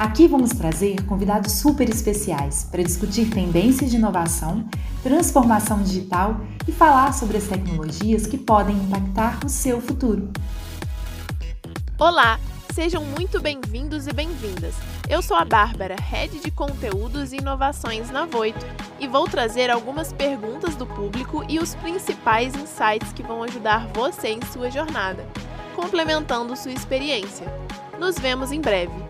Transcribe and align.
Aqui 0.00 0.26
vamos 0.26 0.48
trazer 0.52 1.04
convidados 1.04 1.52
super 1.52 1.86
especiais 1.86 2.64
para 2.64 2.82
discutir 2.82 3.28
tendências 3.28 3.90
de 3.90 3.98
inovação, 3.98 4.66
transformação 5.02 5.82
digital 5.82 6.40
e 6.66 6.72
falar 6.72 7.12
sobre 7.12 7.36
as 7.36 7.44
tecnologias 7.46 8.26
que 8.26 8.38
podem 8.38 8.74
impactar 8.74 9.38
o 9.44 9.48
seu 9.50 9.78
futuro. 9.78 10.30
Olá, 11.98 12.40
sejam 12.72 13.04
muito 13.04 13.42
bem-vindos 13.42 14.06
e 14.06 14.12
bem-vindas. 14.14 14.74
Eu 15.06 15.20
sou 15.20 15.36
a 15.36 15.44
Bárbara, 15.44 15.96
Head 15.96 16.40
de 16.40 16.50
Conteúdos 16.50 17.34
e 17.34 17.36
Inovações 17.36 18.10
na 18.10 18.24
Voito, 18.24 18.64
e 18.98 19.06
vou 19.06 19.28
trazer 19.28 19.68
algumas 19.68 20.14
perguntas 20.14 20.76
do 20.76 20.86
público 20.86 21.44
e 21.46 21.58
os 21.58 21.74
principais 21.74 22.54
insights 22.54 23.12
que 23.12 23.22
vão 23.22 23.42
ajudar 23.42 23.86
você 23.88 24.28
em 24.28 24.40
sua 24.50 24.70
jornada, 24.70 25.28
complementando 25.76 26.56
sua 26.56 26.72
experiência. 26.72 27.46
Nos 27.98 28.18
vemos 28.18 28.50
em 28.50 28.62
breve. 28.62 29.09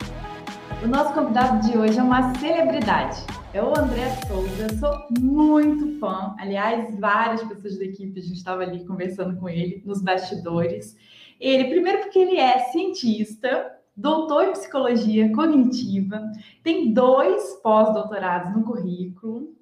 O 0.83 0.87
nosso 0.87 1.13
convidado 1.13 1.69
de 1.69 1.77
hoje 1.77 1.99
é 1.99 2.03
uma 2.03 2.35
celebridade. 2.37 3.23
É 3.53 3.63
o 3.63 3.79
André 3.79 4.09
Souza, 4.27 4.67
sou 4.79 5.07
muito 5.21 5.99
fã. 5.99 6.35
Aliás, 6.39 6.99
várias 6.99 7.43
pessoas 7.43 7.79
da 7.79 7.85
equipe, 7.85 8.19
a 8.19 8.23
gente 8.23 8.39
estava 8.39 8.63
ali 8.63 8.87
conversando 8.87 9.39
com 9.39 9.47
ele 9.47 9.83
nos 9.85 10.01
bastidores. 10.01 10.97
Ele, 11.39 11.65
primeiro, 11.69 11.99
porque 11.99 12.19
ele 12.19 12.39
é 12.39 12.61
cientista, 12.71 13.71
doutor 13.95 14.45
em 14.45 14.53
psicologia 14.53 15.31
cognitiva, 15.35 16.23
tem 16.63 16.95
dois 16.95 17.61
pós-doutorados 17.63 18.57
no 18.57 18.65
currículo, 18.65 19.55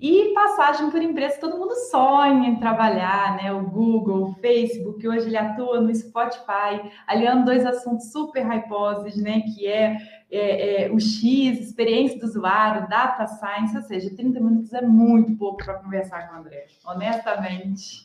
e 0.00 0.34
passagem 0.34 0.90
por 0.90 1.00
empresas, 1.00 1.38
todo 1.38 1.56
mundo 1.56 1.74
sonha 1.90 2.48
em 2.48 2.56
trabalhar, 2.56 3.36
né? 3.36 3.52
O 3.52 3.62
Google, 3.62 4.24
o 4.24 4.34
Facebook, 4.34 5.06
hoje 5.06 5.28
ele 5.28 5.36
atua 5.36 5.80
no 5.80 5.94
Spotify, 5.94 6.90
aliando 7.06 7.44
dois 7.44 7.64
assuntos 7.64 8.10
super 8.10 8.44
hyposes, 8.44 9.16
né? 9.16 9.40
Que 9.40 9.66
é, 9.66 9.96
é, 10.34 10.86
é, 10.86 10.90
o 10.90 10.98
X, 10.98 11.60
experiência 11.60 12.18
do 12.18 12.26
usuário, 12.26 12.88
data 12.88 13.26
science, 13.26 13.76
ou 13.76 13.82
seja, 13.82 14.14
30 14.14 14.40
minutos 14.40 14.72
é 14.72 14.82
muito 14.82 15.36
pouco 15.36 15.64
para 15.64 15.74
conversar 15.74 16.28
com 16.28 16.36
o 16.36 16.38
André, 16.40 16.66
honestamente. 16.84 18.02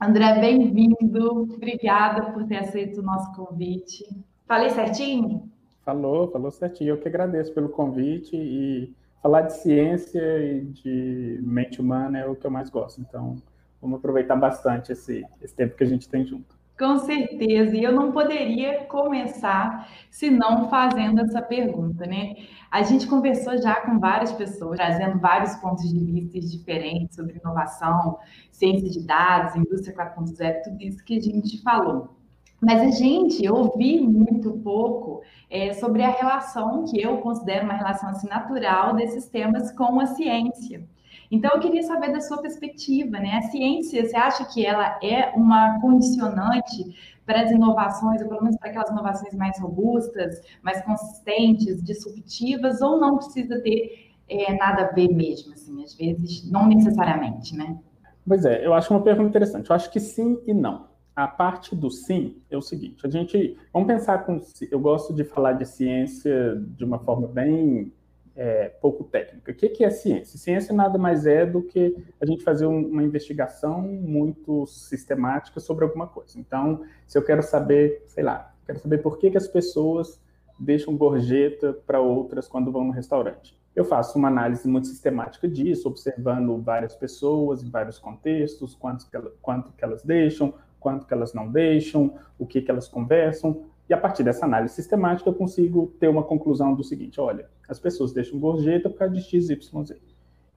André, 0.00 0.38
bem-vindo. 0.40 1.42
Obrigada 1.54 2.32
por 2.32 2.44
ter 2.44 2.58
aceito 2.58 3.00
o 3.00 3.02
nosso 3.02 3.32
convite. 3.32 4.04
Falei 4.46 4.68
certinho? 4.70 5.50
Falou, 5.84 6.30
falou 6.30 6.50
certinho. 6.50 6.90
Eu 6.90 7.00
que 7.00 7.08
agradeço 7.08 7.54
pelo 7.54 7.70
convite 7.70 8.36
e 8.36 8.94
falar 9.22 9.42
de 9.42 9.54
ciência 9.54 10.22
e 10.42 10.66
de 10.66 11.40
mente 11.42 11.80
humana 11.80 12.18
é 12.18 12.26
o 12.26 12.36
que 12.36 12.46
eu 12.46 12.50
mais 12.50 12.68
gosto. 12.68 13.00
Então, 13.00 13.36
vamos 13.80 13.98
aproveitar 13.98 14.36
bastante 14.36 14.92
esse, 14.92 15.24
esse 15.40 15.54
tempo 15.54 15.76
que 15.76 15.84
a 15.84 15.86
gente 15.86 16.08
tem 16.08 16.26
junto. 16.26 16.53
Com 16.78 16.98
certeza, 16.98 17.76
e 17.76 17.84
eu 17.84 17.92
não 17.92 18.10
poderia 18.10 18.84
começar 18.86 19.88
se 20.10 20.28
não 20.28 20.68
fazendo 20.68 21.20
essa 21.20 21.40
pergunta, 21.40 22.04
né? 22.04 22.34
A 22.68 22.82
gente 22.82 23.06
conversou 23.06 23.56
já 23.62 23.76
com 23.76 24.00
várias 24.00 24.32
pessoas, 24.32 24.76
trazendo 24.76 25.20
vários 25.20 25.54
pontos 25.56 25.88
de 25.88 26.00
vista 26.00 26.40
diferentes 26.40 27.14
sobre 27.14 27.38
inovação, 27.38 28.18
ciência 28.50 28.90
de 28.90 29.06
dados, 29.06 29.54
indústria 29.54 29.94
4.0, 29.94 30.62
tudo 30.64 30.82
isso 30.82 31.04
que 31.04 31.16
a 31.16 31.20
gente 31.20 31.62
falou. 31.62 32.16
Mas 32.60 32.80
a 32.80 32.90
gente 32.90 33.48
ouvi 33.48 34.00
muito 34.00 34.52
pouco 34.54 35.22
é, 35.48 35.72
sobre 35.74 36.02
a 36.02 36.10
relação 36.10 36.84
que 36.86 37.00
eu 37.00 37.18
considero 37.18 37.66
uma 37.66 37.74
relação 37.74 38.08
assim, 38.08 38.26
natural 38.26 38.96
desses 38.96 39.28
temas 39.28 39.70
com 39.70 40.00
a 40.00 40.06
ciência. 40.06 40.84
Então, 41.30 41.50
eu 41.52 41.60
queria 41.60 41.82
saber 41.82 42.12
da 42.12 42.20
sua 42.20 42.38
perspectiva, 42.38 43.18
né? 43.18 43.38
A 43.38 43.42
ciência, 43.42 44.04
você 44.04 44.16
acha 44.16 44.44
que 44.46 44.64
ela 44.64 44.98
é 45.02 45.30
uma 45.34 45.80
condicionante 45.80 46.94
para 47.24 47.42
as 47.42 47.50
inovações, 47.50 48.20
ou 48.22 48.28
pelo 48.28 48.42
menos 48.42 48.56
para 48.58 48.70
aquelas 48.70 48.90
inovações 48.90 49.34
mais 49.34 49.58
robustas, 49.58 50.40
mais 50.62 50.82
consistentes, 50.82 51.82
disruptivas, 51.82 52.82
ou 52.82 53.00
não 53.00 53.16
precisa 53.16 53.60
ter 53.60 54.12
é, 54.28 54.54
nada 54.54 54.82
a 54.82 54.92
ver 54.92 55.08
mesmo, 55.08 55.52
assim, 55.54 55.82
às 55.82 55.94
vezes, 55.94 56.50
não 56.50 56.68
necessariamente, 56.68 57.56
né? 57.56 57.78
Pois 58.26 58.44
é, 58.44 58.66
eu 58.66 58.72
acho 58.72 58.92
uma 58.92 59.02
pergunta 59.02 59.28
interessante. 59.28 59.70
Eu 59.70 59.76
acho 59.76 59.90
que 59.90 60.00
sim 60.00 60.38
e 60.46 60.54
não 60.54 60.94
a 61.14 61.28
parte 61.28 61.76
do 61.76 61.90
sim 61.90 62.36
é 62.50 62.56
o 62.56 62.62
seguinte: 62.62 63.06
a 63.06 63.10
gente 63.10 63.56
vamos 63.72 63.86
pensar 63.86 64.24
com. 64.24 64.40
Eu 64.70 64.80
gosto 64.80 65.14
de 65.14 65.24
falar 65.24 65.52
de 65.52 65.64
ciência 65.64 66.56
de 66.76 66.84
uma 66.84 66.98
forma 66.98 67.28
bem 67.28 67.92
é, 68.36 68.68
pouco 68.80 69.04
técnica. 69.04 69.52
O 69.52 69.54
que 69.54 69.84
é 69.84 69.90
ciência? 69.90 70.38
Ciência 70.38 70.74
nada 70.74 70.98
mais 70.98 71.26
é 71.26 71.46
do 71.46 71.62
que 71.62 71.96
a 72.20 72.26
gente 72.26 72.42
fazer 72.42 72.66
uma 72.66 73.02
investigação 73.02 73.80
muito 73.82 74.66
sistemática 74.66 75.60
sobre 75.60 75.84
alguma 75.84 76.06
coisa. 76.06 76.38
Então, 76.38 76.82
se 77.06 77.16
eu 77.16 77.24
quero 77.24 77.42
saber, 77.42 78.02
sei 78.06 78.24
lá, 78.24 78.52
quero 78.66 78.78
saber 78.78 78.98
por 78.98 79.18
que, 79.18 79.30
que 79.30 79.36
as 79.36 79.46
pessoas 79.46 80.20
deixam 80.58 80.96
gorjeta 80.96 81.72
para 81.86 82.00
outras 82.00 82.48
quando 82.48 82.72
vão 82.72 82.84
no 82.84 82.92
restaurante. 82.92 83.58
Eu 83.74 83.84
faço 83.84 84.18
uma 84.18 84.28
análise 84.28 84.68
muito 84.68 84.86
sistemática 84.86 85.48
disso, 85.48 85.88
observando 85.88 86.56
várias 86.62 86.94
pessoas 86.94 87.62
em 87.62 87.70
vários 87.70 87.98
contextos, 87.98 88.74
quanto 88.74 89.10
que, 89.10 89.18
quanto 89.42 89.72
que 89.72 89.84
elas 89.84 90.02
deixam, 90.04 90.54
quanto 90.78 91.06
que 91.06 91.12
elas 91.12 91.34
não 91.34 91.50
deixam, 91.50 92.14
o 92.38 92.46
que, 92.46 92.62
que 92.62 92.70
elas 92.70 92.86
conversam, 92.86 93.64
e 93.88 93.94
a 93.94 93.98
partir 93.98 94.22
dessa 94.22 94.44
análise 94.44 94.74
sistemática 94.74 95.28
eu 95.28 95.34
consigo 95.34 95.94
ter 95.98 96.08
uma 96.08 96.22
conclusão 96.22 96.74
do 96.74 96.82
seguinte, 96.82 97.20
olha, 97.20 97.48
as 97.68 97.78
pessoas 97.78 98.12
deixam 98.12 98.38
gorjeta 98.38 98.88
por 98.88 98.98
causa 98.98 99.14
de 99.14 99.22
X, 99.22 99.50
Y, 99.50 99.84
Z. 99.84 100.00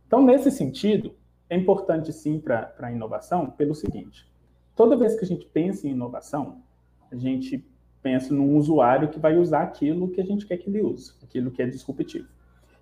Então, 0.05 0.23
nesse 0.23 0.49
sentido, 0.49 1.13
é 1.49 1.55
importante 1.55 2.11
sim 2.13 2.39
para 2.39 2.73
a 2.79 2.91
inovação 2.91 3.49
pelo 3.49 3.75
seguinte, 3.75 4.25
toda 4.75 4.95
vez 4.95 5.15
que 5.15 5.25
a 5.25 5.27
gente 5.27 5.45
pensa 5.45 5.88
em 5.88 5.91
inovação, 5.91 6.61
a 7.11 7.15
gente 7.15 7.65
pensa 8.01 8.33
num 8.33 8.55
usuário 8.55 9.09
que 9.09 9.19
vai 9.19 9.38
usar 9.38 9.63
aquilo 9.63 10.09
que 10.09 10.21
a 10.21 10.25
gente 10.25 10.45
quer 10.45 10.57
que 10.57 10.69
ele 10.69 10.81
use, 10.81 11.13
aquilo 11.21 11.51
que 11.51 11.61
é 11.61 11.67
disruptivo. 11.67 12.27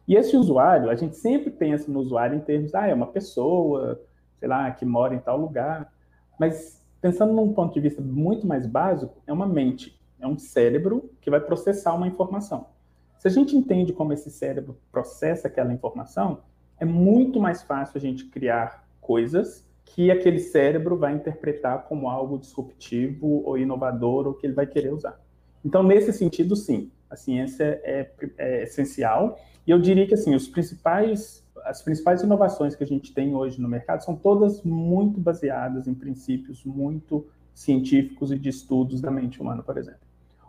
E 0.07 0.15
esse 0.15 0.37
usuário, 0.37 0.89
a 0.89 0.95
gente 0.95 1.15
sempre 1.17 1.49
pensa 1.49 1.91
no 1.91 1.99
usuário 1.99 2.37
em 2.37 2.41
termos, 2.41 2.75
ah, 2.75 2.87
é 2.87 2.93
uma 2.93 3.07
pessoa, 3.07 3.99
sei 4.39 4.47
lá, 4.47 4.69
que 4.69 4.85
mora 4.85 5.15
em 5.15 5.19
tal 5.19 5.39
lugar, 5.39 5.91
mas 6.39 6.85
Pensando 7.05 7.33
num 7.33 7.53
ponto 7.53 7.71
de 7.71 7.79
vista 7.79 8.01
muito 8.01 8.47
mais 8.47 8.65
básico, 8.65 9.21
é 9.27 9.31
uma 9.31 9.45
mente, 9.45 9.95
é 10.25 10.29
um 10.29 10.37
cérebro 10.37 11.09
que 11.21 11.29
vai 11.29 11.39
processar 11.39 11.93
uma 11.93 12.07
informação. 12.07 12.67
Se 13.17 13.27
a 13.27 13.31
gente 13.31 13.55
entende 13.55 13.93
como 13.93 14.13
esse 14.13 14.29
cérebro 14.29 14.77
processa 14.91 15.47
aquela 15.47 15.73
informação, 15.73 16.39
é 16.79 16.85
muito 16.85 17.39
mais 17.39 17.63
fácil 17.63 17.97
a 17.97 18.01
gente 18.01 18.25
criar 18.25 18.87
coisas 18.99 19.65
que 19.85 20.11
aquele 20.11 20.39
cérebro 20.39 20.97
vai 20.97 21.13
interpretar 21.13 21.83
como 21.83 22.09
algo 22.09 22.37
disruptivo 22.37 23.43
ou 23.45 23.57
inovador 23.57 24.27
ou 24.27 24.33
que 24.33 24.45
ele 24.45 24.53
vai 24.53 24.67
querer 24.67 24.93
usar. 24.93 25.19
Então, 25.63 25.83
nesse 25.83 26.11
sentido, 26.11 26.55
sim, 26.55 26.91
a 27.09 27.15
ciência 27.15 27.79
é, 27.83 28.11
é 28.37 28.63
essencial. 28.63 29.39
E 29.65 29.71
eu 29.71 29.79
diria 29.79 30.05
que 30.07 30.13
assim, 30.13 30.35
os 30.35 30.47
principais 30.47 31.43
as 31.63 31.81
principais 31.81 32.21
inovações 32.21 32.75
que 32.75 32.83
a 32.83 32.87
gente 32.87 33.11
tem 33.11 33.33
hoje 33.33 33.59
no 33.59 33.67
mercado 33.67 34.03
são 34.03 34.15
todas 34.15 34.61
muito 34.61 35.19
baseadas 35.19 35.87
em 35.87 35.95
princípios 35.95 36.63
muito 36.63 37.25
científicos 37.55 38.31
e 38.31 38.37
de 38.37 38.49
estudos 38.49 39.01
da 39.01 39.09
mente 39.09 39.41
humana, 39.41 39.63
por 39.63 39.77
exemplo. 39.77 40.04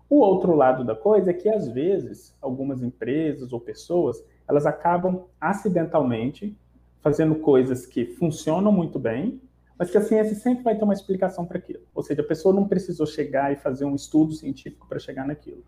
O 0.09 0.21
outro 0.21 0.55
lado 0.55 0.85
da 0.85 0.95
coisa 0.95 1.31
é 1.31 1.35
que, 1.35 1.49
às 1.49 1.69
vezes, 1.69 2.37
algumas 2.41 2.83
empresas 2.83 3.53
ou 3.53 3.61
pessoas, 3.61 4.25
elas 4.49 4.67
acabam 4.67 5.25
acidentalmente 5.41 6.57
fazendo 7.01 7.37
coisas 7.37 7.87
que 7.87 8.05
funcionam 8.05 8.73
muito 8.73 8.99
bem, 8.99 9.41
mas 9.79 9.91
que 9.91 9.99
a 9.99 10.01
ciência 10.01 10.35
sempre 10.35 10.65
vai 10.65 10.77
ter 10.77 10.85
uma 10.85 10.95
explicação 10.95 11.45
para 11.45 11.59
aquilo. 11.59 11.83
Ou 11.95 12.03
seja, 12.03 12.23
a 12.23 12.25
pessoa 12.25 12.55
não 12.55 12.67
precisou 12.67 13.07
chegar 13.07 13.53
e 13.53 13.57
fazer 13.57 13.85
um 13.85 13.95
estudo 13.95 14.33
científico 14.33 14.89
para 14.89 14.99
chegar 14.99 15.27
naquilo. 15.27 15.63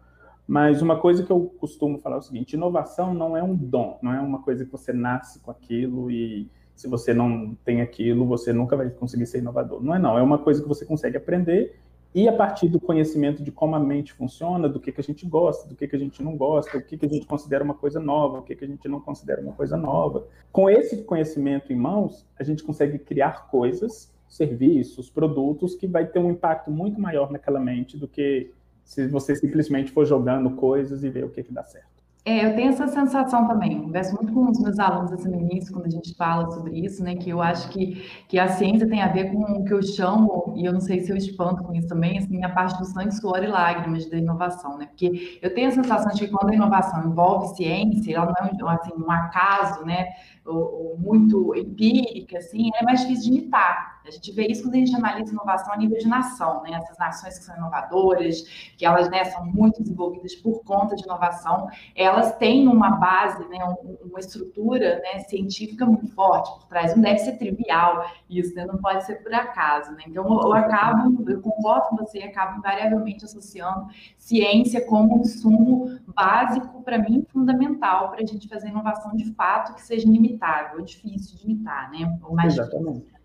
Mas 0.47 0.81
uma 0.81 0.99
coisa 0.99 1.23
que 1.23 1.31
eu 1.31 1.53
costumo 1.59 1.99
falar 1.99 2.17
é 2.17 2.19
o 2.21 2.23
seguinte: 2.23 2.55
inovação 2.55 3.13
não 3.13 3.37
é 3.37 3.43
um 3.43 3.55
dom, 3.55 3.99
não 4.03 4.15
é 4.15 4.21
uma 4.21 4.43
coisa 4.43 4.65
que 4.65 4.73
você 4.73 4.93
nasce 4.93 5.41
com 5.41 5.51
aquilo 5.51 6.11
e 6.11 6.51
se 6.75 6.89
você 6.89 7.13
não 7.13 7.55
tem 7.65 7.83
aquilo, 7.83 8.25
você 8.25 8.53
nunca 8.53 8.77
vai 8.77 8.89
conseguir 8.89 9.27
ser 9.27 9.39
inovador. 9.39 9.83
Não 9.83 9.95
é 9.95 9.99
não, 9.99 10.17
é 10.17 10.23
uma 10.23 10.39
coisa 10.39 10.63
que 10.63 10.69
você 10.69 10.87
consegue 10.87 11.17
aprender 11.17 11.79
e 12.15 12.27
a 12.27 12.33
partir 12.33 12.69
do 12.69 12.81
conhecimento 12.81 13.43
de 13.43 13.53
como 13.53 13.77
a 13.77 13.81
mente 13.81 14.13
funciona, 14.13 14.69
do 14.69 14.81
que, 14.81 14.91
que 14.91 15.01
a 15.01 15.05
gente 15.05 15.27
gosta, 15.27 15.69
do 15.69 15.75
que, 15.75 15.87
que 15.87 15.95
a 15.95 15.99
gente 15.99 16.23
não 16.23 16.37
gosta, 16.37 16.79
o 16.79 16.83
que, 16.83 16.97
que 16.97 17.07
a 17.07 17.09
gente 17.09 17.27
considera 17.27 17.63
uma 17.63 17.75
coisa 17.75 18.01
nova, 18.01 18.39
o 18.39 18.43
que, 18.43 18.57
que 18.57 18.65
a 18.65 18.69
gente 18.69 18.89
não 18.89 19.01
considera 19.01 19.43
uma 19.43 19.53
coisa 19.53 19.77
nova. 19.77 20.27
Com 20.51 20.71
esse 20.71 21.05
conhecimento 21.05 21.73
em 21.73 21.77
mãos, 21.77 22.27
a 22.39 22.43
gente 22.43 22.63
consegue 22.63 22.99
criar 22.99 23.49
coisas, 23.49 24.13
serviços, 24.27 25.11
produtos 25.11 25.75
que 25.75 25.87
vai 25.87 26.07
ter 26.07 26.19
um 26.19 26.31
impacto 26.31 26.71
muito 26.71 27.01
maior 27.01 27.31
naquela 27.31 27.61
mente 27.61 27.97
do 27.97 28.09
que 28.09 28.53
se 28.85 29.07
você 29.07 29.37
simplesmente 29.37 29.93
for 29.93 30.07
jogando 30.07 30.51
coisas 30.53 31.05
e 31.05 31.11
ver 31.11 31.25
o 31.25 31.31
que, 31.31 31.43
que 31.43 31.53
dá 31.53 31.63
certo. 31.63 31.98
É, 32.29 32.45
eu 32.45 32.55
tenho 32.55 32.69
essa 32.69 32.87
sensação 32.87 33.49
também. 33.49 33.81
Converso 33.81 34.15
muito 34.15 34.35
com 34.35 34.51
os 34.51 34.61
meus 34.61 34.79
alunos 34.79 35.11
assim, 35.15 35.31
no 35.31 35.41
início, 35.41 35.73
quando 35.73 35.87
a 35.87 35.91
gente 35.91 36.15
fala 36.15 36.51
sobre 36.51 36.79
isso, 36.79 37.03
né? 37.03 37.15
Que 37.17 37.31
eu 37.31 37.41
acho 37.41 37.71
que, 37.71 38.07
que 38.29 38.39
a 38.39 38.49
ciência 38.49 38.87
tem 38.87 39.01
a 39.01 39.09
ver 39.09 39.33
com 39.33 39.41
o 39.41 39.65
que 39.65 39.73
eu 39.73 39.83
chamo, 39.83 40.53
e 40.55 40.67
eu 40.67 40.73
não 40.75 40.81
sei 40.81 41.01
se 41.01 41.11
eu 41.11 41.17
espanto 41.17 41.63
com 41.65 41.75
isso 41.75 41.89
também, 41.89 42.19
assim, 42.19 42.45
a 42.45 42.51
parte 42.51 42.79
do 42.79 42.85
sangue, 42.85 43.15
suor 43.15 43.43
e 43.43 43.47
lágrimas 43.47 44.05
da 44.11 44.19
inovação, 44.19 44.77
né? 44.77 44.85
Porque 44.85 45.39
eu 45.41 45.55
tenho 45.55 45.69
a 45.69 45.71
sensação 45.71 46.13
de 46.13 46.27
que 46.27 46.29
quando 46.31 46.51
a 46.51 46.55
inovação 46.55 47.09
envolve 47.09 47.57
ciência, 47.57 48.15
ela 48.15 48.27
não 48.59 48.71
é 48.71 48.75
assim, 48.75 48.93
um 48.95 49.11
acaso, 49.11 49.83
né? 49.87 50.09
Ou, 50.45 50.91
ou 50.91 50.99
muito 50.99 51.55
empírica, 51.57 52.37
assim, 52.37 52.69
é 52.79 52.85
mais 52.85 53.01
difícil 53.01 53.33
de 53.33 53.39
imitar. 53.39 53.98
A 54.09 54.11
gente 54.11 54.33
vê 54.33 54.47
isso 54.47 54.63
quando 54.63 54.75
a 54.75 54.79
gente 54.79 54.95
analisa 54.95 55.33
inovação 55.33 55.73
a 55.73 55.77
nível 55.77 55.99
de 55.99 56.09
nação, 56.09 56.63
né? 56.63 56.73
Essas 56.73 56.97
nações 56.99 57.39
que 57.39 57.45
são 57.45 57.57
inovadoras, 57.57 58.43
que 58.77 58.85
elas 58.85 59.11
né, 59.11 59.25
são 59.25 59.45
muito 59.45 59.83
desenvolvidas 59.83 60.35
por 60.37 60.63
conta 60.65 60.97
de 60.97 61.05
inovação, 61.05 61.69
elas 61.95 62.37
têm 62.37 62.67
uma 62.69 62.91
base, 62.91 63.47
né, 63.49 63.59
uma 64.03 64.19
estrutura 64.19 65.01
né, 65.01 65.21
científica 65.21 65.85
muito 65.85 66.09
forte 66.15 66.51
por 66.59 66.69
trás. 66.69 66.95
Não 66.95 67.03
deve 67.03 67.19
ser 67.19 67.33
trivial 67.33 68.05
isso, 68.29 68.55
né? 68.55 68.65
não 68.65 68.79
pode 68.79 69.05
ser 69.05 69.17
por 69.17 69.33
acaso. 69.33 69.93
Né? 69.93 70.05
Então, 70.07 70.25
eu 70.25 70.53
acabo, 70.53 71.31
eu 71.31 71.41
concordo 71.41 71.89
com 71.89 71.97
você, 71.97 72.19
acabo 72.21 72.59
invariavelmente 72.59 73.25
associando 73.25 73.87
ciência 74.17 74.85
como 74.87 75.19
um 75.19 75.21
insumo 75.21 75.99
básico, 76.15 76.83
para 76.83 76.99
mim, 76.99 77.27
fundamental 77.31 78.11
para 78.11 78.23
a 78.23 78.27
gente 78.27 78.49
fazer 78.49 78.69
inovação 78.69 79.15
de 79.15 79.33
fato 79.35 79.75
que 79.75 79.83
seja 79.83 80.07
inimitável, 80.07 80.81
difícil 80.83 81.37
de 81.37 81.45
imitar, 81.45 81.91
né? 81.91 82.19
Ou 82.23 82.35
mais 82.35 82.55
Exatamente. 82.55 83.01
Difícil. 83.01 83.18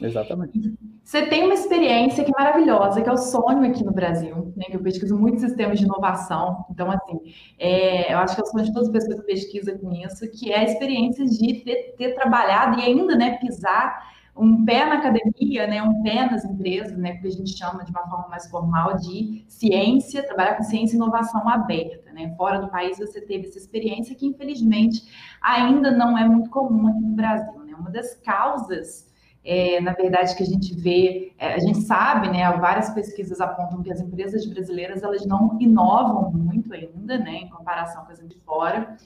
Exatamente. 0.00 0.74
Você 1.02 1.26
tem 1.26 1.44
uma 1.44 1.54
experiência 1.54 2.24
que 2.24 2.30
é 2.30 2.42
maravilhosa, 2.42 3.02
que 3.02 3.08
é 3.08 3.12
o 3.12 3.16
sonho 3.16 3.64
aqui 3.68 3.84
no 3.84 3.92
Brasil, 3.92 4.52
né? 4.56 4.66
Eu 4.70 4.80
pesquiso 4.80 5.18
muitos 5.18 5.40
sistemas 5.40 5.78
de 5.78 5.84
inovação. 5.84 6.64
Então, 6.70 6.90
assim, 6.90 7.20
é, 7.58 8.12
eu 8.14 8.18
acho 8.18 8.34
que 8.34 8.40
é 8.40 8.44
o 8.44 8.46
sonho 8.46 8.64
de 8.64 8.72
todas 8.72 8.88
as 8.88 8.92
pessoas 8.92 9.20
que 9.20 9.26
pesquisam 9.26 9.78
com 9.78 9.92
isso, 9.92 10.30
que 10.30 10.52
é 10.52 10.60
a 10.60 10.64
experiência 10.64 11.24
de 11.26 11.64
ter, 11.64 11.94
ter 11.96 12.14
trabalhado 12.14 12.78
e 12.78 12.82
ainda, 12.82 13.16
né, 13.16 13.38
pisar 13.38 14.10
um 14.36 14.64
pé 14.64 14.86
na 14.86 14.94
academia, 14.94 15.66
né, 15.66 15.82
um 15.82 16.02
pé 16.02 16.30
nas 16.30 16.44
empresas, 16.44 16.96
né, 16.96 17.16
que 17.16 17.26
a 17.26 17.30
gente 17.30 17.58
chama 17.58 17.84
de 17.84 17.90
uma 17.90 18.08
forma 18.08 18.28
mais 18.28 18.48
formal 18.48 18.96
de 18.96 19.44
ciência, 19.48 20.24
trabalhar 20.24 20.56
com 20.56 20.62
ciência 20.62 20.94
e 20.94 20.96
inovação 20.96 21.46
aberta, 21.48 22.12
né? 22.12 22.32
Fora 22.36 22.58
do 22.58 22.70
país 22.70 22.98
você 22.98 23.20
teve 23.20 23.48
essa 23.48 23.58
experiência 23.58 24.14
que 24.14 24.26
infelizmente 24.26 25.02
ainda 25.42 25.90
não 25.90 26.16
é 26.16 26.26
muito 26.26 26.48
comum 26.48 26.86
aqui 26.86 27.00
no 27.00 27.16
Brasil, 27.16 27.64
né? 27.64 27.74
Uma 27.74 27.90
das 27.90 28.14
causas 28.14 29.09
é, 29.44 29.80
na 29.80 29.92
verdade, 29.92 30.36
que 30.36 30.42
a 30.42 30.46
gente 30.46 30.74
vê, 30.74 31.32
é, 31.38 31.54
a 31.54 31.58
gente 31.58 31.80
sabe, 31.82 32.28
né, 32.28 32.50
várias 32.58 32.90
pesquisas 32.90 33.40
apontam 33.40 33.82
que 33.82 33.90
as 33.90 34.00
empresas 34.00 34.44
brasileiras 34.44 35.02
elas 35.02 35.24
não 35.24 35.56
inovam 35.60 36.30
muito 36.30 36.72
ainda, 36.74 37.18
né, 37.18 37.36
em 37.36 37.48
comparação 37.48 38.04
com 38.04 38.12
as 38.12 38.18
de 38.18 38.38
fora. 38.40 38.96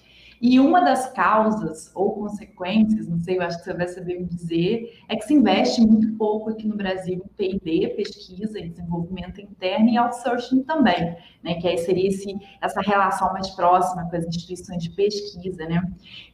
E 0.46 0.60
uma 0.60 0.82
das 0.82 1.10
causas 1.10 1.90
ou 1.94 2.16
consequências, 2.16 3.08
não 3.08 3.18
sei, 3.18 3.38
eu 3.38 3.42
acho 3.42 3.56
que 3.56 3.64
você 3.64 3.72
vai 3.72 3.88
saber 3.88 4.18
me 4.18 4.26
dizer, 4.26 5.02
é 5.08 5.16
que 5.16 5.24
se 5.24 5.32
investe 5.32 5.80
muito 5.80 6.18
pouco 6.18 6.50
aqui 6.50 6.68
no 6.68 6.76
Brasil 6.76 7.14
em 7.14 7.28
P&D, 7.58 7.94
pesquisa 7.96 8.58
e 8.58 8.68
desenvolvimento 8.68 9.40
interno 9.40 9.88
e 9.88 9.96
outsourcing 9.96 10.62
também, 10.64 11.16
né? 11.42 11.54
Que 11.54 11.66
aí 11.66 11.78
seria 11.78 12.10
esse, 12.10 12.36
essa 12.60 12.82
relação 12.82 13.32
mais 13.32 13.48
próxima 13.52 14.06
com 14.10 14.16
as 14.16 14.26
instituições 14.26 14.82
de 14.82 14.90
pesquisa, 14.90 15.64
né? 15.64 15.82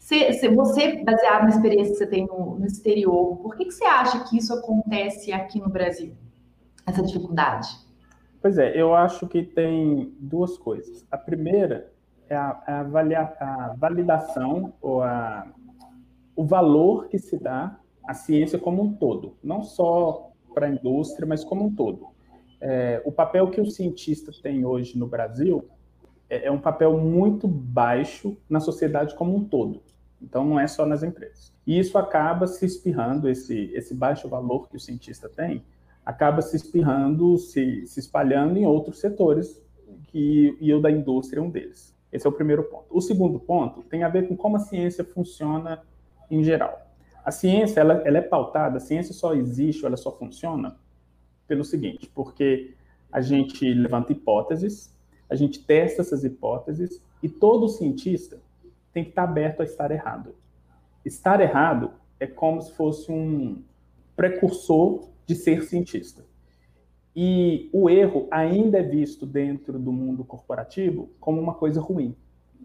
Se, 0.00 0.32
se 0.32 0.48
você, 0.48 1.04
baseado 1.04 1.44
na 1.44 1.50
experiência 1.50 1.92
que 1.92 1.98
você 1.98 2.06
tem 2.08 2.26
no, 2.26 2.58
no 2.58 2.66
exterior, 2.66 3.36
por 3.36 3.54
que, 3.54 3.66
que 3.66 3.72
você 3.72 3.84
acha 3.84 4.24
que 4.24 4.38
isso 4.38 4.52
acontece 4.52 5.32
aqui 5.32 5.60
no 5.60 5.68
Brasil? 5.68 6.16
Essa 6.84 7.00
dificuldade? 7.00 7.68
Pois 8.42 8.58
é, 8.58 8.72
eu 8.74 8.92
acho 8.92 9.28
que 9.28 9.44
tem 9.44 10.12
duas 10.18 10.58
coisas. 10.58 11.06
A 11.12 11.16
primeira 11.16 11.92
é 12.30 12.36
a, 12.36 12.62
a, 12.66 12.80
a 12.80 13.74
validação 13.76 14.72
ou 14.80 15.02
a, 15.02 15.46
o 16.36 16.44
valor 16.46 17.08
que 17.08 17.18
se 17.18 17.36
dá 17.36 17.78
à 18.06 18.14
ciência 18.14 18.58
como 18.58 18.82
um 18.82 18.94
todo, 18.94 19.36
não 19.42 19.62
só 19.62 20.30
para 20.54 20.66
a 20.66 20.70
indústria, 20.70 21.26
mas 21.26 21.44
como 21.44 21.66
um 21.66 21.74
todo. 21.74 22.06
É, 22.60 23.02
o 23.04 23.10
papel 23.10 23.50
que 23.50 23.60
o 23.60 23.70
cientista 23.70 24.30
tem 24.42 24.64
hoje 24.64 24.96
no 24.96 25.06
Brasil 25.06 25.68
é, 26.28 26.46
é 26.46 26.50
um 26.50 26.60
papel 26.60 26.96
muito 26.96 27.48
baixo 27.48 28.36
na 28.48 28.60
sociedade 28.60 29.14
como 29.16 29.36
um 29.36 29.44
todo. 29.44 29.82
Então, 30.22 30.44
não 30.44 30.60
é 30.60 30.66
só 30.66 30.86
nas 30.86 31.02
empresas. 31.02 31.52
E 31.66 31.78
isso 31.78 31.96
acaba 31.98 32.46
se 32.46 32.64
espirrando, 32.64 33.28
esse, 33.28 33.70
esse 33.74 33.94
baixo 33.94 34.28
valor 34.28 34.68
que 34.68 34.76
o 34.76 34.80
cientista 34.80 35.28
tem, 35.28 35.64
acaba 36.04 36.42
se 36.42 36.56
espirrando, 36.56 37.38
se, 37.38 37.86
se 37.86 37.98
espalhando 38.00 38.58
em 38.58 38.66
outros 38.66 39.00
setores, 39.00 39.60
que, 40.04 40.56
e 40.60 40.72
o 40.72 40.80
da 40.80 40.90
indústria 40.90 41.40
é 41.40 41.42
um 41.42 41.50
deles. 41.50 41.94
Esse 42.12 42.26
é 42.26 42.30
o 42.30 42.32
primeiro 42.32 42.64
ponto. 42.64 42.86
O 42.90 43.00
segundo 43.00 43.38
ponto 43.38 43.82
tem 43.82 44.02
a 44.02 44.08
ver 44.08 44.28
com 44.28 44.36
como 44.36 44.56
a 44.56 44.60
ciência 44.60 45.04
funciona 45.04 45.82
em 46.30 46.42
geral. 46.42 46.86
A 47.24 47.30
ciência 47.30 47.80
ela, 47.80 47.94
ela 48.04 48.18
é 48.18 48.22
pautada, 48.22 48.78
a 48.78 48.80
ciência 48.80 49.12
só 49.12 49.34
existe, 49.34 49.84
ela 49.84 49.96
só 49.96 50.10
funciona 50.10 50.76
pelo 51.46 51.64
seguinte, 51.64 52.10
porque 52.14 52.74
a 53.12 53.20
gente 53.20 53.72
levanta 53.74 54.12
hipóteses, 54.12 54.94
a 55.28 55.34
gente 55.34 55.64
testa 55.64 56.02
essas 56.02 56.24
hipóteses 56.24 57.02
e 57.22 57.28
todo 57.28 57.68
cientista 57.68 58.38
tem 58.92 59.04
que 59.04 59.10
estar 59.10 59.24
aberto 59.24 59.60
a 59.60 59.64
estar 59.64 59.90
errado. 59.90 60.34
Estar 61.04 61.40
errado 61.40 61.92
é 62.18 62.26
como 62.26 62.60
se 62.60 62.72
fosse 62.72 63.10
um 63.10 63.62
precursor 64.16 65.08
de 65.26 65.34
ser 65.34 65.62
cientista. 65.62 66.24
E 67.14 67.68
o 67.72 67.90
erro 67.90 68.28
ainda 68.30 68.78
é 68.78 68.82
visto 68.82 69.26
dentro 69.26 69.78
do 69.78 69.92
mundo 69.92 70.24
corporativo 70.24 71.10
como 71.18 71.40
uma 71.40 71.54
coisa 71.54 71.80
ruim. 71.80 72.14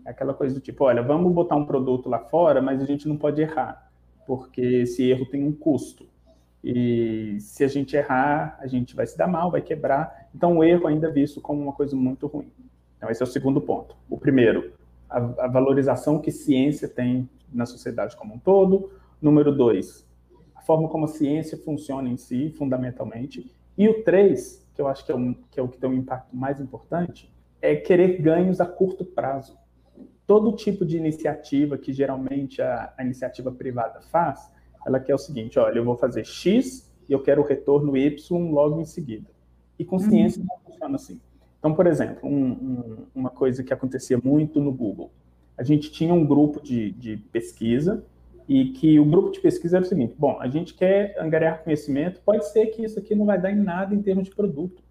É 0.06 0.12
aquela 0.12 0.34
coisa 0.34 0.54
do 0.54 0.62
tipo, 0.62 0.84
olha, 0.84 1.02
vamos 1.02 1.34
botar 1.34 1.56
um 1.56 1.66
produto 1.66 2.08
lá 2.08 2.20
fora, 2.20 2.62
mas 2.62 2.82
a 2.82 2.86
gente 2.86 3.08
não 3.08 3.18
pode 3.18 3.42
errar, 3.42 3.92
porque 4.28 4.62
esse 4.62 5.10
erro 5.10 5.26
tem 5.26 5.44
um 5.44 5.52
custo. 5.52 6.08
E 6.64 7.38
se 7.40 7.64
a 7.64 7.68
gente 7.68 7.96
errar, 7.96 8.58
a 8.60 8.68
gente 8.68 8.96
vai 8.96 9.06
se 9.06 9.18
dar 9.18 9.28
mal, 9.28 9.52
vai 9.52 9.62
quebrar. 9.62 10.30
Então 10.34 10.58
o 10.58 10.64
erro 10.64 10.88
ainda 10.88 11.08
é 11.08 11.12
visto 11.12 11.42
como 11.42 11.62
uma 11.62 11.74
coisa 11.74 11.96
muito 11.96 12.28
ruim. 12.28 12.52
Então 12.98 13.10
esse 13.10 13.22
é 13.22 13.26
o 13.26 13.28
segundo 13.28 13.62
ponto. 13.62 13.96
O 14.10 14.18
primeiro, 14.18 14.74
a, 15.10 15.18
a 15.18 15.48
valorização 15.48 16.20
que 16.20 16.32
ciência 16.32 16.88
tem 16.88 17.30
na 17.52 17.66
sociedade 17.66 18.16
como 18.16 18.36
um 18.36 18.40
todo. 18.40 18.92
Número 19.22 19.56
dois, 19.56 20.06
a 20.56 20.62
forma 20.62 20.88
como 20.88 21.06
a 21.06 21.08
ciência 21.08 21.58
funciona 21.58 22.10
em 22.10 22.18
si, 22.18 22.50
fundamentalmente. 22.52 23.52
E 23.78 23.88
o 23.90 24.04
três, 24.04 24.66
que 24.74 24.82
eu 24.82 24.88
acho 24.88 25.06
que 25.06 25.12
é, 25.12 25.16
um, 25.16 25.34
que 25.52 25.60
é 25.60 25.64
o 25.64 25.68
que 25.68 25.78
tem 25.78 25.90
um 25.90 25.94
impacto 25.94 26.36
mais 26.36 26.60
importante, 26.60 27.32
é 27.62 27.76
querer 27.76 28.22
ganhos 28.22 28.62
a 28.62 28.66
curto 28.66 29.04
prazo. 29.04 29.58
Todo 30.26 30.56
tipo 30.56 30.86
de 30.86 30.98
iniciativa 30.98 31.78
que 31.78 31.94
geralmente 31.94 32.62
a, 32.62 32.94
a 32.98 33.04
iniciativa 33.04 33.52
privada 33.52 34.02
faz, 34.02 34.52
ela 34.86 35.00
quer 35.00 35.16
o 35.16 35.18
seguinte: 35.18 35.60
olha, 35.60 35.78
eu 35.78 35.86
vou 35.86 35.98
fazer 35.98 36.26
X 36.26 36.92
e 37.08 37.14
eu 37.14 37.22
quero 37.22 37.42
o 37.42 37.46
retorno 37.46 37.96
Y 37.98 38.52
logo 38.52 38.80
em 38.80 38.86
seguida. 38.86 39.30
E 39.78 39.84
com 39.84 40.00
ciência 40.00 40.42
uhum. 40.42 40.48
não 40.50 40.58
funciona 40.60 40.96
assim. 40.96 41.20
Então, 41.60 41.74
por 41.74 41.88
exemplo, 41.88 42.28
um, 42.28 42.52
um, 42.52 43.06
uma 43.14 43.30
coisa 43.30 43.64
que 43.64 43.74
acontecia 43.74 44.20
muito 44.24 44.60
no 44.62 44.72
Google. 44.72 45.12
A 45.58 45.64
gente 45.64 45.92
tinha 45.92 46.14
um 46.14 46.26
grupo 46.26 46.62
de, 46.62 46.92
de 46.92 47.18
pesquisa 47.18 48.06
e 48.48 48.70
que 48.70 49.00
o 49.00 49.06
grupo 49.06 49.32
de 49.32 49.40
pesquisa 49.40 49.78
era 49.78 49.86
o 49.86 49.88
seguinte: 49.88 50.16
bom, 50.18 50.38
a 50.40 50.48
gente 50.48 50.74
quer 50.74 51.16
angariar 51.20 51.64
conhecimento, 51.64 52.22
pode 52.22 52.48
ser 52.50 52.68
que 52.68 52.84
isso 52.84 53.00
aqui 53.00 53.16
não 53.16 53.26
vai 53.26 53.40
dar 53.40 53.52
em 53.52 53.62
nada 53.62 53.94
em 53.94 54.02
termos 54.02 54.26
de 54.26 54.36
produto, 54.36 54.84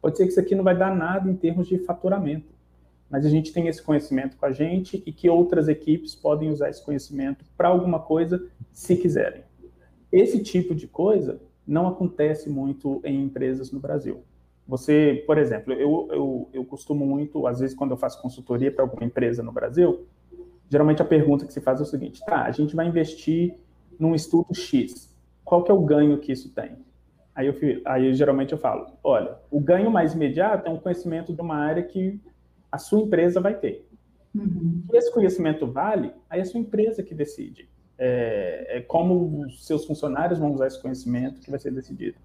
pode 0.00 0.16
ser 0.16 0.24
que 0.24 0.30
isso 0.30 0.40
aqui 0.40 0.54
não 0.54 0.64
vai 0.64 0.76
dar 0.76 0.94
nada 0.94 1.30
em 1.30 1.36
termos 1.36 1.66
de 1.66 1.78
faturamento, 1.78 2.54
mas 3.10 3.24
a 3.24 3.28
gente 3.28 3.52
tem 3.52 3.68
esse 3.68 3.82
conhecimento 3.82 4.36
com 4.36 4.46
a 4.46 4.52
gente 4.52 5.02
e 5.06 5.12
que 5.12 5.28
outras 5.28 5.68
equipes 5.68 6.14
podem 6.14 6.50
usar 6.50 6.68
esse 6.68 6.84
conhecimento 6.84 7.44
para 7.56 7.68
alguma 7.68 7.98
coisa, 7.98 8.46
se 8.72 8.96
quiserem. 8.96 9.42
Esse 10.12 10.42
tipo 10.42 10.74
de 10.74 10.86
coisa 10.86 11.40
não 11.66 11.86
acontece 11.86 12.48
muito 12.48 13.00
em 13.04 13.22
empresas 13.22 13.70
no 13.70 13.80
Brasil. 13.80 14.22
Você, 14.66 15.22
por 15.26 15.38
exemplo, 15.38 15.72
eu, 15.72 16.08
eu, 16.10 16.48
eu 16.52 16.64
costumo 16.64 17.06
muito, 17.06 17.46
às 17.46 17.60
vezes, 17.60 17.74
quando 17.74 17.92
eu 17.92 17.96
faço 17.96 18.20
consultoria 18.20 18.70
para 18.70 18.84
alguma 18.84 19.04
empresa 19.04 19.42
no 19.42 19.50
Brasil, 19.50 20.06
geralmente 20.68 21.02
a 21.02 21.04
pergunta 21.04 21.46
que 21.46 21.52
se 21.52 21.60
faz 21.60 21.80
é 21.80 21.82
o 21.82 21.86
seguinte: 21.86 22.20
tá, 22.24 22.42
a 22.42 22.50
gente 22.50 22.74
vai 22.74 22.86
investir 22.86 23.54
num 23.98 24.14
estudo 24.14 24.54
X. 24.54 25.14
Qual 25.44 25.64
que 25.64 25.70
é 25.70 25.74
o 25.74 25.80
ganho 25.80 26.18
que 26.18 26.32
isso 26.32 26.50
tem? 26.50 26.76
Aí, 27.34 27.46
eu, 27.46 27.54
aí 27.84 28.14
geralmente 28.14 28.52
eu 28.52 28.58
falo: 28.58 28.86
olha, 29.02 29.36
o 29.50 29.60
ganho 29.60 29.90
mais 29.90 30.14
imediato 30.14 30.68
é 30.68 30.70
um 30.70 30.78
conhecimento 30.78 31.32
de 31.32 31.40
uma 31.40 31.56
área 31.56 31.82
que 31.82 32.20
a 32.70 32.78
sua 32.78 33.00
empresa 33.00 33.40
vai 33.40 33.54
ter. 33.54 33.88
Uhum. 34.34 34.82
E 34.92 34.96
esse 34.96 35.12
conhecimento 35.12 35.66
vale, 35.66 36.12
aí 36.28 36.40
é 36.40 36.42
a 36.42 36.46
sua 36.46 36.60
empresa 36.60 37.02
que 37.02 37.14
decide. 37.14 37.68
É, 37.96 38.78
é 38.78 38.80
como 38.80 39.44
os 39.44 39.66
seus 39.66 39.84
funcionários 39.84 40.38
vão 40.38 40.52
usar 40.52 40.66
esse 40.66 40.80
conhecimento 40.80 41.40
que 41.40 41.50
vai 41.50 41.58
ser 41.58 41.72
decidido. 41.72 42.16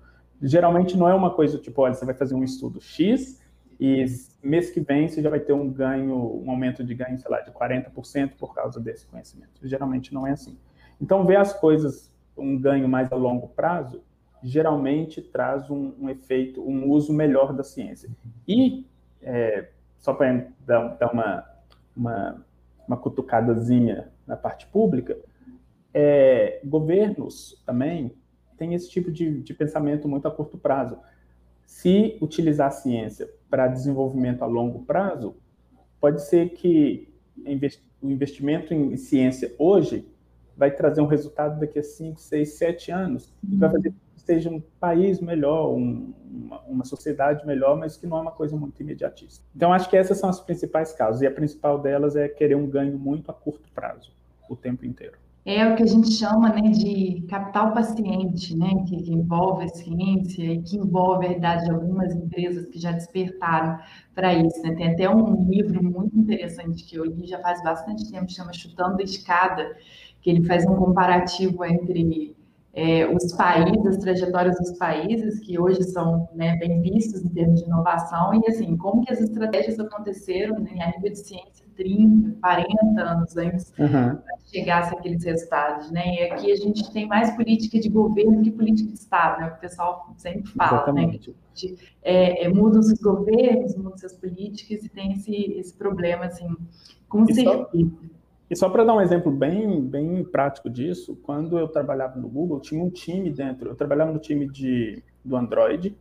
Geralmente 0.41 0.97
não 0.97 1.07
é 1.07 1.13
uma 1.13 1.33
coisa 1.33 1.57
tipo, 1.57 1.81
olha, 1.81 1.93
você 1.93 2.05
vai 2.05 2.13
fazer 2.13 2.35
um 2.35 2.43
estudo 2.43 2.81
X 2.81 3.41
e 3.79 4.05
mês 4.41 4.69
que 4.69 4.79
vem 4.79 5.07
você 5.07 5.21
já 5.21 5.29
vai 5.29 5.39
ter 5.39 5.53
um 5.53 5.69
ganho, 5.69 6.41
um 6.43 6.49
aumento 6.49 6.83
de 6.83 6.93
ganho, 6.93 7.17
sei 7.17 7.29
lá, 7.29 7.41
de 7.41 7.51
40% 7.51 8.33
por 8.37 8.53
causa 8.53 8.79
desse 8.79 9.05
conhecimento. 9.07 9.67
Geralmente 9.67 10.13
não 10.13 10.25
é 10.25 10.31
assim. 10.31 10.57
Então, 11.01 11.25
ver 11.25 11.37
as 11.37 11.53
coisas, 11.53 12.13
um 12.37 12.59
ganho 12.59 12.87
mais 12.87 13.11
a 13.11 13.15
longo 13.15 13.47
prazo, 13.49 14.03
geralmente 14.41 15.21
traz 15.21 15.69
um, 15.69 15.93
um 15.99 16.09
efeito, 16.09 16.61
um 16.61 16.89
uso 16.89 17.13
melhor 17.13 17.53
da 17.53 17.63
ciência. 17.63 18.09
E, 18.47 18.85
é, 19.21 19.69
só 19.97 20.13
para 20.13 20.47
dar, 20.65 20.97
dar, 20.97 21.13
uma, 21.13 21.45
uma 21.95 22.45
uma 22.87 22.97
cutucadazinha 22.97 24.11
na 24.25 24.35
parte 24.35 24.67
pública, 24.67 25.17
é, 25.93 26.61
governos 26.63 27.61
também 27.65 28.15
têm 28.57 28.73
esse 28.73 28.89
tipo 28.89 29.11
de, 29.11 29.41
de 29.41 29.53
pensamento 29.53 30.07
muito 30.07 30.27
a 30.27 30.31
curto 30.31 30.57
prazo. 30.57 30.97
Se 31.65 32.17
utilizar 32.21 32.67
a 32.67 32.71
ciência 32.71 33.29
para 33.53 33.67
desenvolvimento 33.67 34.41
a 34.41 34.47
longo 34.47 34.79
prazo, 34.79 35.35
pode 36.01 36.23
ser 36.23 36.49
que 36.53 37.07
o 38.01 38.09
investimento 38.09 38.73
em 38.73 38.97
ciência 38.97 39.53
hoje 39.59 40.07
vai 40.57 40.71
trazer 40.71 41.01
um 41.01 41.05
resultado 41.05 41.59
daqui 41.59 41.77
a 41.77 41.83
5, 41.83 42.19
6, 42.19 42.49
7 42.49 42.91
anos, 42.91 43.31
e 43.47 43.55
vai 43.55 43.69
fazer 43.69 43.91
que 43.91 44.21
seja 44.21 44.49
um 44.49 44.59
país 44.79 45.21
melhor, 45.21 45.71
um, 45.71 46.15
uma, 46.31 46.61
uma, 46.61 46.83
sociedade 46.83 47.45
melhor, 47.45 47.77
mas 47.77 47.95
que 47.95 48.07
não 48.07 48.17
é 48.17 48.21
uma 48.21 48.31
coisa 48.31 48.55
muito 48.55 48.81
imediatista. 48.81 49.45
Então, 49.55 49.71
acho 49.71 49.87
que 49.87 49.97
essas 49.97 50.17
são 50.17 50.31
as 50.31 50.39
principais 50.39 50.91
causas, 50.91 51.21
e 51.21 51.27
a 51.27 51.31
principal 51.31 51.77
delas 51.79 52.15
é 52.15 52.27
querer 52.27 52.55
um 52.55 52.67
ganho 52.67 52.97
muito 52.97 53.29
a 53.29 53.35
curto 53.35 53.69
prazo, 53.71 54.11
o 54.49 54.55
tempo 54.55 54.83
inteiro. 54.83 55.19
É 55.45 55.67
o 55.67 55.75
que 55.75 55.83
a 55.83 55.85
gente 55.85 56.09
chama 56.09 56.49
né, 56.53 56.69
de 56.69 57.25
capital 57.27 57.73
paciente, 57.73 58.55
né, 58.55 58.69
que, 58.87 58.95
envolve 59.11 59.65
a 59.65 59.67
ciência 59.67 60.41
e 60.41 60.61
que 60.61 60.77
envolve 60.77 61.25
a 61.25 61.29
verdade 61.29 61.65
de 61.65 61.71
algumas 61.71 62.15
empresas 62.15 62.69
que 62.69 62.79
já 62.79 62.93
despertaram 62.93 63.77
para 64.15 64.33
isso. 64.33 64.61
Né? 64.61 64.73
Tem 64.75 64.93
até 64.93 65.09
um 65.09 65.43
livro 65.49 65.83
muito 65.83 66.17
interessante 66.17 66.85
que 66.85 66.95
eu 66.95 67.03
li 67.03 67.27
já 67.27 67.39
faz 67.39 67.61
bastante 67.61 68.09
tempo, 68.09 68.31
chama 68.31 68.53
Chutando 68.53 69.01
a 69.01 69.03
Escada, 69.03 69.75
que 70.21 70.29
ele 70.29 70.45
faz 70.45 70.65
um 70.65 70.75
comparativo 70.75 71.65
entre 71.65 72.37
é, 72.73 73.05
os 73.05 73.33
países, 73.33 73.85
as 73.85 73.97
trajetórias 73.97 74.57
dos 74.57 74.77
países, 74.77 75.41
que 75.41 75.59
hoje 75.59 75.83
são 75.83 76.25
né, 76.33 76.55
bem 76.55 76.81
vistos 76.81 77.21
em 77.21 77.27
termos 77.27 77.59
de 77.59 77.65
inovação, 77.65 78.33
e 78.33 78.47
assim, 78.47 78.77
como 78.77 79.03
que 79.03 79.11
as 79.11 79.19
estratégias 79.19 79.77
aconteceram 79.77 80.57
né, 80.59 80.71
a 80.81 80.91
nível 80.95 81.11
de 81.11 81.19
ciência 81.19 81.62
30, 81.75 82.39
40 82.39 83.01
anos 83.01 83.37
antes 83.37 83.73
uhum. 83.77 84.15
de 84.15 84.49
chegasse 84.49 84.93
aqueles 84.95 85.23
resultados, 85.23 85.91
né? 85.91 86.15
E 86.15 86.23
aqui 86.23 86.51
a 86.51 86.55
gente 86.55 86.91
tem 86.91 87.07
mais 87.07 87.35
política 87.35 87.79
de 87.79 87.89
governo 87.89 88.41
que 88.41 88.51
política 88.51 88.89
de 88.89 88.97
Estado, 88.97 89.41
né? 89.41 89.53
O 89.55 89.59
pessoal 89.59 90.13
sempre 90.17 90.49
fala, 90.51 90.91
né? 90.93 91.07
Que 91.07 91.09
a 91.09 91.11
gente 91.59 91.77
é, 92.01 92.45
é, 92.45 92.49
muda 92.49 92.79
os 92.79 92.93
governos, 92.93 93.75
muda 93.75 93.95
as 94.05 94.13
políticas 94.13 94.83
e 94.83 94.89
tem 94.89 95.13
esse, 95.13 95.33
esse 95.33 95.73
problema, 95.73 96.25
assim, 96.25 96.47
com 97.07 97.25
certeza. 97.25 97.69
E 98.49 98.55
só 98.55 98.69
para 98.69 98.83
dar 98.83 98.93
um 98.93 99.01
exemplo 99.01 99.31
bem, 99.31 99.81
bem 99.81 100.23
prático 100.23 100.69
disso, 100.69 101.17
quando 101.23 101.57
eu 101.57 101.67
trabalhava 101.67 102.19
no 102.19 102.27
Google, 102.27 102.59
tinha 102.59 102.83
um 102.83 102.89
time 102.89 103.31
dentro. 103.31 103.69
Eu 103.69 103.75
trabalhava 103.75 104.11
no 104.11 104.19
time 104.19 104.47
de, 104.47 105.01
do 105.25 105.35
Android, 105.35 105.97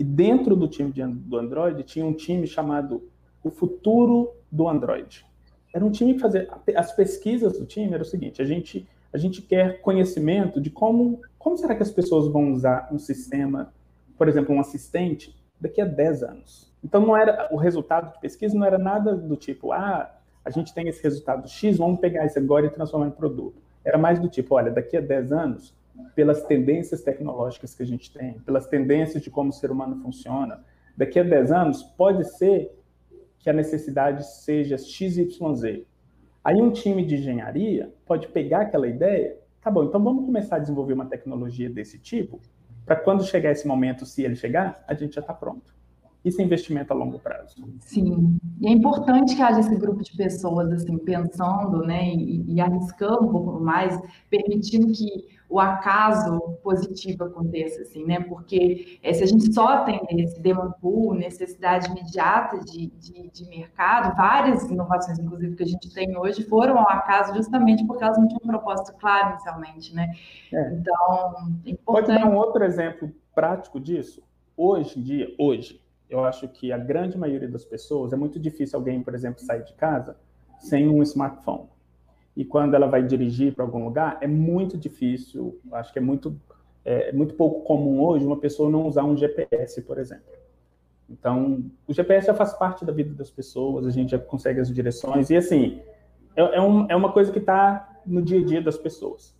e 0.00 0.04
dentro 0.04 0.56
do 0.56 0.66
time 0.66 0.90
de, 0.90 1.06
do 1.06 1.36
Android 1.36 1.82
tinha 1.82 2.06
um 2.06 2.14
time 2.14 2.46
chamado 2.46 3.02
O 3.44 3.50
Futuro 3.50 4.30
do 4.50 4.68
Android. 4.68 5.24
Era 5.72 5.84
um 5.84 5.90
time 5.90 6.14
que 6.14 6.20
fazia. 6.20 6.48
As 6.76 6.92
pesquisas 6.92 7.58
do 7.58 7.66
time 7.66 7.92
era 7.94 8.02
o 8.02 8.06
seguinte: 8.06 8.42
a 8.42 8.44
gente, 8.44 8.88
a 9.12 9.18
gente 9.18 9.42
quer 9.42 9.80
conhecimento 9.80 10.60
de 10.60 10.70
como, 10.70 11.20
como 11.38 11.56
será 11.56 11.74
que 11.74 11.82
as 11.82 11.90
pessoas 11.90 12.26
vão 12.26 12.52
usar 12.52 12.88
um 12.92 12.98
sistema, 12.98 13.72
por 14.18 14.28
exemplo, 14.28 14.54
um 14.54 14.60
assistente, 14.60 15.36
daqui 15.60 15.80
a 15.80 15.84
10 15.84 16.22
anos. 16.22 16.70
Então, 16.82 17.00
não 17.00 17.16
era 17.16 17.48
o 17.52 17.56
resultado 17.56 18.12
de 18.12 18.20
pesquisa 18.20 18.56
não 18.56 18.66
era 18.66 18.78
nada 18.78 19.14
do 19.14 19.36
tipo, 19.36 19.70
ah, 19.70 20.10
a 20.44 20.50
gente 20.50 20.72
tem 20.72 20.88
esse 20.88 21.02
resultado 21.02 21.46
X, 21.48 21.76
vamos 21.76 22.00
pegar 22.00 22.24
isso 22.24 22.38
agora 22.38 22.66
e 22.66 22.70
transformar 22.70 23.08
em 23.08 23.10
produto. 23.10 23.60
Era 23.84 23.98
mais 23.98 24.18
do 24.18 24.28
tipo, 24.28 24.54
olha, 24.54 24.70
daqui 24.70 24.96
a 24.96 25.00
10 25.00 25.32
anos, 25.32 25.74
pelas 26.14 26.42
tendências 26.44 27.02
tecnológicas 27.02 27.74
que 27.74 27.82
a 27.82 27.86
gente 27.86 28.10
tem, 28.10 28.38
pelas 28.40 28.66
tendências 28.66 29.22
de 29.22 29.30
como 29.30 29.50
o 29.50 29.52
ser 29.52 29.70
humano 29.70 29.96
funciona, 30.02 30.64
daqui 30.96 31.18
a 31.18 31.22
10 31.22 31.52
anos, 31.52 31.82
pode 31.82 32.24
ser 32.36 32.72
que 33.40 33.50
a 33.50 33.52
necessidade 33.52 34.24
seja 34.26 34.78
XYZ. 34.78 35.84
Aí 36.44 36.60
um 36.60 36.70
time 36.70 37.04
de 37.04 37.16
engenharia 37.16 37.92
pode 38.06 38.28
pegar 38.28 38.62
aquela 38.62 38.86
ideia, 38.86 39.36
tá 39.60 39.70
bom, 39.70 39.84
então 39.84 40.02
vamos 40.02 40.24
começar 40.24 40.56
a 40.56 40.60
desenvolver 40.60 40.92
uma 40.92 41.06
tecnologia 41.06 41.68
desse 41.68 41.98
tipo, 41.98 42.40
para 42.86 42.96
quando 42.96 43.24
chegar 43.24 43.50
esse 43.50 43.66
momento, 43.66 44.06
se 44.06 44.22
ele 44.22 44.36
chegar, 44.36 44.82
a 44.86 44.94
gente 44.94 45.14
já 45.14 45.20
está 45.20 45.34
pronto. 45.34 45.74
Isso 46.24 46.40
é 46.40 46.44
investimento 46.44 46.92
a 46.92 46.96
longo 46.96 47.18
prazo. 47.18 47.64
Sim, 47.80 48.38
e 48.60 48.68
é 48.68 48.70
importante 48.70 49.34
que 49.34 49.42
haja 49.42 49.60
esse 49.60 49.74
grupo 49.76 50.02
de 50.02 50.14
pessoas 50.14 50.70
assim 50.70 50.98
pensando, 50.98 51.82
né, 51.82 52.14
e, 52.14 52.44
e 52.46 52.60
arriscando 52.60 53.24
um 53.24 53.32
pouco 53.32 53.60
mais, 53.60 53.98
permitindo 54.28 54.92
que 54.92 55.39
o 55.50 55.58
acaso 55.58 56.38
positivo 56.62 57.24
aconteça, 57.24 57.82
assim, 57.82 58.04
né? 58.04 58.20
Porque 58.20 59.00
é, 59.02 59.12
se 59.12 59.24
a 59.24 59.26
gente 59.26 59.52
só 59.52 59.84
tem 59.84 60.00
esse 60.20 60.40
demand 60.40 60.70
pool, 60.80 61.12
necessidade 61.12 61.90
imediata 61.90 62.60
de, 62.60 62.86
de, 62.86 63.28
de, 63.30 63.48
mercado, 63.48 64.16
várias 64.16 64.62
inovações, 64.70 65.18
inclusive, 65.18 65.56
que 65.56 65.64
a 65.64 65.66
gente 65.66 65.92
tem 65.92 66.16
hoje, 66.16 66.44
foram 66.44 66.78
ao 66.78 66.88
acaso 66.88 67.34
justamente 67.34 67.84
porque 67.84 68.04
elas 68.04 68.16
não 68.16 68.28
tinham 68.28 68.40
um 68.44 68.46
propósito 68.46 68.96
claro 68.96 69.30
inicialmente, 69.30 69.92
né? 69.92 70.14
É. 70.52 70.72
Então, 70.74 71.50
é 71.66 71.70
importante... 71.70 72.06
Pode 72.06 72.06
dar 72.06 72.26
um 72.26 72.36
outro 72.36 72.64
exemplo 72.64 73.12
prático 73.34 73.80
disso? 73.80 74.22
Hoje 74.56 75.00
em 75.00 75.02
dia, 75.02 75.34
hoje, 75.36 75.82
eu 76.08 76.24
acho 76.24 76.46
que 76.46 76.70
a 76.70 76.78
grande 76.78 77.18
maioria 77.18 77.48
das 77.48 77.64
pessoas, 77.64 78.12
é 78.12 78.16
muito 78.16 78.38
difícil 78.38 78.78
alguém, 78.78 79.02
por 79.02 79.16
exemplo, 79.16 79.40
sair 79.40 79.64
de 79.64 79.74
casa 79.74 80.16
sem 80.60 80.88
um 80.88 81.02
smartphone. 81.02 81.68
E 82.40 82.44
quando 82.46 82.72
ela 82.72 82.86
vai 82.86 83.02
dirigir 83.02 83.54
para 83.54 83.62
algum 83.62 83.84
lugar, 83.84 84.16
é 84.22 84.26
muito 84.26 84.78
difícil, 84.78 85.60
acho 85.72 85.92
que 85.92 85.98
é 85.98 86.02
muito, 86.02 86.40
é, 86.82 87.10
é 87.10 87.12
muito 87.12 87.34
pouco 87.34 87.60
comum 87.64 88.00
hoje 88.00 88.24
uma 88.24 88.38
pessoa 88.38 88.70
não 88.70 88.86
usar 88.86 89.04
um 89.04 89.14
GPS, 89.14 89.82
por 89.82 89.98
exemplo. 89.98 90.32
Então, 91.10 91.62
o 91.86 91.92
GPS 91.92 92.28
já 92.28 92.32
faz 92.32 92.54
parte 92.54 92.82
da 92.82 92.94
vida 92.94 93.12
das 93.12 93.30
pessoas, 93.30 93.86
a 93.86 93.90
gente 93.90 94.12
já 94.12 94.18
consegue 94.18 94.58
as 94.58 94.72
direções, 94.72 95.28
e 95.28 95.36
assim, 95.36 95.82
é, 96.34 96.56
é, 96.56 96.60
um, 96.62 96.86
é 96.90 96.96
uma 96.96 97.12
coisa 97.12 97.30
que 97.30 97.40
está 97.40 98.00
no 98.06 98.22
dia 98.22 98.40
a 98.40 98.42
dia 98.42 98.62
das 98.62 98.78
pessoas. 98.78 99.36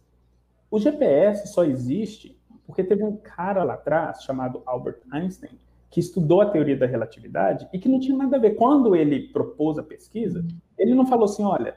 O 0.71 0.79
GPS 0.79 1.49
só 1.55 1.65
existe 1.65 2.39
porque 2.67 2.85
teve 2.85 3.03
um 3.03 3.17
cara 3.17 3.65
lá 3.65 3.75
atrás, 3.75 4.23
chamado 4.25 4.63
Albert 4.67 5.01
Einstein, 5.11 5.59
que 5.89 6.01
estudou 6.01 6.43
a 6.43 6.51
teoria 6.51 6.77
da 6.77 6.85
relatividade 6.85 7.67
e 7.73 7.79
que 7.79 7.89
não 7.89 7.99
tinha 7.99 8.19
nada 8.19 8.37
a 8.37 8.41
ver. 8.41 8.57
Quando 8.57 8.95
ele 8.95 9.29
propôs 9.29 9.79
a 9.79 9.83
pesquisa, 9.83 10.45
ele 10.77 10.95
não 10.95 11.07
falou 11.07 11.25
assim: 11.25 11.45
olha, 11.45 11.75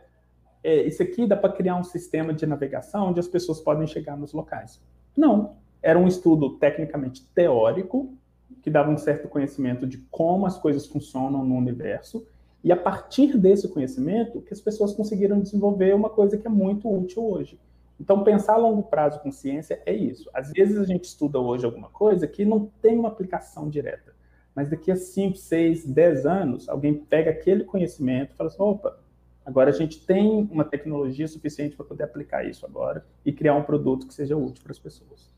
é, 0.63 0.83
isso 0.83 1.03
aqui 1.03 1.27
dá 1.27 1.35
para 1.35 1.53
criar 1.53 1.75
um 1.75 1.83
sistema 1.83 2.33
de 2.33 2.45
navegação 2.45 3.09
onde 3.09 3.19
as 3.19 3.27
pessoas 3.27 3.59
podem 3.59 3.87
chegar 3.87 4.17
nos 4.17 4.33
locais. 4.33 4.81
Não. 5.15 5.55
Era 5.81 5.99
um 5.99 6.07
estudo 6.07 6.51
tecnicamente 6.51 7.27
teórico, 7.35 8.13
que 8.61 8.69
dava 8.69 8.89
um 8.89 8.97
certo 8.97 9.27
conhecimento 9.27 9.85
de 9.85 9.97
como 10.09 10.45
as 10.45 10.57
coisas 10.57 10.87
funcionam 10.87 11.43
no 11.43 11.55
universo, 11.55 12.25
e 12.63 12.71
a 12.71 12.77
partir 12.77 13.37
desse 13.37 13.67
conhecimento 13.67 14.41
que 14.41 14.53
as 14.53 14.61
pessoas 14.61 14.93
conseguiram 14.93 15.41
desenvolver 15.41 15.93
uma 15.93 16.09
coisa 16.09 16.37
que 16.37 16.47
é 16.47 16.49
muito 16.49 16.89
útil 16.89 17.25
hoje, 17.25 17.59
então, 17.99 18.23
pensar 18.23 18.53
a 18.53 18.57
longo 18.57 18.83
prazo 18.83 19.19
com 19.21 19.31
ciência 19.31 19.81
é 19.85 19.93
isso. 19.93 20.29
Às 20.33 20.51
vezes 20.51 20.77
a 20.77 20.83
gente 20.83 21.05
estuda 21.05 21.39
hoje 21.39 21.65
alguma 21.65 21.89
coisa 21.89 22.27
que 22.27 22.43
não 22.43 22.69
tem 22.81 22.97
uma 22.97 23.07
aplicação 23.07 23.69
direta, 23.69 24.13
mas 24.55 24.69
daqui 24.69 24.91
a 24.91 24.95
5, 24.95 25.37
6, 25.37 25.85
10 25.85 26.25
anos, 26.25 26.69
alguém 26.69 26.93
pega 26.95 27.31
aquele 27.31 27.63
conhecimento 27.63 28.33
e 28.33 28.35
fala 28.35 28.49
assim: 28.49 28.61
opa, 28.61 28.99
agora 29.45 29.69
a 29.69 29.73
gente 29.73 30.05
tem 30.05 30.47
uma 30.51 30.63
tecnologia 30.63 31.27
suficiente 31.27 31.75
para 31.75 31.85
poder 31.85 32.03
aplicar 32.03 32.43
isso 32.43 32.65
agora 32.65 33.05
e 33.25 33.31
criar 33.31 33.55
um 33.55 33.63
produto 33.63 34.07
que 34.07 34.13
seja 34.13 34.35
útil 34.37 34.63
para 34.63 34.71
as 34.71 34.79
pessoas. 34.79 35.33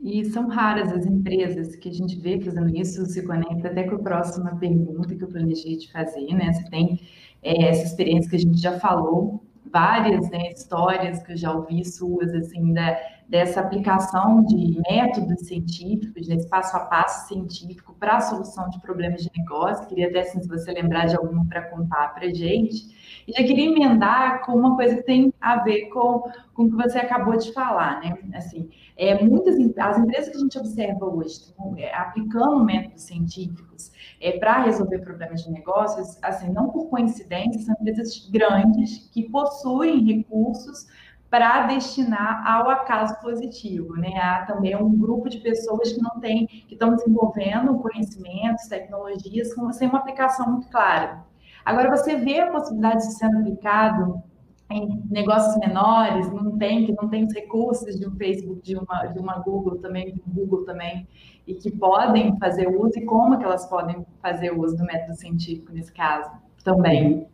E 0.00 0.24
são 0.24 0.48
raras 0.48 0.92
as 0.92 1.06
empresas 1.06 1.76
que 1.76 1.88
a 1.88 1.92
gente 1.92 2.18
vê 2.18 2.40
fazendo 2.40 2.76
isso, 2.76 3.06
se 3.06 3.22
conecta 3.24 3.68
até 3.68 3.84
com 3.84 3.94
a 3.94 3.98
próxima 4.00 4.56
pergunta 4.56 5.14
que 5.14 5.22
eu 5.22 5.28
planejei 5.28 5.76
te 5.76 5.92
fazer, 5.92 6.26
né? 6.34 6.52
Você 6.52 6.68
tem 6.70 7.00
é, 7.40 7.68
essa 7.68 7.84
experiência 7.84 8.28
que 8.28 8.36
a 8.36 8.40
gente 8.40 8.60
já 8.60 8.80
falou 8.80 9.44
várias 9.72 10.28
né, 10.30 10.50
histórias 10.50 11.22
que 11.22 11.32
eu 11.32 11.36
já 11.36 11.52
ouvi 11.52 11.84
suas, 11.84 12.34
assim, 12.34 12.72
da, 12.72 12.98
dessa 13.28 13.60
aplicação 13.60 14.44
de 14.44 14.80
métodos 14.88 15.46
científicos, 15.46 16.26
desse 16.26 16.48
passo 16.48 16.76
a 16.76 16.80
passo 16.80 17.28
científico 17.28 17.94
para 17.98 18.16
a 18.16 18.20
solução 18.20 18.68
de 18.68 18.80
problemas 18.80 19.22
de 19.22 19.30
negócio. 19.36 19.86
Queria 19.86 20.08
até, 20.08 20.20
assim, 20.20 20.40
se 20.40 20.48
você 20.48 20.72
lembrar 20.72 21.06
de 21.06 21.16
algum 21.16 21.46
para 21.46 21.62
contar 21.62 22.14
para 22.14 22.28
gente. 22.28 23.24
E 23.26 23.32
já 23.32 23.42
queria 23.42 23.70
emendar 23.70 24.44
com 24.44 24.52
uma 24.52 24.76
coisa 24.76 24.96
que 24.96 25.02
tem 25.02 25.32
a 25.40 25.62
ver 25.62 25.86
com, 25.86 26.30
com 26.52 26.64
o 26.64 26.70
que 26.70 26.76
você 26.76 26.98
acabou 26.98 27.36
de 27.36 27.52
falar, 27.52 28.00
né? 28.00 28.18
Assim, 28.34 28.68
é, 28.96 29.22
muitas 29.22 29.54
as 29.78 29.98
empresas 29.98 30.28
que 30.28 30.36
a 30.36 30.40
gente 30.40 30.58
observa 30.58 31.06
hoje, 31.06 31.54
é, 31.78 31.94
aplicando 31.94 32.64
métodos 32.64 33.02
científicos 33.02 33.92
é, 34.20 34.38
para 34.38 34.64
resolver 34.64 34.98
problemas 34.98 35.42
de 35.42 35.50
negócios, 35.50 36.18
assim, 36.22 36.50
não 36.50 36.68
por 36.68 36.88
coincidência, 36.88 37.62
são 37.62 37.74
empresas 37.80 38.28
grandes 38.30 39.08
que 39.12 39.28
possuem 39.30 40.04
recursos 40.04 40.86
para 41.32 41.66
destinar 41.66 42.46
ao 42.46 42.68
acaso 42.68 43.18
positivo, 43.22 43.94
né? 43.96 44.12
Há 44.18 44.44
também 44.44 44.76
um 44.76 44.94
grupo 44.94 45.30
de 45.30 45.38
pessoas 45.38 45.90
que 45.90 46.02
não 46.02 46.20
tem, 46.20 46.46
que 46.46 46.74
estão 46.74 46.94
desenvolvendo 46.94 47.74
conhecimentos, 47.78 48.68
tecnologias, 48.68 49.54
com 49.54 49.72
sem 49.72 49.88
uma 49.88 50.00
aplicação 50.00 50.46
muito 50.52 50.68
clara. 50.68 51.24
Agora, 51.64 51.88
você 51.88 52.16
vê 52.16 52.40
a 52.40 52.50
possibilidade 52.50 53.06
de 53.06 53.14
ser 53.14 53.24
aplicado 53.24 54.22
em 54.70 55.02
negócios 55.10 55.56
menores, 55.56 56.30
não 56.30 56.58
tem, 56.58 56.84
que 56.84 56.92
não 56.92 57.08
tem 57.08 57.24
os 57.24 57.32
recursos 57.32 57.98
de 57.98 58.06
um 58.06 58.14
Facebook, 58.14 58.60
de 58.60 58.76
uma, 58.76 59.06
de 59.06 59.18
uma 59.18 59.38
Google 59.38 59.78
também, 59.78 60.12
de 60.12 60.20
um 60.28 60.34
Google 60.34 60.66
também, 60.66 61.08
e 61.46 61.54
que 61.54 61.70
podem 61.70 62.38
fazer 62.38 62.68
uso, 62.68 62.98
e 62.98 63.06
como 63.06 63.38
que 63.38 63.44
elas 63.44 63.64
podem 63.70 64.04
fazer 64.20 64.50
uso 64.50 64.76
do 64.76 64.84
método 64.84 65.14
científico 65.14 65.72
nesse 65.72 65.94
caso 65.94 66.30
também. 66.62 67.26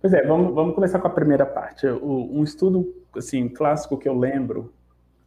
Pois 0.00 0.12
é, 0.12 0.24
vamos, 0.24 0.54
vamos 0.54 0.76
começar 0.76 1.00
com 1.00 1.08
a 1.08 1.10
primeira 1.10 1.44
parte. 1.44 1.88
O, 1.88 2.38
um 2.38 2.44
estudo 2.44 3.01
assim 3.16 3.48
clássico 3.48 3.96
que 3.96 4.08
eu 4.08 4.16
lembro 4.18 4.72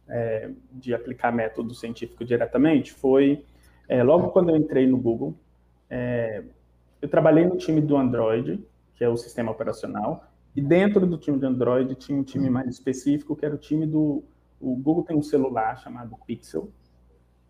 é, 0.08 0.50
de 0.72 0.94
aplicar 0.94 1.32
método 1.32 1.74
científico 1.74 2.24
diretamente 2.24 2.92
foi 2.92 3.44
é, 3.88 4.02
logo 4.02 4.28
quando 4.30 4.50
eu 4.50 4.56
entrei 4.56 4.86
no 4.86 4.96
Google. 4.96 5.34
É, 5.88 6.42
eu 7.00 7.08
trabalhei 7.08 7.44
no 7.44 7.56
time 7.56 7.80
do 7.80 7.96
Android, 7.96 8.64
que 8.94 9.04
é 9.04 9.08
o 9.08 9.16
sistema 9.16 9.50
operacional, 9.50 10.24
e 10.54 10.60
dentro 10.60 11.06
do 11.06 11.18
time 11.18 11.38
do 11.38 11.46
Android 11.46 11.94
tinha 11.94 12.18
um 12.18 12.22
time 12.22 12.48
mais 12.48 12.68
específico, 12.68 13.36
que 13.36 13.44
era 13.44 13.54
o 13.54 13.58
time 13.58 13.86
do. 13.86 14.24
O 14.58 14.74
Google 14.74 15.04
tem 15.04 15.16
um 15.16 15.22
celular 15.22 15.78
chamado 15.78 16.16
Pixel, 16.26 16.70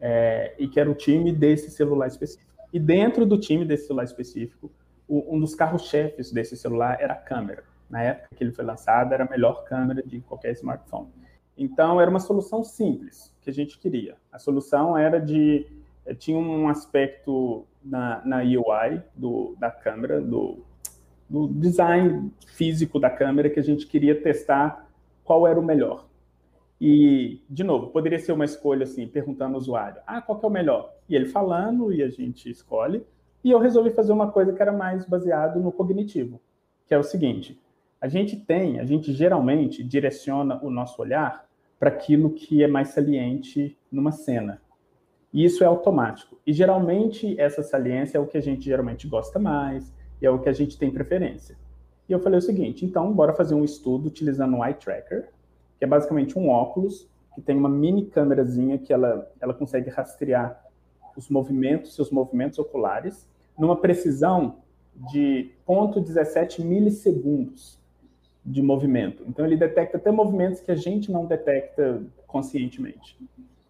é, 0.00 0.54
e 0.58 0.66
que 0.66 0.80
era 0.80 0.90
o 0.90 0.94
time 0.94 1.32
desse 1.32 1.70
celular 1.70 2.08
específico. 2.08 2.50
E 2.72 2.80
dentro 2.80 3.24
do 3.24 3.38
time 3.38 3.64
desse 3.64 3.86
celular 3.86 4.04
específico, 4.04 4.70
o, 5.08 5.36
um 5.36 5.38
dos 5.38 5.54
carros-chefes 5.54 6.32
desse 6.32 6.56
celular 6.56 6.98
era 7.00 7.14
a 7.14 7.16
câmera. 7.16 7.64
Na 7.88 8.02
época 8.02 8.34
que 8.34 8.42
ele 8.42 8.52
foi 8.52 8.64
lançado, 8.64 9.12
era 9.12 9.24
a 9.24 9.28
melhor 9.28 9.64
câmera 9.64 10.02
de 10.02 10.20
qualquer 10.20 10.52
smartphone. 10.52 11.08
Então, 11.56 12.00
era 12.00 12.10
uma 12.10 12.20
solução 12.20 12.62
simples 12.62 13.34
que 13.40 13.50
a 13.50 13.52
gente 13.52 13.78
queria. 13.78 14.16
A 14.30 14.38
solução 14.38 14.96
era 14.96 15.18
de. 15.18 15.66
Eh, 16.04 16.14
tinha 16.14 16.36
um 16.36 16.68
aspecto 16.68 17.66
na, 17.82 18.22
na 18.24 18.38
UI 18.38 19.02
do, 19.14 19.56
da 19.58 19.70
câmera, 19.70 20.20
do, 20.20 20.58
do 21.28 21.48
design 21.48 22.30
físico 22.46 22.98
da 22.98 23.08
câmera, 23.08 23.48
que 23.48 23.60
a 23.60 23.62
gente 23.62 23.86
queria 23.86 24.20
testar 24.20 24.86
qual 25.24 25.46
era 25.46 25.58
o 25.58 25.64
melhor. 25.64 26.06
E, 26.80 27.40
de 27.48 27.64
novo, 27.64 27.88
poderia 27.88 28.18
ser 28.18 28.32
uma 28.32 28.44
escolha 28.44 28.84
assim, 28.84 29.06
perguntando 29.06 29.54
ao 29.54 29.60
usuário: 29.60 30.02
ah, 30.06 30.20
qual 30.20 30.38
é 30.42 30.46
o 30.46 30.50
melhor? 30.50 30.94
E 31.08 31.16
ele 31.16 31.26
falando, 31.26 31.92
e 31.92 32.02
a 32.02 32.08
gente 32.08 32.50
escolhe. 32.50 33.02
E 33.42 33.50
eu 33.50 33.58
resolvi 33.58 33.90
fazer 33.90 34.12
uma 34.12 34.30
coisa 34.30 34.52
que 34.52 34.60
era 34.60 34.72
mais 34.72 35.06
baseado 35.06 35.60
no 35.60 35.72
cognitivo, 35.72 36.40
que 36.86 36.92
é 36.92 36.98
o 36.98 37.02
seguinte: 37.02 37.58
a 38.00 38.08
gente 38.08 38.36
tem, 38.36 38.78
a 38.78 38.84
gente 38.84 39.12
geralmente 39.12 39.82
direciona 39.82 40.60
o 40.62 40.70
nosso 40.70 41.00
olhar 41.00 41.46
para 41.78 41.88
aquilo 41.88 42.30
que 42.30 42.62
é 42.62 42.66
mais 42.66 42.88
saliente 42.88 43.76
numa 43.90 44.12
cena. 44.12 44.60
E 45.32 45.44
isso 45.44 45.62
é 45.64 45.66
automático. 45.66 46.38
E 46.46 46.52
geralmente 46.52 47.38
essa 47.38 47.62
saliência 47.62 48.18
é 48.18 48.20
o 48.20 48.26
que 48.26 48.36
a 48.36 48.42
gente 48.42 48.64
geralmente 48.64 49.06
gosta 49.06 49.38
mais, 49.38 49.92
e 50.20 50.26
é 50.26 50.30
o 50.30 50.38
que 50.38 50.48
a 50.48 50.52
gente 50.52 50.78
tem 50.78 50.90
preferência. 50.90 51.56
E 52.08 52.12
eu 52.12 52.20
falei 52.20 52.38
o 52.38 52.42
seguinte, 52.42 52.84
então 52.84 53.12
bora 53.12 53.34
fazer 53.34 53.54
um 53.54 53.64
estudo 53.64 54.06
utilizando 54.06 54.56
o 54.56 54.64
Eye 54.64 54.74
Tracker, 54.74 55.30
que 55.78 55.84
é 55.84 55.88
basicamente 55.88 56.38
um 56.38 56.48
óculos 56.48 57.08
que 57.34 57.40
tem 57.42 57.56
uma 57.56 57.68
mini 57.68 58.06
câmerazinha 58.06 58.78
que 58.78 58.92
ela, 58.92 59.30
ela 59.40 59.52
consegue 59.52 59.90
rastrear 59.90 60.64
os 61.16 61.28
movimentos, 61.28 61.94
seus 61.94 62.10
movimentos 62.10 62.58
oculares, 62.58 63.28
numa 63.58 63.76
precisão 63.76 64.58
de 65.10 65.50
0,17 65.66 66.64
milissegundos 66.64 67.78
de 68.46 68.62
movimento. 68.62 69.24
Então, 69.26 69.44
ele 69.44 69.56
detecta 69.56 69.96
até 69.96 70.10
movimentos 70.12 70.60
que 70.60 70.70
a 70.70 70.76
gente 70.76 71.10
não 71.10 71.26
detecta 71.26 72.00
conscientemente. 72.28 73.18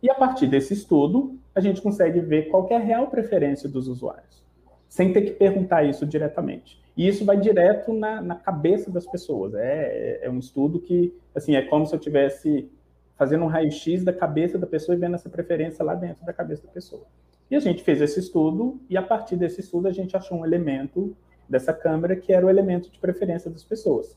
E 0.02 0.10
a 0.10 0.14
partir 0.14 0.46
desse 0.46 0.74
estudo, 0.74 1.38
a 1.54 1.60
gente 1.60 1.80
consegue 1.80 2.20
ver 2.20 2.50
qual 2.50 2.68
é 2.70 2.76
a 2.76 2.78
real 2.78 3.06
preferência 3.06 3.68
dos 3.68 3.88
usuários, 3.88 4.44
sem 4.86 5.14
ter 5.14 5.22
que 5.22 5.30
perguntar 5.30 5.84
isso 5.84 6.04
diretamente. 6.04 6.78
E 6.94 7.08
isso 7.08 7.24
vai 7.24 7.38
direto 7.38 7.92
na, 7.94 8.20
na 8.20 8.34
cabeça 8.34 8.90
das 8.90 9.06
pessoas. 9.06 9.54
É, 9.54 10.20
é 10.22 10.30
um 10.30 10.38
estudo 10.38 10.78
que, 10.78 11.14
assim, 11.34 11.56
é 11.56 11.62
como 11.62 11.86
se 11.86 11.94
eu 11.94 11.98
tivesse 11.98 12.70
fazendo 13.16 13.44
um 13.44 13.48
raio-x 13.48 14.04
da 14.04 14.12
cabeça 14.12 14.58
da 14.58 14.66
pessoa 14.66 14.94
e 14.94 14.98
vendo 14.98 15.14
essa 15.14 15.30
preferência 15.30 15.82
lá 15.82 15.94
dentro 15.94 16.24
da 16.26 16.34
cabeça 16.34 16.66
da 16.66 16.72
pessoa. 16.72 17.04
E 17.50 17.56
a 17.56 17.60
gente 17.60 17.82
fez 17.82 18.02
esse 18.02 18.20
estudo, 18.20 18.78
e 18.90 18.96
a 18.96 19.02
partir 19.02 19.36
desse 19.36 19.62
estudo 19.62 19.88
a 19.88 19.92
gente 19.92 20.14
achou 20.14 20.38
um 20.38 20.44
elemento 20.44 21.16
dessa 21.48 21.72
câmera 21.72 22.14
que 22.14 22.30
era 22.30 22.44
o 22.44 22.50
elemento 22.50 22.90
de 22.90 22.98
preferência 22.98 23.50
das 23.50 23.64
pessoas 23.64 24.16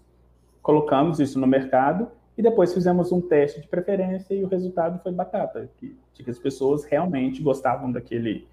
colocamos 0.61 1.19
isso 1.19 1.39
no 1.39 1.47
mercado 1.47 2.07
e 2.37 2.41
depois 2.41 2.73
fizemos 2.73 3.11
um 3.11 3.19
teste 3.19 3.61
de 3.61 3.67
preferência 3.67 4.33
e 4.33 4.43
o 4.43 4.47
resultado 4.47 5.01
foi 5.03 5.11
batata, 5.11 5.69
que, 5.77 5.95
que 6.13 6.29
as 6.29 6.39
pessoas 6.39 6.85
realmente 6.85 7.41
gostavam 7.41 7.91
daquele, 7.91 8.47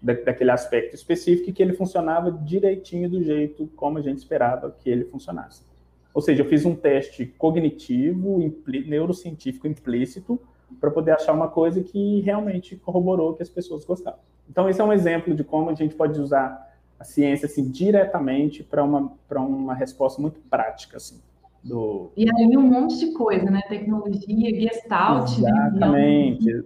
da, 0.00 0.12
daquele 0.12 0.50
aspecto 0.50 0.94
específico 0.94 1.50
e 1.50 1.52
que 1.52 1.62
ele 1.62 1.72
funcionava 1.72 2.30
direitinho 2.30 3.10
do 3.10 3.22
jeito 3.22 3.68
como 3.74 3.98
a 3.98 4.02
gente 4.02 4.18
esperava 4.18 4.70
que 4.70 4.88
ele 4.88 5.04
funcionasse. 5.04 5.62
Ou 6.14 6.20
seja, 6.20 6.42
eu 6.42 6.48
fiz 6.48 6.64
um 6.64 6.74
teste 6.74 7.26
cognitivo, 7.38 8.38
neurocientífico 8.86 9.66
implícito, 9.66 10.38
para 10.80 10.90
poder 10.90 11.12
achar 11.12 11.32
uma 11.32 11.48
coisa 11.48 11.82
que 11.82 12.20
realmente 12.20 12.76
corroborou 12.76 13.34
que 13.34 13.42
as 13.42 13.48
pessoas 13.48 13.84
gostavam. 13.84 14.20
Então, 14.48 14.68
esse 14.68 14.80
é 14.80 14.84
um 14.84 14.92
exemplo 14.92 15.34
de 15.34 15.44
como 15.44 15.70
a 15.70 15.74
gente 15.74 15.94
pode 15.94 16.20
usar 16.20 16.70
a 16.98 17.04
ciência 17.04 17.46
assim, 17.46 17.68
diretamente 17.68 18.62
para 18.62 18.84
uma, 18.84 19.12
uma 19.30 19.74
resposta 19.74 20.20
muito 20.20 20.40
prática. 20.48 20.98
Assim. 20.98 21.20
Do... 21.64 22.10
E 22.16 22.28
aí 22.28 22.56
um 22.56 22.62
monte 22.62 22.98
de 22.98 23.12
coisa, 23.12 23.50
né? 23.50 23.60
Tecnologia, 23.68 24.60
gestalt, 24.60 25.38
né? 25.38 25.50
Exatamente. 25.50 26.52
Né? 26.54 26.64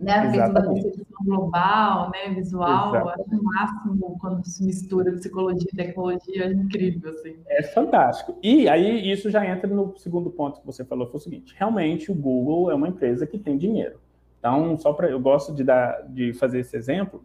né? 0.00 0.40
A 0.40 0.50
percepção 0.50 1.04
global, 1.24 2.10
né? 2.10 2.34
Visual, 2.34 2.94
Exatamente. 2.94 3.20
acho 3.20 3.40
o 3.40 3.44
máximo 3.44 4.18
quando 4.20 4.44
se 4.44 4.64
mistura 4.64 5.12
psicologia 5.12 5.68
e 5.72 5.76
tecnologia, 5.76 6.44
é 6.44 6.52
incrível, 6.52 7.10
assim. 7.12 7.36
É 7.46 7.62
fantástico. 7.62 8.36
E 8.42 8.68
aí 8.68 9.10
isso 9.10 9.30
já 9.30 9.46
entra 9.46 9.72
no 9.72 9.96
segundo 9.96 10.28
ponto 10.30 10.60
que 10.60 10.66
você 10.66 10.84
falou, 10.84 11.06
foi 11.06 11.18
o 11.18 11.22
seguinte, 11.22 11.54
realmente 11.56 12.10
o 12.10 12.14
Google 12.14 12.70
é 12.70 12.74
uma 12.74 12.88
empresa 12.88 13.26
que 13.26 13.38
tem 13.38 13.56
dinheiro. 13.56 14.00
Então, 14.38 14.76
só 14.78 14.92
para 14.92 15.08
eu 15.08 15.20
gosto 15.20 15.54
de 15.54 15.64
dar 15.64 16.02
de 16.08 16.32
fazer 16.34 16.60
esse 16.60 16.76
exemplo, 16.76 17.24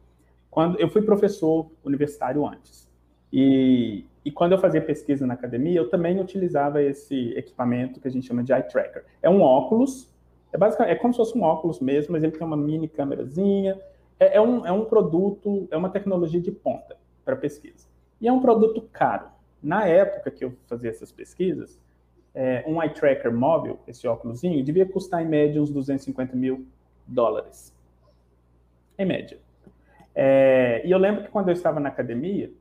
quando 0.50 0.80
eu 0.80 0.90
fui 0.90 1.02
professor 1.02 1.72
universitário 1.84 2.46
antes. 2.46 2.90
E 3.34 4.06
e 4.24 4.32
quando 4.32 4.52
eu 4.52 4.60
fazia 4.60 4.82
pesquisa 4.82 5.26
na 5.26 5.34
academia, 5.34 5.80
eu 5.80 5.90
também 5.90 6.20
utilizava 6.20 6.82
esse 6.82 7.34
equipamento 7.36 8.00
que 8.00 8.08
a 8.08 8.12
gente 8.12 8.28
chama 8.28 8.44
de 8.44 8.54
eye 8.54 8.64
tracker. 8.64 9.04
É 9.22 9.30
um 9.30 9.42
óculos, 9.42 10.12
é 10.54 10.58
basicamente 10.58 10.92
é 10.92 10.96
como 10.96 11.14
se 11.14 11.18
fosse 11.18 11.38
um 11.38 11.42
óculos 11.42 11.80
mesmo, 11.80 12.14
mas 12.14 12.24
ele 12.24 12.32
tem 12.32 12.46
uma 12.46 12.58
mini 12.58 12.88
câmerazinha. 12.88 13.80
É, 14.20 14.38
é 14.38 14.42
um, 14.42 14.66
é 14.66 14.72
um 14.72 14.86
produto, 14.86 15.68
é 15.72 15.78
uma 15.78 15.90
tecnologia 15.90 16.40
de 16.40 16.52
ponta 16.52 16.98
para 17.26 17.36
pesquisa. 17.36 17.88
E 18.20 18.28
é 18.28 18.32
um 18.32 18.40
produto 18.40 18.88
caro. 18.94 19.28
Na 19.62 19.88
época 19.88 20.30
que 20.30 20.46
eu 20.46 20.54
fazia 20.68 20.92
essas 20.92 21.12
pesquisas, 21.12 21.80
é, 22.34 22.64
um 22.68 22.82
eye 22.82 22.94
tracker 22.94 23.34
móvel, 23.34 23.80
esse 23.88 24.08
óculosinho, 24.08 24.64
devia 24.64 24.86
custar 24.86 25.24
em 25.24 25.28
média 25.28 25.62
uns 25.62 25.72
250 25.72 26.36
mil 26.36 26.68
dólares. 27.08 27.76
Em 28.98 29.06
média. 29.06 29.40
É, 30.14 30.82
e 30.86 30.92
eu 30.92 30.98
lembro 31.00 31.24
que 31.24 31.30
quando 31.30 31.50
eu 31.50 31.54
estava 31.54 31.80
na 31.80 31.90
academia, 31.90 32.52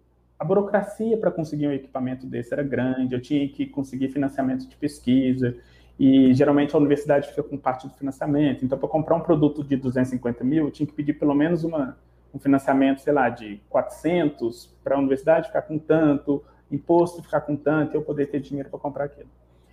a 0.41 0.45
burocracia 0.45 1.19
para 1.19 1.31
conseguir 1.31 1.69
um 1.69 1.73
equipamento 1.73 2.27
desse 2.27 2.55
era 2.55 2.63
grande, 2.63 3.15
eu 3.15 3.21
tinha 3.21 3.47
que 3.47 3.67
conseguir 3.67 4.09
financiamento 4.09 4.67
de 4.67 4.75
pesquisa, 4.75 5.55
e 5.99 6.33
geralmente 6.33 6.75
a 6.75 6.79
universidade 6.79 7.29
fica 7.29 7.43
com 7.43 7.59
parte 7.59 7.87
do 7.87 7.93
financiamento. 7.93 8.65
Então, 8.65 8.79
para 8.79 8.89
comprar 8.89 9.17
um 9.17 9.21
produto 9.21 9.63
de 9.63 9.77
250 9.77 10.43
mil, 10.43 10.65
eu 10.65 10.71
tinha 10.71 10.87
que 10.87 10.95
pedir 10.95 11.13
pelo 11.13 11.35
menos 11.35 11.63
uma, 11.63 11.99
um 12.33 12.39
financiamento, 12.39 13.03
sei 13.03 13.13
lá, 13.13 13.29
de 13.29 13.61
400 13.69 14.75
para 14.83 14.97
a 14.97 14.99
universidade 14.99 15.49
ficar 15.49 15.61
com 15.61 15.79
tanto, 15.79 16.43
imposto 16.73 17.23
ficar 17.23 17.43
com 17.43 17.55
tanto, 17.55 17.95
eu 17.95 18.01
poder 18.01 18.31
ter 18.31 18.41
dinheiro 18.41 18.71
para 18.71 18.79
comprar 18.79 19.05
aquilo. 19.05 19.29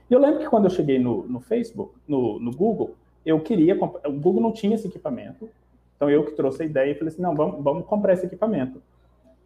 E 0.10 0.14
eu 0.14 0.20
lembro 0.20 0.40
que 0.40 0.50
quando 0.50 0.66
eu 0.66 0.70
cheguei 0.70 1.00
no, 1.00 1.26
no 1.30 1.40
Facebook, 1.40 1.94
no, 2.06 2.42
no 2.42 2.52
Google, 2.52 2.94
eu 3.26 3.40
queria 3.40 3.78
comprar, 3.78 4.10
o 4.10 4.14
Google 4.14 4.42
não 4.42 4.52
tinha 4.52 4.76
esse 4.76 4.88
equipamento, 4.88 5.50
então 5.96 6.10
eu 6.10 6.26
que 6.26 6.34
trouxe 6.34 6.64
a 6.64 6.66
ideia 6.66 6.92
e 6.92 6.96
falei 6.96 7.14
assim, 7.14 7.22
não, 7.22 7.34
vamos, 7.34 7.64
vamos 7.64 7.86
comprar 7.86 8.12
esse 8.12 8.26
equipamento. 8.26 8.82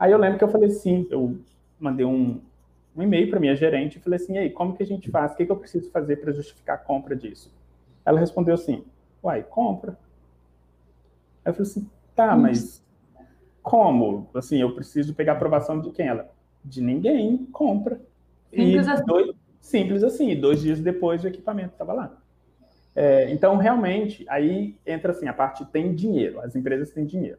Aí 0.02 0.12
eu 0.12 0.18
lembro 0.18 0.40
que 0.40 0.44
eu 0.44 0.50
falei 0.50 0.68
assim, 0.68 1.06
eu 1.12 1.38
mandei 1.80 2.04
um, 2.04 2.42
um 2.96 3.04
e-mail 3.04 3.30
para 3.30 3.40
minha 3.40 3.56
gerente 3.56 4.00
e 4.00 4.02
falei 4.02 4.18
assim, 4.18 4.36
aí, 4.36 4.50
como 4.50 4.76
que 4.76 4.82
a 4.82 4.86
gente 4.86 5.12
faz? 5.12 5.32
O 5.32 5.36
que, 5.36 5.46
que 5.46 5.52
eu 5.52 5.56
preciso 5.56 5.92
fazer 5.92 6.16
para 6.16 6.32
justificar 6.32 6.76
a 6.76 6.80
compra 6.80 7.16
disso? 7.16 7.54
Ela 8.04 8.20
respondeu 8.20 8.56
assim, 8.56 8.84
uai, 9.24 9.44
compra. 9.44 9.92
Aí 11.46 11.52
eu 11.52 11.54
falei 11.54 11.70
assim, 11.70 11.88
tá, 12.16 12.36
mas 12.36 12.84
como? 13.62 14.28
Assim, 14.34 14.60
eu 14.60 14.74
preciso 14.74 15.14
pegar 15.14 15.34
aprovação 15.34 15.80
de 15.80 15.92
quem? 15.92 16.08
Ela, 16.08 16.32
de 16.66 16.82
ninguém, 16.82 17.38
compra. 17.52 18.02
Simples 18.50 18.88
e 18.88 18.90
assim. 18.90 19.06
Dois, 19.06 19.32
simples 19.62 20.04
assim. 20.04 20.36
Dois 20.36 20.62
dias 20.62 20.80
depois 20.80 21.24
o 21.24 21.28
equipamento 21.28 21.74
estava 21.74 21.94
lá. 21.94 22.18
É, 22.96 23.32
então, 23.32 23.56
realmente, 23.56 24.26
aí 24.28 24.76
entra 24.84 25.12
assim, 25.12 25.28
a 25.28 25.34
parte 25.34 25.64
tem 25.66 25.94
dinheiro, 25.94 26.42
as 26.42 26.56
empresas 26.56 26.90
têm 26.90 27.06
dinheiro 27.06 27.38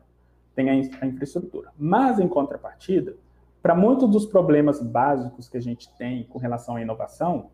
tem 0.54 0.70
a, 0.70 0.72
a 1.00 1.06
infraestrutura. 1.06 1.70
Mas, 1.78 2.18
em 2.18 2.28
contrapartida, 2.28 3.14
para 3.62 3.74
muitos 3.74 4.10
dos 4.10 4.26
problemas 4.26 4.82
básicos 4.82 5.48
que 5.48 5.56
a 5.56 5.62
gente 5.62 5.88
tem 5.96 6.24
com 6.24 6.38
relação 6.38 6.76
à 6.76 6.82
inovação, 6.82 7.50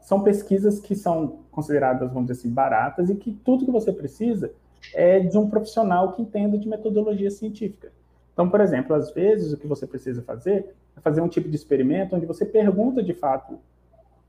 são 0.00 0.22
pesquisas 0.22 0.80
que 0.80 0.94
são 0.94 1.40
consideradas, 1.50 2.12
vamos 2.12 2.28
dizer 2.28 2.40
assim, 2.40 2.52
baratas 2.52 3.10
e 3.10 3.14
que 3.14 3.32
tudo 3.32 3.64
que 3.66 3.70
você 3.70 3.92
precisa 3.92 4.50
é 4.94 5.20
de 5.20 5.36
um 5.36 5.50
profissional 5.50 6.12
que 6.12 6.22
entenda 6.22 6.56
de 6.56 6.68
metodologia 6.68 7.30
científica. 7.30 7.92
Então, 8.32 8.48
por 8.48 8.60
exemplo, 8.60 8.96
às 8.96 9.12
vezes 9.12 9.52
o 9.52 9.58
que 9.58 9.66
você 9.66 9.86
precisa 9.86 10.22
fazer 10.22 10.74
é 10.96 11.00
fazer 11.00 11.20
um 11.20 11.28
tipo 11.28 11.48
de 11.48 11.56
experimento 11.56 12.16
onde 12.16 12.24
você 12.24 12.46
pergunta 12.46 13.02
de 13.02 13.12
fato 13.12 13.58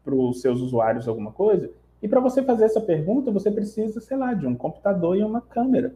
para 0.03 0.13
os 0.13 0.41
seus 0.41 0.59
usuários 0.59 1.07
alguma 1.07 1.31
coisa, 1.31 1.71
e 2.01 2.07
para 2.07 2.19
você 2.19 2.41
fazer 2.41 2.65
essa 2.65 2.81
pergunta, 2.81 3.31
você 3.31 3.51
precisa, 3.51 4.01
sei 4.01 4.17
lá, 4.17 4.33
de 4.33 4.47
um 4.47 4.55
computador 4.55 5.15
e 5.15 5.23
uma 5.23 5.39
câmera. 5.39 5.93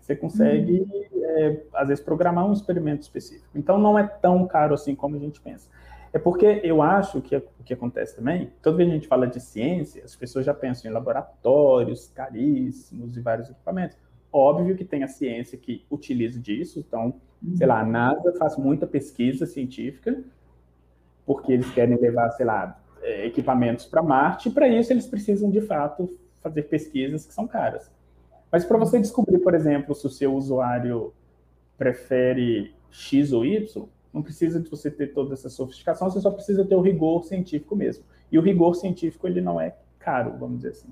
Você 0.00 0.14
consegue, 0.14 0.80
uhum. 0.80 1.24
é, 1.24 1.62
às 1.74 1.88
vezes, 1.88 2.04
programar 2.04 2.46
um 2.46 2.52
experimento 2.52 3.02
específico. 3.02 3.48
Então, 3.54 3.78
não 3.78 3.98
é 3.98 4.06
tão 4.06 4.46
caro 4.46 4.74
assim 4.74 4.94
como 4.94 5.16
a 5.16 5.18
gente 5.18 5.40
pensa. 5.40 5.68
É 6.12 6.18
porque 6.18 6.60
eu 6.64 6.82
acho 6.82 7.20
que 7.20 7.36
o 7.36 7.64
que 7.64 7.72
acontece 7.72 8.16
também, 8.16 8.50
toda 8.60 8.76
vez 8.76 8.88
que 8.88 8.92
a 8.92 8.98
gente 8.98 9.08
fala 9.08 9.26
de 9.26 9.40
ciência, 9.40 10.02
as 10.04 10.16
pessoas 10.16 10.44
já 10.44 10.52
pensam 10.52 10.90
em 10.90 10.94
laboratórios 10.94 12.08
caríssimos 12.08 13.16
e 13.16 13.20
vários 13.20 13.48
equipamentos. 13.48 13.96
Óbvio 14.32 14.76
que 14.76 14.84
tem 14.84 15.04
a 15.04 15.08
ciência 15.08 15.56
que 15.56 15.84
utiliza 15.90 16.38
disso, 16.38 16.80
então, 16.80 17.14
sei 17.54 17.66
lá, 17.66 17.80
a 17.80 17.84
NASA 17.84 18.32
faz 18.38 18.56
muita 18.56 18.86
pesquisa 18.86 19.46
científica, 19.46 20.22
porque 21.24 21.52
eles 21.52 21.70
querem 21.72 21.96
levar, 21.96 22.30
sei 22.32 22.46
lá, 22.46 22.80
é, 23.02 23.26
equipamentos 23.26 23.86
para 23.86 24.02
Marte, 24.02 24.48
e 24.48 24.52
para 24.52 24.68
isso 24.68 24.92
eles 24.92 25.06
precisam, 25.06 25.48
de 25.48 25.60
fato, 25.60 26.08
fazer 26.42 26.62
pesquisas 26.64 27.24
que 27.24 27.32
são 27.32 27.46
caras. 27.46 27.90
Mas 28.50 28.64
para 28.64 28.78
você 28.78 28.98
descobrir, 28.98 29.38
por 29.38 29.54
exemplo, 29.54 29.94
se 29.94 30.06
o 30.06 30.10
seu 30.10 30.34
usuário 30.34 31.12
prefere 31.78 32.74
X 32.90 33.32
ou 33.32 33.44
Y, 33.44 33.88
não 34.12 34.22
precisa 34.22 34.60
de 34.60 34.68
você 34.68 34.90
ter 34.90 35.08
toda 35.08 35.34
essa 35.34 35.48
sofisticação, 35.48 36.10
você 36.10 36.20
só 36.20 36.30
precisa 36.30 36.64
ter 36.64 36.74
o 36.74 36.80
rigor 36.80 37.24
científico 37.24 37.76
mesmo. 37.76 38.04
E 38.30 38.38
o 38.38 38.42
rigor 38.42 38.74
científico 38.74 39.26
ele 39.26 39.40
não 39.40 39.60
é 39.60 39.74
caro, 39.98 40.36
vamos 40.38 40.56
dizer 40.56 40.70
assim. 40.70 40.88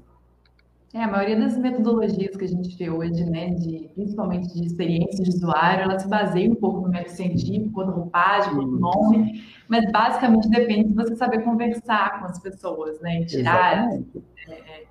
É, 0.95 1.03
a 1.03 1.09
maioria 1.09 1.39
das 1.39 1.59
metodologias 1.59 2.35
que 2.35 2.45
a 2.45 2.49
gente 2.49 2.75
vê 2.75 2.89
hoje, 2.89 3.23
né, 3.29 3.51
de, 3.51 3.91
principalmente 3.95 4.55
de 4.55 4.65
experiência 4.65 5.23
de 5.23 5.29
usuário, 5.29 5.83
ela 5.83 5.99
se 5.99 6.09
baseia 6.09 6.51
um 6.51 6.55
pouco 6.55 6.81
no 6.81 6.89
método 6.89 7.11
científico, 7.11 7.71
quanto 7.73 7.91
roupagem, 7.91 8.55
quanto 8.55 8.79
nome, 8.79 9.45
mas 9.69 9.91
basicamente 9.93 10.49
depende 10.49 10.89
de 10.89 10.95
você 10.95 11.15
saber 11.15 11.43
conversar 11.43 12.21
com 12.21 12.27
as 12.27 12.39
pessoas, 12.39 12.99
né, 13.03 13.23
tirar 13.27 13.87
é, 13.91 14.01
é, 14.49 14.85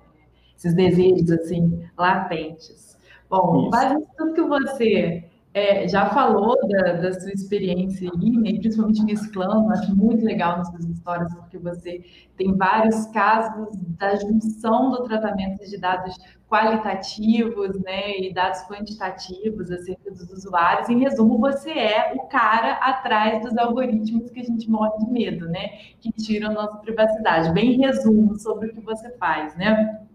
esses 0.58 0.74
desejos, 0.74 1.30
assim, 1.30 1.88
latentes. 1.96 2.98
Bom, 3.30 3.70
base 3.70 3.94
tudo 4.16 4.34
que 4.34 4.42
você 4.42 5.24
é, 5.54 5.86
já 5.88 6.06
falou 6.10 6.56
da, 6.68 6.94
da, 6.94 7.12
sua 7.12 7.30
experiência 7.30 8.10
aí, 8.10 8.30
né, 8.32 8.58
principalmente 8.58 9.02
mesclando, 9.04 9.70
acho 9.70 9.94
muito 9.94 10.24
legal 10.24 10.58
nas 10.58 10.68
suas 10.68 10.84
histórias, 10.84 11.32
porque 11.34 11.58
você 11.58 12.04
tem 12.36 12.56
vários 12.56 13.06
casos 13.06 13.68
da 13.98 14.16
junção 14.16 14.90
do 14.90 15.04
tratamento 15.04 15.64
de 15.64 15.78
dados 15.78 16.16
qualitativos 16.48 17.78
né, 17.80 18.18
e 18.18 18.32
dados 18.32 18.60
quantitativos 18.62 19.70
acerca 19.70 20.10
dos 20.10 20.30
usuários. 20.30 20.88
Em 20.88 20.98
resumo, 20.98 21.38
você 21.38 21.70
é 21.70 22.14
o 22.14 22.20
cara 22.26 22.74
atrás 22.74 23.42
dos 23.42 23.56
algoritmos 23.56 24.30
que 24.30 24.40
a 24.40 24.44
gente 24.44 24.70
morre 24.70 24.98
de 25.04 25.10
medo, 25.10 25.46
né, 25.46 25.68
que 26.00 26.10
tiram 26.12 26.50
a 26.50 26.54
nossa 26.54 26.76
privacidade. 26.78 27.52
Bem 27.52 27.74
em 27.74 27.80
resumo 27.80 28.38
sobre 28.38 28.68
o 28.68 28.72
que 28.72 28.80
você 28.80 29.10
faz, 29.18 29.54
né? 29.56 30.07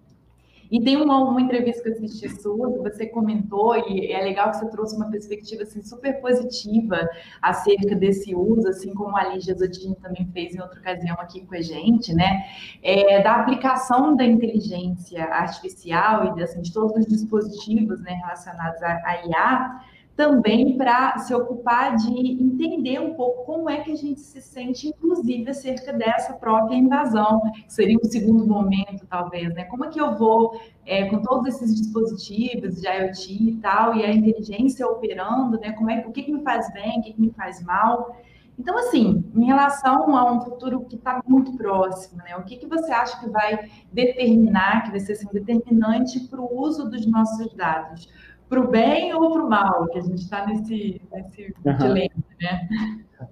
E 0.71 0.81
tem 0.81 0.97
uma, 0.97 1.19
uma 1.19 1.41
entrevista 1.41 1.83
que 1.83 1.89
eu 1.89 1.93
assisti 1.93 2.29
sua, 2.41 2.71
que 2.71 2.79
você 2.79 3.05
comentou, 3.07 3.75
e 3.89 4.11
é 4.11 4.23
legal 4.23 4.51
que 4.51 4.57
você 4.57 4.69
trouxe 4.69 4.95
uma 4.95 5.09
perspectiva 5.09 5.63
assim, 5.63 5.81
super 5.81 6.19
positiva 6.21 7.07
acerca 7.41 7.95
desse 7.95 8.33
uso, 8.33 8.67
assim 8.67 8.93
como 8.93 9.15
a 9.15 9.29
Lígia 9.29 9.55
Zodini 9.55 9.95
também 9.95 10.27
fez 10.33 10.55
em 10.55 10.61
outra 10.61 10.79
ocasião 10.79 11.15
aqui 11.19 11.45
com 11.45 11.55
a 11.55 11.61
gente, 11.61 12.13
né? 12.13 12.43
É, 12.81 13.21
da 13.21 13.35
aplicação 13.35 14.15
da 14.15 14.25
inteligência 14.25 15.23
artificial 15.25 16.37
e 16.37 16.43
assim, 16.43 16.61
de 16.61 16.73
todos 16.73 16.95
os 16.97 17.07
dispositivos 17.07 18.01
né, 18.01 18.13
relacionados 18.13 18.81
à 18.81 19.25
IA 19.25 19.92
também 20.15 20.77
para 20.77 21.17
se 21.17 21.33
ocupar 21.33 21.95
de 21.95 22.11
entender 22.11 22.99
um 22.99 23.15
pouco 23.15 23.45
como 23.45 23.69
é 23.69 23.81
que 23.81 23.91
a 23.91 23.95
gente 23.95 24.19
se 24.19 24.41
sente, 24.41 24.87
inclusive, 24.87 25.49
acerca 25.49 25.91
dessa 25.91 26.33
própria 26.33 26.75
invasão, 26.75 27.41
que 27.65 27.73
seria 27.73 27.97
um 27.97 28.05
segundo 28.05 28.45
momento, 28.45 29.07
talvez, 29.09 29.53
né? 29.55 29.63
Como 29.65 29.85
é 29.85 29.89
que 29.89 29.99
eu 29.99 30.15
vou, 30.15 30.59
é, 30.85 31.05
com 31.05 31.19
todos 31.21 31.47
esses 31.47 31.75
dispositivos 31.75 32.79
de 32.79 32.87
IoT 32.87 33.49
e 33.49 33.55
tal, 33.55 33.95
e 33.95 34.03
a 34.03 34.13
inteligência 34.13 34.87
operando, 34.87 35.59
né? 35.59 35.71
Como 35.71 35.89
é, 35.89 36.05
o 36.07 36.11
que, 36.11 36.21
que 36.21 36.31
me 36.31 36.43
faz 36.43 36.71
bem, 36.71 36.99
o 36.99 37.01
que, 37.01 37.13
que 37.13 37.21
me 37.21 37.31
faz 37.31 37.63
mal? 37.63 38.15
Então, 38.57 38.77
assim, 38.77 39.23
em 39.35 39.45
relação 39.45 40.15
a 40.15 40.31
um 40.31 40.41
futuro 40.41 40.81
que 40.85 40.95
está 40.95 41.23
muito 41.25 41.53
próximo, 41.57 42.17
né? 42.17 42.35
O 42.37 42.43
que, 42.43 42.57
que 42.57 42.67
você 42.67 42.91
acha 42.91 43.19
que 43.19 43.27
vai 43.27 43.67
determinar, 43.91 44.83
que 44.83 44.91
vai 44.91 44.99
ser 44.99 45.13
assim, 45.13 45.27
determinante 45.33 46.19
para 46.27 46.39
o 46.39 46.61
uso 46.61 46.87
dos 46.87 47.03
nossos 47.07 47.51
dados? 47.55 48.07
Para 48.53 48.61
o 48.61 48.67
bem 48.67 49.13
ou 49.15 49.31
para 49.31 49.43
o 49.43 49.49
mal, 49.49 49.87
que 49.87 49.97
a 49.97 50.01
gente 50.01 50.21
está 50.21 50.45
nesse, 50.45 51.01
nesse 51.11 51.53
uhum. 51.65 51.77
dilema, 51.77 52.23
né? 52.39 52.67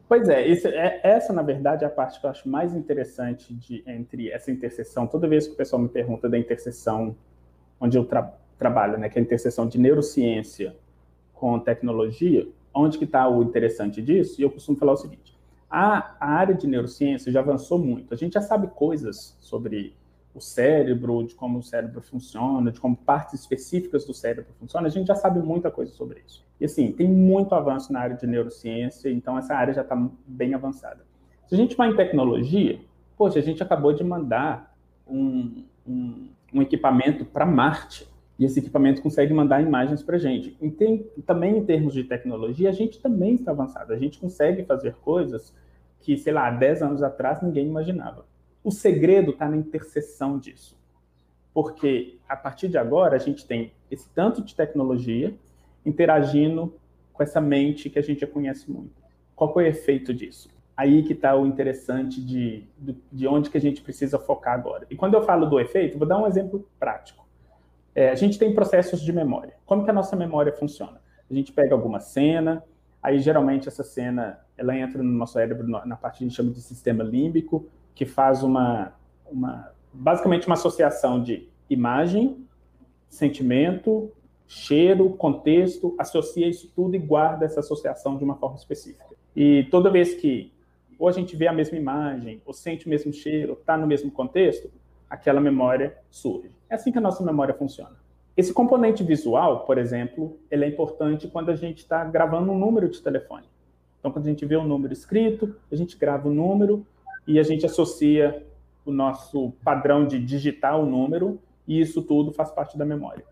Pois 0.08 0.28
é, 0.28 0.48
esse, 0.48 0.68
é, 0.68 1.00
essa, 1.04 1.32
na 1.32 1.44
verdade, 1.44 1.84
é 1.84 1.88
a 1.88 1.92
parte 1.92 2.20
que 2.20 2.26
eu 2.26 2.30
acho 2.30 2.50
mais 2.50 2.74
interessante 2.74 3.54
de, 3.54 3.84
entre 3.86 4.32
essa 4.32 4.50
interseção. 4.50 5.06
Toda 5.06 5.28
vez 5.28 5.48
que 5.48 5.54
o 5.54 5.58
pessoal 5.58 5.82
me 5.82 5.90
pergunta 5.90 6.28
da 6.28 6.40
interseção 6.40 7.16
onde 7.80 7.98
eu 7.98 8.06
tra 8.06 8.34
trabalho, 8.58 8.98
né, 8.98 9.10
que 9.10 9.18
é 9.18 9.22
a 9.22 9.24
interseção 9.24 9.68
de 9.68 9.80
neurociência 9.80 10.76
com 11.34 11.60
tecnologia, 11.60 12.48
onde 12.74 12.98
que 12.98 13.06
está 13.06 13.28
o 13.28 13.42
interessante 13.42 14.02
disso? 14.02 14.40
E 14.40 14.44
eu 14.44 14.52
costumo 14.52 14.78
falar 14.78 14.94
o 14.94 14.98
seguinte, 14.98 15.36
a, 15.70 16.16
a 16.20 16.30
área 16.32 16.54
de 16.54 16.68
neurociência 16.68 17.32
já 17.32 17.40
avançou 17.40 17.80
muito. 17.80 18.14
A 18.14 18.18
gente 18.18 18.34
já 18.34 18.42
sabe 18.42 18.68
coisas 18.68 19.36
sobre 19.40 19.96
o 20.34 20.40
cérebro, 20.40 21.24
de 21.24 21.36
como 21.36 21.60
o 21.60 21.64
cérebro 21.64 22.02
funciona, 22.02 22.72
de 22.72 22.80
como 22.80 22.96
partes 22.96 23.40
específicas 23.40 24.06
do 24.06 24.14
cérebro 24.14 24.54
funcionam, 24.60 24.88
a 24.88 24.92
gente 24.92 25.08
já 25.08 25.16
sabe 25.16 25.40
muita 25.40 25.70
coisa 25.70 25.92
sobre 25.92 26.22
isso. 26.26 26.46
E 26.60 26.66
assim, 26.66 26.92
tem 26.92 27.08
muito 27.08 27.54
avanço 27.54 27.92
na 27.92 28.00
área 28.00 28.16
de 28.16 28.26
neurociência, 28.26 29.10
então 29.10 29.38
essa 29.38 29.54
área 29.54 29.74
já 29.74 29.82
está 29.82 29.96
bem 30.26 30.54
avançada. 30.54 31.06
Se 31.48 31.56
a 31.56 31.58
gente 31.58 31.76
vai 31.76 31.90
em 31.90 31.96
tecnologia, 31.96 32.80
poxa, 33.18 33.40
a 33.40 33.42
gente 33.42 33.62
acabou 33.62 33.94
de 33.94 34.04
mandar 34.04 34.74
um, 35.06 35.66
um, 35.86 36.30
um 36.54 36.62
equipamento 36.62 37.26
para 37.26 37.46
Marte, 37.46 38.08
e 38.40 38.46
esse 38.46 38.60
equipamento 38.60 39.04
consegue 39.04 39.34
mandar 39.34 39.62
imagens 39.62 40.02
para 40.02 40.16
a 40.16 40.20
gente. 40.20 40.58
E 40.60 40.72
tem, 40.72 41.06
também 41.28 41.58
em 41.58 41.64
termos 41.64 41.94
de 41.94 42.04
tecnologia, 42.04 42.70
a 42.70 42.74
gente 42.74 43.00
também 43.00 43.36
está 43.36 43.52
avançado. 43.52 43.94
A 43.94 43.98
gente 43.98 44.18
consegue 44.18 44.64
fazer 44.64 44.96
coisas 44.96 45.54
que, 46.00 46.18
sei 46.18 46.34
lá, 46.34 46.50
10 46.50 46.82
anos 46.82 47.04
atrás 47.04 47.40
ninguém 47.42 47.68
imaginava. 47.68 48.26
O 48.64 48.72
segredo 48.72 49.32
está 49.32 49.48
na 49.48 49.58
interseção 49.58 50.38
disso. 50.38 50.78
Porque 51.54 52.18
a 52.30 52.36
partir 52.36 52.70
de 52.70 52.78
agora 52.78 53.16
a 53.16 53.20
gente 53.20 53.46
tem 53.46 53.74
esse 53.90 54.08
tanto 54.10 54.42
de 54.42 54.56
tecnologia 54.56 55.34
interagindo 55.86 56.74
com 57.12 57.24
essa 57.24 57.42
mente 57.42 57.90
que 57.90 58.00
a 58.00 58.02
gente 58.02 58.22
já 58.22 58.28
conhece 58.28 58.72
muito. 58.72 59.02
Qual 59.36 59.52
é 59.60 59.64
o 59.64 59.68
efeito 59.68 60.14
disso? 60.14 60.50
Aí 60.78 61.04
que 61.04 61.14
está 61.14 61.36
o 61.36 61.46
interessante 61.46 62.24
de, 62.24 62.66
de 63.12 63.28
onde 63.28 63.50
que 63.50 63.58
a 63.58 63.62
gente 63.62 63.82
precisa 63.82 64.18
focar 64.18 64.54
agora. 64.54 64.88
E 64.90 64.96
quando 64.96 65.16
eu 65.16 65.24
falo 65.24 65.46
do 65.46 65.60
efeito, 65.60 65.98
vou 65.98 66.08
dar 66.08 66.18
um 66.18 66.28
exemplo 66.28 66.68
prático. 66.80 67.26
É, 67.94 68.10
a 68.10 68.16
gente 68.16 68.40
tem 68.40 68.54
processos 68.54 69.02
de 69.02 69.12
memória. 69.12 69.56
Como 69.66 69.84
que 69.84 69.90
a 69.90 69.94
nossa 69.94 70.16
memória 70.16 70.54
funciona? 70.54 71.02
A 71.30 71.34
gente 71.34 71.52
pega 71.52 71.74
alguma 71.74 72.00
cena, 72.00 72.64
aí 73.04 73.20
geralmente 73.20 73.68
essa 73.68 73.84
cena 73.84 74.40
ela 74.58 74.78
entra 74.78 75.04
no 75.04 75.12
nosso 75.12 75.34
cérebro 75.34 75.68
na 75.68 75.96
parte 75.98 76.20
que 76.20 76.24
a 76.24 76.28
gente 76.28 76.36
chama 76.36 76.52
de 76.52 76.62
sistema 76.62 77.04
límbico, 77.04 77.68
que 77.94 78.06
faz 78.06 78.44
uma, 78.44 78.94
uma 79.30 79.72
basicamente 79.94 80.48
uma 80.48 80.56
associação 80.56 81.22
de 81.22 81.50
imagem, 81.70 82.46
sentimento, 83.10 84.12
cheiro, 84.48 85.10
contexto, 85.12 85.96
associa 85.98 86.48
isso 86.48 86.72
tudo 86.76 86.96
e 86.96 87.00
guarda 87.00 87.46
essa 87.46 87.60
associação 87.60 88.18
de 88.18 88.24
uma 88.24 88.36
forma 88.36 88.58
específica. 88.58 89.16
E 89.36 89.68
toda 89.72 89.90
vez 89.90 90.14
que 90.14 90.52
ou 91.02 91.08
a 91.08 91.12
gente 91.12 91.36
vê 91.36 91.48
a 91.48 91.54
mesma 91.54 91.76
imagem, 91.76 92.44
ou 92.46 92.54
sente 92.54 92.86
o 92.86 92.90
mesmo 92.90 93.12
cheiro, 93.12 93.54
está 93.54 93.76
no 93.76 93.88
mesmo 93.88 94.12
contexto, 94.12 94.70
aquela 95.10 95.42
memória 95.42 95.98
surge. 96.12 96.56
É 96.70 96.76
assim 96.76 96.92
que 96.92 97.00
a 97.00 97.02
nossa 97.02 97.24
memória 97.24 97.56
funciona. 97.56 97.96
Esse 98.38 98.54
componente 98.54 99.04
visual, 99.04 99.66
por 99.66 99.80
exemplo, 99.80 100.38
ele 100.50 100.64
é 100.64 100.68
importante 100.68 101.28
quando 101.28 101.50
a 101.50 101.56
gente 101.56 101.80
está 101.80 102.06
gravando 102.06 102.52
um 102.52 102.58
número 102.58 102.88
de 102.88 103.02
telefone. 103.02 103.46
Então, 104.00 104.12
quando 104.12 104.28
a 104.28 104.30
gente 104.30 104.46
vê 104.46 104.56
um 104.56 104.68
número 104.68 104.94
escrito, 104.94 105.56
a 105.72 105.76
gente 105.76 105.98
grava 105.98 106.30
o 106.30 106.34
número, 106.34 106.86
e 107.32 107.40
a 107.40 107.44
gente 107.44 107.66
associa 107.66 108.46
o 108.86 108.92
nosso 108.92 109.54
padrão 109.64 110.06
de 110.06 110.20
digitar 110.20 110.80
o 110.80 110.86
número 110.86 111.40
e 111.68 111.80
isso 111.80 112.02
tudo 112.02 112.32
faz 112.32 112.52
parte 112.52 112.78
da 112.78 112.86
memória. 112.86 113.24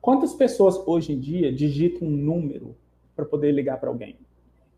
Quantas 0.00 0.34
pessoas 0.34 0.76
hoje 0.86 1.12
em 1.12 1.18
dia 1.18 1.52
digitam 1.52 2.06
um 2.06 2.10
número 2.10 2.76
para 3.16 3.24
poder 3.24 3.52
ligar 3.52 3.80
para 3.80 3.88
alguém? 3.88 4.16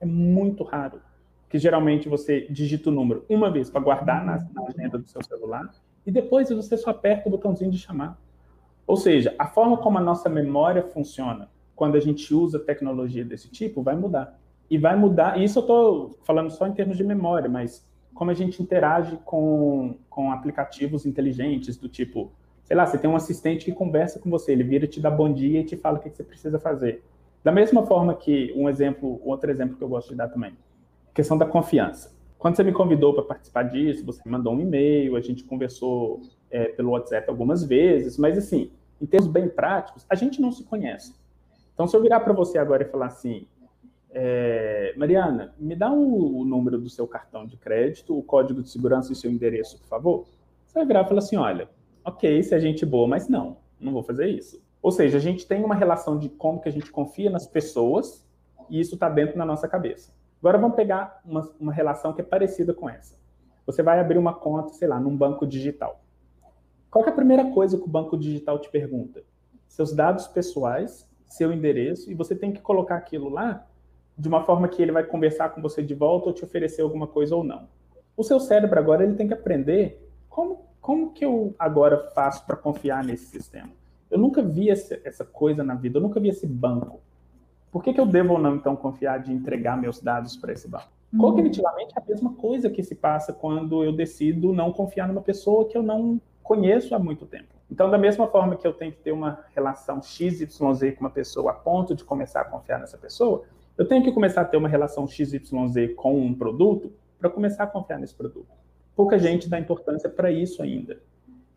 É 0.00 0.06
muito 0.06 0.64
raro. 0.64 1.00
Que 1.48 1.58
geralmente 1.58 2.08
você 2.08 2.46
digita 2.48 2.90
o 2.90 2.92
número 2.92 3.24
uma 3.28 3.50
vez 3.50 3.68
para 3.68 3.80
guardar 3.80 4.24
na, 4.24 4.38
na 4.54 4.68
agenda 4.68 4.98
do 4.98 5.06
seu 5.06 5.22
celular 5.22 5.70
e 6.06 6.10
depois 6.10 6.48
você 6.48 6.76
só 6.76 6.90
aperta 6.90 7.28
o 7.28 7.32
botãozinho 7.32 7.70
de 7.70 7.78
chamar. 7.78 8.18
Ou 8.86 8.96
seja, 8.96 9.34
a 9.38 9.46
forma 9.46 9.76
como 9.76 9.98
a 9.98 10.00
nossa 10.00 10.28
memória 10.28 10.82
funciona 10.82 11.48
quando 11.74 11.96
a 11.96 12.00
gente 12.00 12.32
usa 12.32 12.58
tecnologia 12.58 13.24
desse 13.24 13.50
tipo 13.50 13.82
vai 13.82 13.96
mudar. 13.96 14.38
E 14.68 14.78
vai 14.78 14.96
mudar, 14.96 15.38
e 15.38 15.44
isso 15.44 15.58
eu 15.58 15.62
estou 15.62 16.18
falando 16.24 16.50
só 16.50 16.66
em 16.66 16.72
termos 16.72 16.96
de 16.96 17.04
memória, 17.04 17.48
mas 17.48 17.86
como 18.16 18.30
a 18.30 18.34
gente 18.34 18.62
interage 18.62 19.18
com, 19.26 19.98
com 20.08 20.32
aplicativos 20.32 21.04
inteligentes 21.04 21.76
do 21.76 21.86
tipo, 21.86 22.32
sei 22.64 22.74
lá, 22.74 22.86
você 22.86 22.96
tem 22.96 23.08
um 23.08 23.14
assistente 23.14 23.66
que 23.66 23.72
conversa 23.72 24.18
com 24.18 24.30
você, 24.30 24.52
ele 24.52 24.64
vira 24.64 24.86
te 24.86 25.00
dá 25.00 25.10
bom 25.10 25.30
dia 25.30 25.60
e 25.60 25.64
te 25.64 25.76
fala 25.76 25.98
o 25.98 26.00
que 26.00 26.08
você 26.08 26.24
precisa 26.24 26.58
fazer. 26.58 27.04
Da 27.44 27.52
mesma 27.52 27.86
forma 27.86 28.14
que 28.14 28.52
um 28.56 28.68
exemplo, 28.70 29.20
outro 29.22 29.50
exemplo 29.50 29.76
que 29.76 29.84
eu 29.84 29.88
gosto 29.88 30.08
de 30.08 30.14
dar 30.16 30.28
também, 30.28 30.56
questão 31.14 31.36
da 31.36 31.44
confiança. 31.44 32.16
Quando 32.38 32.56
você 32.56 32.64
me 32.64 32.72
convidou 32.72 33.12
para 33.12 33.22
participar 33.22 33.64
disso, 33.64 34.04
você 34.04 34.26
mandou 34.26 34.54
um 34.54 34.60
e-mail, 34.60 35.14
a 35.14 35.20
gente 35.20 35.44
conversou 35.44 36.22
é, 36.50 36.64
pelo 36.68 36.92
WhatsApp 36.92 37.28
algumas 37.28 37.64
vezes, 37.64 38.16
mas 38.16 38.38
assim, 38.38 38.70
em 38.98 39.04
termos 39.04 39.28
bem 39.28 39.46
práticos, 39.46 40.06
a 40.08 40.14
gente 40.14 40.40
não 40.40 40.50
se 40.50 40.64
conhece. 40.64 41.14
Então, 41.74 41.86
se 41.86 41.94
eu 41.94 42.00
virar 42.00 42.20
para 42.20 42.32
você 42.32 42.56
agora 42.56 42.82
e 42.82 42.86
falar 42.86 43.06
assim, 43.06 43.46
é, 44.18 44.94
Mariana, 44.96 45.54
me 45.58 45.76
dá 45.76 45.92
o, 45.92 46.38
o, 46.38 46.44
número 46.46 46.78
do 46.78 46.88
seu 46.88 47.06
cartão 47.06 47.44
de 47.46 47.58
crédito, 47.58 48.18
o 48.18 48.22
código 48.22 48.62
de 48.62 48.70
segurança 48.70 49.12
e 49.12 49.14
seu 49.14 49.30
endereço, 49.30 49.78
por 49.78 49.88
favor. 49.88 50.26
Você 50.64 50.72
vai 50.78 50.86
virar 50.86 51.02
e 51.02 51.08
falar 51.08 51.18
assim, 51.18 51.36
olha, 51.36 51.68
ok, 52.02 52.42
se 52.42 52.54
é 52.54 52.58
gente 52.58 52.86
boa, 52.86 53.06
mas 53.06 53.28
não, 53.28 53.58
não 53.78 53.92
vou 53.92 54.02
fazer 54.02 54.26
isso. 54.28 54.58
Ou 54.80 54.90
seja, 54.90 55.18
a 55.18 55.20
gente 55.20 55.46
tem 55.46 55.62
uma 55.62 55.74
relação 55.74 56.18
de 56.18 56.30
como 56.30 56.62
que 56.62 56.68
a 56.70 56.72
gente 56.72 56.90
confia 56.90 57.28
nas 57.28 57.46
pessoas 57.46 58.26
e 58.70 58.80
isso 58.80 58.94
está 58.94 59.10
dentro 59.10 59.36
da 59.36 59.44
nossa 59.44 59.68
cabeça. 59.68 60.10
Agora 60.40 60.56
vamos 60.56 60.76
pegar 60.76 61.20
uma, 61.22 61.50
uma 61.60 61.72
relação 61.72 62.14
que 62.14 62.22
é 62.22 62.24
parecida 62.24 62.72
com 62.72 62.88
essa. 62.88 63.18
Você 63.66 63.82
vai 63.82 64.00
abrir 64.00 64.16
uma 64.16 64.32
conta, 64.32 64.72
sei 64.72 64.88
lá, 64.88 64.98
num 64.98 65.14
banco 65.14 65.46
digital. 65.46 66.00
Qual 66.90 67.04
é 67.04 67.10
a 67.10 67.12
primeira 67.12 67.50
coisa 67.50 67.76
que 67.76 67.84
o 67.84 67.88
banco 67.88 68.16
digital 68.16 68.58
te 68.58 68.70
pergunta? 68.70 69.22
Seus 69.68 69.92
dados 69.92 70.26
pessoais, 70.26 71.06
seu 71.26 71.52
endereço, 71.52 72.10
e 72.10 72.14
você 72.14 72.34
tem 72.34 72.50
que 72.50 72.62
colocar 72.62 72.96
aquilo 72.96 73.28
lá 73.28 73.66
de 74.18 74.28
uma 74.28 74.42
forma 74.44 74.68
que 74.68 74.80
ele 74.80 74.92
vai 74.92 75.04
conversar 75.04 75.50
com 75.50 75.60
você 75.60 75.82
de 75.82 75.94
volta 75.94 76.28
ou 76.28 76.32
te 76.32 76.44
oferecer 76.44 76.82
alguma 76.82 77.06
coisa 77.06 77.36
ou 77.36 77.44
não. 77.44 77.68
O 78.16 78.24
seu 78.24 78.40
cérebro 78.40 78.78
agora 78.78 79.04
ele 79.04 79.14
tem 79.14 79.28
que 79.28 79.34
aprender 79.34 80.02
como, 80.28 80.64
como 80.80 81.12
que 81.12 81.24
eu 81.24 81.54
agora 81.58 81.98
faço 82.14 82.46
para 82.46 82.56
confiar 82.56 83.04
nesse 83.04 83.26
sistema. 83.26 83.68
Eu 84.10 84.18
nunca 84.18 84.42
vi 84.42 84.70
essa, 84.70 84.98
essa 85.04 85.24
coisa 85.24 85.62
na 85.62 85.74
vida, 85.74 85.98
eu 85.98 86.02
nunca 86.02 86.18
vi 86.18 86.28
esse 86.28 86.46
banco. 86.46 87.00
Por 87.70 87.82
que, 87.82 87.92
que 87.92 88.00
eu 88.00 88.06
devo 88.06 88.34
ou 88.34 88.38
não, 88.38 88.56
então, 88.56 88.74
confiar 88.74 89.18
de 89.18 89.32
entregar 89.32 89.76
meus 89.76 90.00
dados 90.00 90.36
para 90.36 90.52
esse 90.52 90.66
banco? 90.66 90.88
Uhum. 91.12 91.18
Cognitivamente, 91.18 91.92
é 91.96 92.00
a 92.00 92.04
mesma 92.06 92.32
coisa 92.34 92.70
que 92.70 92.82
se 92.82 92.94
passa 92.94 93.32
quando 93.32 93.84
eu 93.84 93.92
decido 93.92 94.52
não 94.52 94.72
confiar 94.72 95.06
numa 95.08 95.20
pessoa 95.20 95.68
que 95.68 95.76
eu 95.76 95.82
não 95.82 96.20
conheço 96.42 96.94
há 96.94 96.98
muito 96.98 97.26
tempo. 97.26 97.56
Então, 97.70 97.90
da 97.90 97.98
mesma 97.98 98.28
forma 98.28 98.56
que 98.56 98.66
eu 98.66 98.72
tenho 98.72 98.92
que 98.92 99.00
ter 99.00 99.12
uma 99.12 99.40
relação 99.54 100.00
XYZ 100.00 100.56
com 100.94 101.00
uma 101.00 101.10
pessoa 101.10 101.50
a 101.50 101.54
ponto 101.54 101.94
de 101.94 102.04
começar 102.04 102.42
a 102.42 102.44
confiar 102.44 102.78
nessa 102.78 102.96
pessoa, 102.96 103.42
eu 103.76 103.86
tenho 103.86 104.02
que 104.02 104.12
começar 104.12 104.42
a 104.42 104.44
ter 104.44 104.56
uma 104.56 104.68
relação 104.68 105.06
XYZ 105.06 105.94
com 105.96 106.18
um 106.18 106.34
produto 106.34 106.92
para 107.18 107.28
começar 107.28 107.64
a 107.64 107.66
confiar 107.66 107.98
nesse 107.98 108.14
produto. 108.14 108.48
Pouca 108.94 109.18
gente 109.18 109.48
dá 109.48 109.58
importância 109.58 110.08
para 110.08 110.30
isso 110.30 110.62
ainda. 110.62 110.98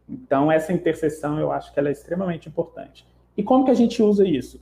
Então, 0.07 0.51
essa 0.51 0.73
interseção 0.73 1.39
eu 1.39 1.51
acho 1.51 1.73
que 1.73 1.79
ela 1.79 1.89
é 1.89 1.91
extremamente 1.91 2.49
importante. 2.49 3.07
E 3.37 3.43
como 3.43 3.63
que 3.63 3.71
a 3.71 3.75
gente 3.75 4.01
usa 4.01 4.27
isso? 4.27 4.59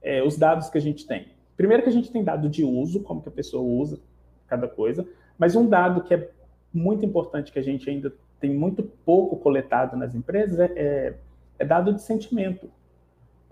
É, 0.00 0.22
os 0.22 0.36
dados 0.36 0.68
que 0.68 0.78
a 0.78 0.80
gente 0.80 1.06
tem. 1.06 1.28
Primeiro 1.56 1.82
que 1.82 1.88
a 1.88 1.92
gente 1.92 2.10
tem 2.10 2.22
dado 2.22 2.48
de 2.48 2.64
uso, 2.64 3.00
como 3.00 3.22
que 3.22 3.28
a 3.28 3.32
pessoa 3.32 3.62
usa 3.62 3.98
cada 4.46 4.68
coisa, 4.68 5.06
mas 5.38 5.56
um 5.56 5.66
dado 5.66 6.02
que 6.02 6.14
é 6.14 6.30
muito 6.72 7.04
importante 7.04 7.50
que 7.50 7.58
a 7.58 7.62
gente 7.62 7.88
ainda 7.88 8.12
tem 8.38 8.52
muito 8.54 8.82
pouco 8.82 9.36
coletado 9.36 9.96
nas 9.96 10.14
empresas 10.14 10.58
é, 10.58 10.72
é, 10.76 11.14
é 11.58 11.64
dado 11.64 11.92
de 11.92 12.02
sentimento. 12.02 12.70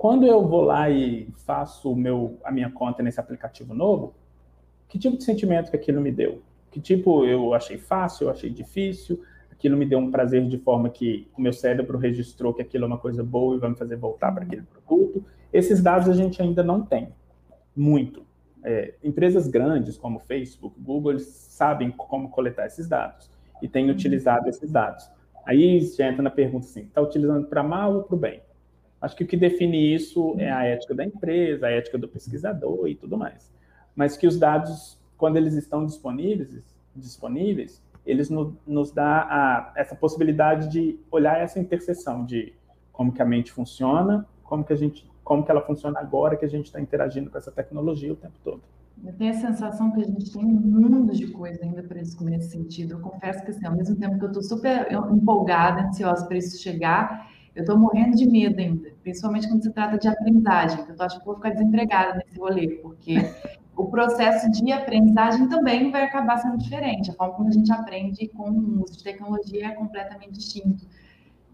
Quando 0.01 0.27
eu 0.27 0.49
vou 0.49 0.63
lá 0.63 0.89
e 0.89 1.29
faço 1.45 1.95
meu, 1.95 2.39
a 2.43 2.51
minha 2.51 2.71
conta 2.71 3.03
nesse 3.03 3.21
aplicativo 3.21 3.75
novo, 3.75 4.15
que 4.89 4.99
tipo 4.99 5.19
de 5.19 5.25
sentimento 5.25 5.71
que 5.71 5.77
aquilo 5.77 6.01
me 6.01 6.11
deu? 6.11 6.41
Que 6.71 6.81
tipo 6.81 7.27
eu 7.27 7.53
achei 7.53 7.77
fácil, 7.77 8.25
eu 8.25 8.31
achei 8.31 8.49
difícil, 8.49 9.23
aquilo 9.53 9.77
me 9.77 9.85
deu 9.85 9.99
um 9.99 10.11
prazer 10.11 10.49
de 10.49 10.57
forma 10.57 10.89
que 10.89 11.29
o 11.37 11.43
meu 11.43 11.53
cérebro 11.53 11.99
registrou 11.99 12.55
que 12.55 12.63
aquilo 12.63 12.85
é 12.85 12.87
uma 12.87 12.97
coisa 12.97 13.23
boa 13.23 13.55
e 13.55 13.59
vai 13.59 13.69
me 13.69 13.77
fazer 13.77 13.97
voltar 13.97 14.33
para 14.33 14.43
aquele 14.45 14.63
produto. 14.63 15.23
Esses 15.53 15.83
dados 15.83 16.09
a 16.09 16.15
gente 16.15 16.41
ainda 16.41 16.63
não 16.63 16.81
tem, 16.81 17.13
muito. 17.77 18.25
É, 18.65 18.95
empresas 19.05 19.49
grandes 19.49 19.99
como 19.99 20.19
Facebook, 20.19 20.81
Google, 20.81 21.11
eles 21.11 21.27
sabem 21.27 21.91
como 21.91 22.31
coletar 22.31 22.65
esses 22.65 22.89
dados 22.89 23.31
e 23.61 23.69
têm 23.69 23.91
utilizado 23.91 24.49
esses 24.49 24.73
dados. 24.73 25.11
Aí 25.45 25.79
já 25.83 26.09
entra 26.09 26.23
na 26.23 26.31
pergunta 26.31 26.65
assim, 26.65 26.85
está 26.85 27.03
utilizando 27.03 27.49
para 27.49 27.63
mal 27.63 27.97
ou 27.97 28.03
para 28.05 28.17
o 28.17 28.19
bem? 28.19 28.41
Acho 29.01 29.17
que 29.17 29.25
o 29.25 29.27
que 29.27 29.37
define 29.37 29.95
isso 29.95 30.35
é 30.39 30.51
a 30.51 30.65
ética 30.65 30.95
da 30.95 31.05
empresa, 31.05 31.67
a 31.67 31.71
ética 31.71 31.97
do 31.97 32.09
pesquisador 32.09 32.87
e 32.89 32.95
tudo 32.95 33.17
mais. 33.17 33.51
Mas 33.97 34.17
que 34.17 34.27
os 34.27 34.39
dados, 34.39 34.99
quando 35.17 35.37
eles 35.37 35.55
estão 35.55 35.87
disponíveis, 35.87 36.63
disponíveis 36.95 37.83
eles 38.05 38.31
no, 38.31 38.57
nos 38.67 38.93
dá 38.93 39.73
essa 39.77 39.95
possibilidade 39.95 40.69
de 40.69 40.99
olhar 41.11 41.39
essa 41.39 41.59
interseção 41.59 42.25
de 42.25 42.55
como 42.93 43.13
que 43.13 43.23
a 43.23 43.25
mente 43.25 43.53
funciona, 43.53 44.27
como 44.43 44.65
que 44.65 44.73
a 44.73 44.77
gente, 44.77 45.09
como 45.23 45.45
que 45.45 45.51
ela 45.51 45.63
funciona 45.63 45.99
agora 46.01 46.37
que 46.37 46.45
a 46.45 46.49
gente 46.49 46.67
está 46.67 46.81
interagindo 46.81 47.31
com 47.31 47.39
essa 47.39 47.53
tecnologia 47.53 48.13
o 48.13 48.17
tempo 48.17 48.35
todo. 48.43 48.63
Eu 49.03 49.15
tenho 49.15 49.31
a 49.31 49.35
sensação 49.35 49.91
que 49.93 50.01
a 50.01 50.05
gente 50.05 50.31
tem 50.31 50.45
um 50.45 50.49
mundo 50.49 51.13
de 51.13 51.29
coisa 51.29 51.65
ainda 51.65 51.83
para 51.83 52.01
descobrir 52.01 52.37
nesse 52.37 52.51
sentido. 52.51 52.95
Eu 52.95 53.01
confesso 53.01 53.43
que, 53.43 53.51
assim, 53.51 53.65
ao 53.65 53.75
mesmo 53.75 53.97
tempo 53.97 54.19
que 54.19 54.25
eu 54.25 54.29
estou 54.29 54.43
super 54.43 54.93
empolgada, 54.93 55.83
ansiosa 55.83 56.27
para 56.27 56.37
isso 56.37 56.61
chegar, 56.63 57.30
eu 57.55 57.63
estou 57.63 57.79
morrendo 57.79 58.17
de 58.17 58.27
medo 58.29 58.59
ainda, 58.61 58.91
principalmente 59.03 59.49
quando 59.49 59.63
se 59.63 59.71
trata 59.71 59.99
de 59.99 60.09
aprendizagem, 60.09 60.85
que 60.85 60.93
eu 60.93 60.97
tô, 60.97 61.03
acho 61.03 61.19
que 61.19 61.27
vou 61.27 61.35
ficar 61.35 61.51
desempregada 61.51 62.19
nesse 62.19 62.39
rolê, 62.39 62.69
porque 62.83 63.15
o 63.77 63.87
processo 63.87 64.51
de 64.51 64.73
aprendizagem 64.73 65.49
também 65.49 65.91
vai 65.91 66.05
acabar 66.05 66.39
sendo 66.39 66.59
diferente. 66.59 67.11
A 67.11 67.15
forma 67.15 67.35
como 67.35 67.49
a 67.49 67.53
gente 67.53 67.73
aprende 67.73 68.29
com 68.29 68.51
o 68.51 68.83
uso 68.85 68.97
de 68.97 69.05
tecnologia 69.05 69.69
é 69.69 69.71
completamente 69.71 70.33
distinto. 70.33 70.87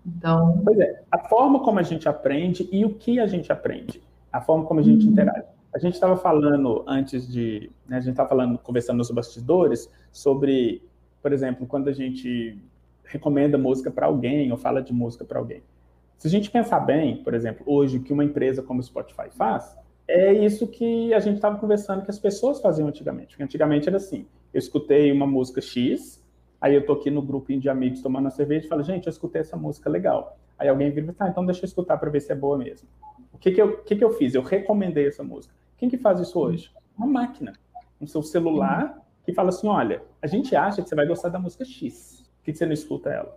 Então. 0.05 0.61
Pois 0.65 0.79
é, 0.79 1.03
a 1.11 1.19
forma 1.19 1.61
como 1.61 1.79
a 1.79 1.83
gente 1.83 2.09
aprende 2.09 2.69
e 2.71 2.85
o 2.85 2.95
que 2.95 3.19
a 3.19 3.27
gente 3.27 3.51
aprende, 3.51 4.03
a 4.33 4.41
forma 4.41 4.65
como 4.65 4.81
a 4.81 4.83
gente 4.83 5.07
uhum. 5.07 5.13
interage. 5.13 5.47
A 5.75 5.79
gente 5.79 5.95
estava 5.95 6.17
falando 6.17 6.85
antes 6.87 7.31
de. 7.31 7.71
Né, 7.87 7.97
a 7.97 8.01
gente 8.01 8.13
estava 8.13 8.29
falando, 8.29 8.59
conversando 8.59 8.99
nos 8.99 9.11
bastidores, 9.11 9.91
sobre, 10.11 10.83
por 11.21 11.33
exemplo, 11.33 11.67
quando 11.67 11.89
a 11.89 11.93
gente 11.93 12.59
recomenda 13.05 13.59
música 13.59 13.91
para 13.91 14.07
alguém 14.07 14.51
ou 14.51 14.57
fala 14.57 14.83
de 14.83 14.93
música 14.93 15.25
para 15.25 15.39
alguém. 15.39 15.63
Se 16.19 16.27
a 16.27 16.31
gente 16.31 16.51
pensar 16.51 16.81
bem, 16.81 17.23
por 17.23 17.35
exemplo, 17.35 17.65
hoje, 17.67 17.99
o 17.99 18.03
que 18.03 18.13
uma 18.13 18.25
empresa 18.25 18.63
como 18.63 18.81
o 18.81 18.83
Spotify 18.83 19.29
faz, 19.31 19.77
é 20.09 20.33
isso 20.33 20.67
que 20.67 21.13
a 21.13 21.21
gente 21.21 21.37
estava 21.37 21.59
conversando 21.59 22.05
que 22.05 22.11
as 22.11 22.19
pessoas 22.19 22.61
faziam 22.61 22.89
antigamente. 22.89 23.29
Porque 23.29 23.43
antigamente 23.43 23.89
era 23.89 23.97
assim: 23.97 24.27
eu 24.53 24.59
escutei 24.59 25.13
uma 25.13 25.27
música 25.27 25.61
X, 25.61 26.25
aí 26.61 26.75
eu 26.75 26.87
tô 26.87 26.95
aqui 26.95 27.11
no 27.11 27.21
grupinho 27.21 27.61
de 27.61 27.69
amigos 27.69 28.01
tomando 28.01 28.25
uma 28.25 28.31
cerveja 28.31 28.67
e 28.67 28.69
falo, 28.69 28.83
gente, 28.83 29.07
eu 29.07 29.11
escutei 29.11 29.41
essa 29.41 29.57
música 29.57 29.91
legal. 29.91 30.39
Aí 30.59 30.69
alguém 30.69 30.91
vira 30.91 31.11
e 31.11 31.15
fala, 31.15 31.29
ah, 31.29 31.33
então 31.33 31.45
deixa 31.45 31.63
eu 31.63 31.67
escutar 31.67 31.99
para 31.99 32.11
ver 32.11 32.21
se 32.21 32.33
é 32.33 32.35
boa 32.35 32.57
mesmo. 32.57 32.89
O 33.33 33.39
que 33.39 33.53
que 33.53 33.61
eu, 33.61 33.83
que 33.83 33.95
que 33.95 34.05
eu 34.05 34.11
fiz? 34.13 34.35
Eu 34.35 34.43
recomendei 34.43 35.07
essa 35.07 35.23
música. 35.23 35.55
Quem 35.77 35.91
que 35.91 35.99
faz 35.99 36.19
isso 36.21 36.39
hoje? 36.39 36.71
Uma 36.97 37.07
máquina. 37.07 37.53
Um 38.01 38.07
seu 38.07 38.23
celular 38.23 39.03
que 39.25 39.35
fala 39.35 39.51
assim, 39.51 39.69
olha, 39.69 40.03
a 40.23 40.27
gente 40.27 40.57
acha 40.57 40.81
que 40.81 40.89
você 40.89 40.95
vai 40.95 41.07
gostar 41.07 41.29
da 41.29 41.39
música 41.39 41.65
X. 41.65 42.25
Por 42.39 42.45
que, 42.45 42.53
que 42.53 42.59
você 42.59 42.65
não 42.65 42.73
escuta 42.73 43.11
ela? 43.11 43.37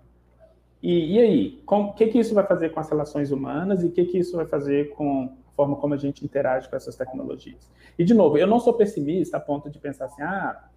E, 0.82 1.16
e 1.16 1.20
aí, 1.20 1.64
o 1.68 1.94
que, 1.94 2.08
que 2.08 2.20
isso 2.20 2.34
vai 2.34 2.46
fazer 2.46 2.70
com 2.70 2.80
as 2.80 2.90
relações 2.90 3.32
humanas 3.32 3.84
e 3.84 3.88
o 3.88 3.92
que, 3.92 4.06
que 4.06 4.18
isso 4.18 4.38
vai 4.38 4.46
fazer 4.46 4.94
com 4.94 5.26
a 5.48 5.52
forma 5.56 5.76
como 5.76 5.94
a 5.94 5.98
gente 5.98 6.24
interage 6.24 6.70
com 6.70 6.76
essas 6.76 6.96
tecnologias? 6.96 7.70
E, 7.98 8.04
de 8.04 8.14
novo, 8.14 8.38
eu 8.38 8.48
não 8.48 8.60
sou 8.60 8.74
pessimista 8.74 9.38
a 9.38 9.40
ponto 9.40 9.70
de 9.70 9.78
pensar 9.78 10.06
assim, 10.06 10.22
ah, 10.22 10.70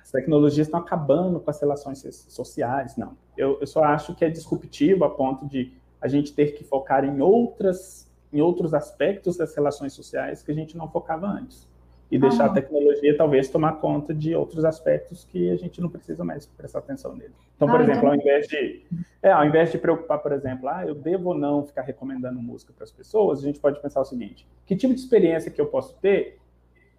as 0.00 0.10
tecnologias 0.10 0.66
estão 0.66 0.80
acabando 0.80 1.40
com 1.40 1.50
as 1.50 1.60
relações 1.60 2.02
sociais. 2.28 2.96
Não. 2.96 3.16
Eu, 3.36 3.58
eu 3.60 3.66
só 3.66 3.82
acho 3.82 4.14
que 4.14 4.24
é 4.24 4.30
disruptivo 4.30 5.04
a 5.04 5.10
ponto 5.10 5.46
de 5.46 5.72
a 6.00 6.06
gente 6.06 6.32
ter 6.32 6.52
que 6.52 6.64
focar 6.64 7.04
em 7.04 7.20
outras 7.20 8.10
em 8.32 8.40
outros 8.40 8.72
aspectos 8.72 9.36
das 9.36 9.54
relações 9.54 9.92
sociais 9.92 10.42
que 10.42 10.50
a 10.50 10.54
gente 10.54 10.74
não 10.74 10.88
focava 10.88 11.26
antes 11.26 11.68
e 12.12 12.18
deixar 12.18 12.44
a 12.44 12.48
tecnologia 12.50 13.16
talvez 13.16 13.48
tomar 13.48 13.80
conta 13.80 14.12
de 14.12 14.34
outros 14.34 14.66
aspectos 14.66 15.24
que 15.24 15.50
a 15.50 15.56
gente 15.56 15.80
não 15.80 15.88
precisa 15.88 16.22
mais 16.22 16.44
prestar 16.44 16.80
atenção 16.80 17.16
nele. 17.16 17.32
Então, 17.56 17.66
por 17.66 17.80
ah, 17.80 17.82
exemplo, 17.82 18.06
ao 18.06 18.14
invés 18.14 18.46
de 18.46 18.82
é, 19.22 19.32
ao 19.32 19.46
invés 19.46 19.72
de 19.72 19.78
preocupar, 19.78 20.18
por 20.18 20.30
exemplo, 20.30 20.68
ah, 20.68 20.84
eu 20.86 20.94
devo 20.94 21.30
ou 21.30 21.34
não 21.34 21.64
ficar 21.64 21.80
recomendando 21.80 22.38
música 22.38 22.70
para 22.74 22.84
as 22.84 22.92
pessoas, 22.92 23.38
a 23.38 23.46
gente 23.46 23.58
pode 23.58 23.80
pensar 23.80 24.02
o 24.02 24.04
seguinte: 24.04 24.46
que 24.66 24.76
tipo 24.76 24.92
de 24.92 25.00
experiência 25.00 25.50
que 25.50 25.58
eu 25.58 25.66
posso 25.66 25.96
ter 26.00 26.38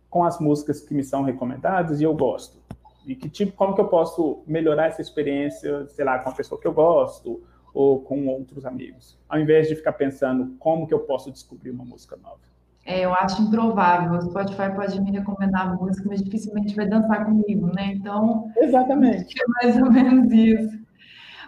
com 0.09 0.23
as 0.23 0.39
músicas 0.39 0.81
que 0.81 0.95
me 0.95 1.03
são 1.03 1.21
recomendadas 1.21 2.01
e 2.01 2.03
eu 2.03 2.15
gosto? 2.15 2.57
E 3.05 3.15
que 3.15 3.29
tipo, 3.29 3.51
como 3.51 3.75
que 3.75 3.81
eu 3.81 3.87
posso 3.89 4.41
melhorar 4.47 4.87
essa 4.87 5.01
experiência, 5.01 5.85
sei 5.89 6.05
lá, 6.05 6.17
com 6.17 6.29
a 6.29 6.33
pessoa 6.33 6.59
que 6.59 6.65
eu 6.65 6.73
gosto 6.73 7.43
ou 7.71 8.01
com 8.01 8.27
outros 8.29 8.65
amigos, 8.65 9.15
ao 9.29 9.39
invés 9.39 9.67
de 9.67 9.75
ficar 9.75 9.93
pensando 9.93 10.55
como 10.57 10.87
que 10.87 10.93
eu 10.93 11.01
posso 11.01 11.31
descobrir 11.31 11.69
uma 11.69 11.85
música 11.85 12.15
nova. 12.15 12.52
É, 12.85 13.05
eu 13.05 13.13
acho 13.13 13.41
improvável. 13.41 14.17
O 14.17 14.21
Spotify 14.21 14.73
pode 14.75 14.99
me 15.01 15.11
recomendar 15.11 15.75
música, 15.75 16.07
mas 16.09 16.21
dificilmente 16.21 16.75
vai 16.75 16.85
dançar 16.87 17.25
comigo, 17.25 17.67
né? 17.67 17.93
Então. 17.93 18.51
Exatamente. 18.57 19.33
É 19.39 19.65
mais 19.65 19.81
ou 19.81 19.91
menos 19.91 20.31
isso. 20.31 20.83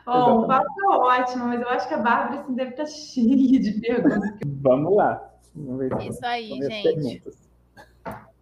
Bom, 0.06 0.42
o 0.42 0.48
papo 0.48 0.68
é 0.68 0.96
ótimo, 0.98 1.46
mas 1.46 1.60
eu 1.60 1.70
acho 1.70 1.88
que 1.88 1.94
a 1.96 1.98
Bárbara 1.98 2.42
assim, 2.42 2.54
deve 2.54 2.72
estar 2.72 2.86
cheia 2.86 3.60
de 3.60 3.72
perguntas. 3.82 4.40
Vamos 4.62 4.96
lá. 4.96 5.34
Vamos 5.56 5.80
ver 5.80 6.10
isso 6.10 6.26
aí, 6.26 6.50
gente. 6.62 7.24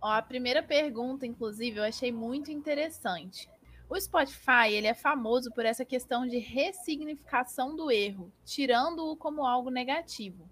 Ó, 0.02 0.12
a 0.12 0.22
primeira 0.22 0.62
pergunta, 0.62 1.26
inclusive, 1.26 1.78
eu 1.78 1.84
achei 1.84 2.12
muito 2.12 2.52
interessante. 2.52 3.50
O 3.90 4.00
Spotify 4.00 4.72
ele 4.72 4.88
é 4.88 4.94
famoso 4.94 5.52
por 5.52 5.66
essa 5.66 5.86
questão 5.86 6.28
de 6.28 6.38
ressignificação 6.40 7.76
do 7.76 7.90
erro, 7.90 8.32
tirando-o 8.44 9.16
como 9.16 9.46
algo 9.46 9.70
negativo. 9.70 10.44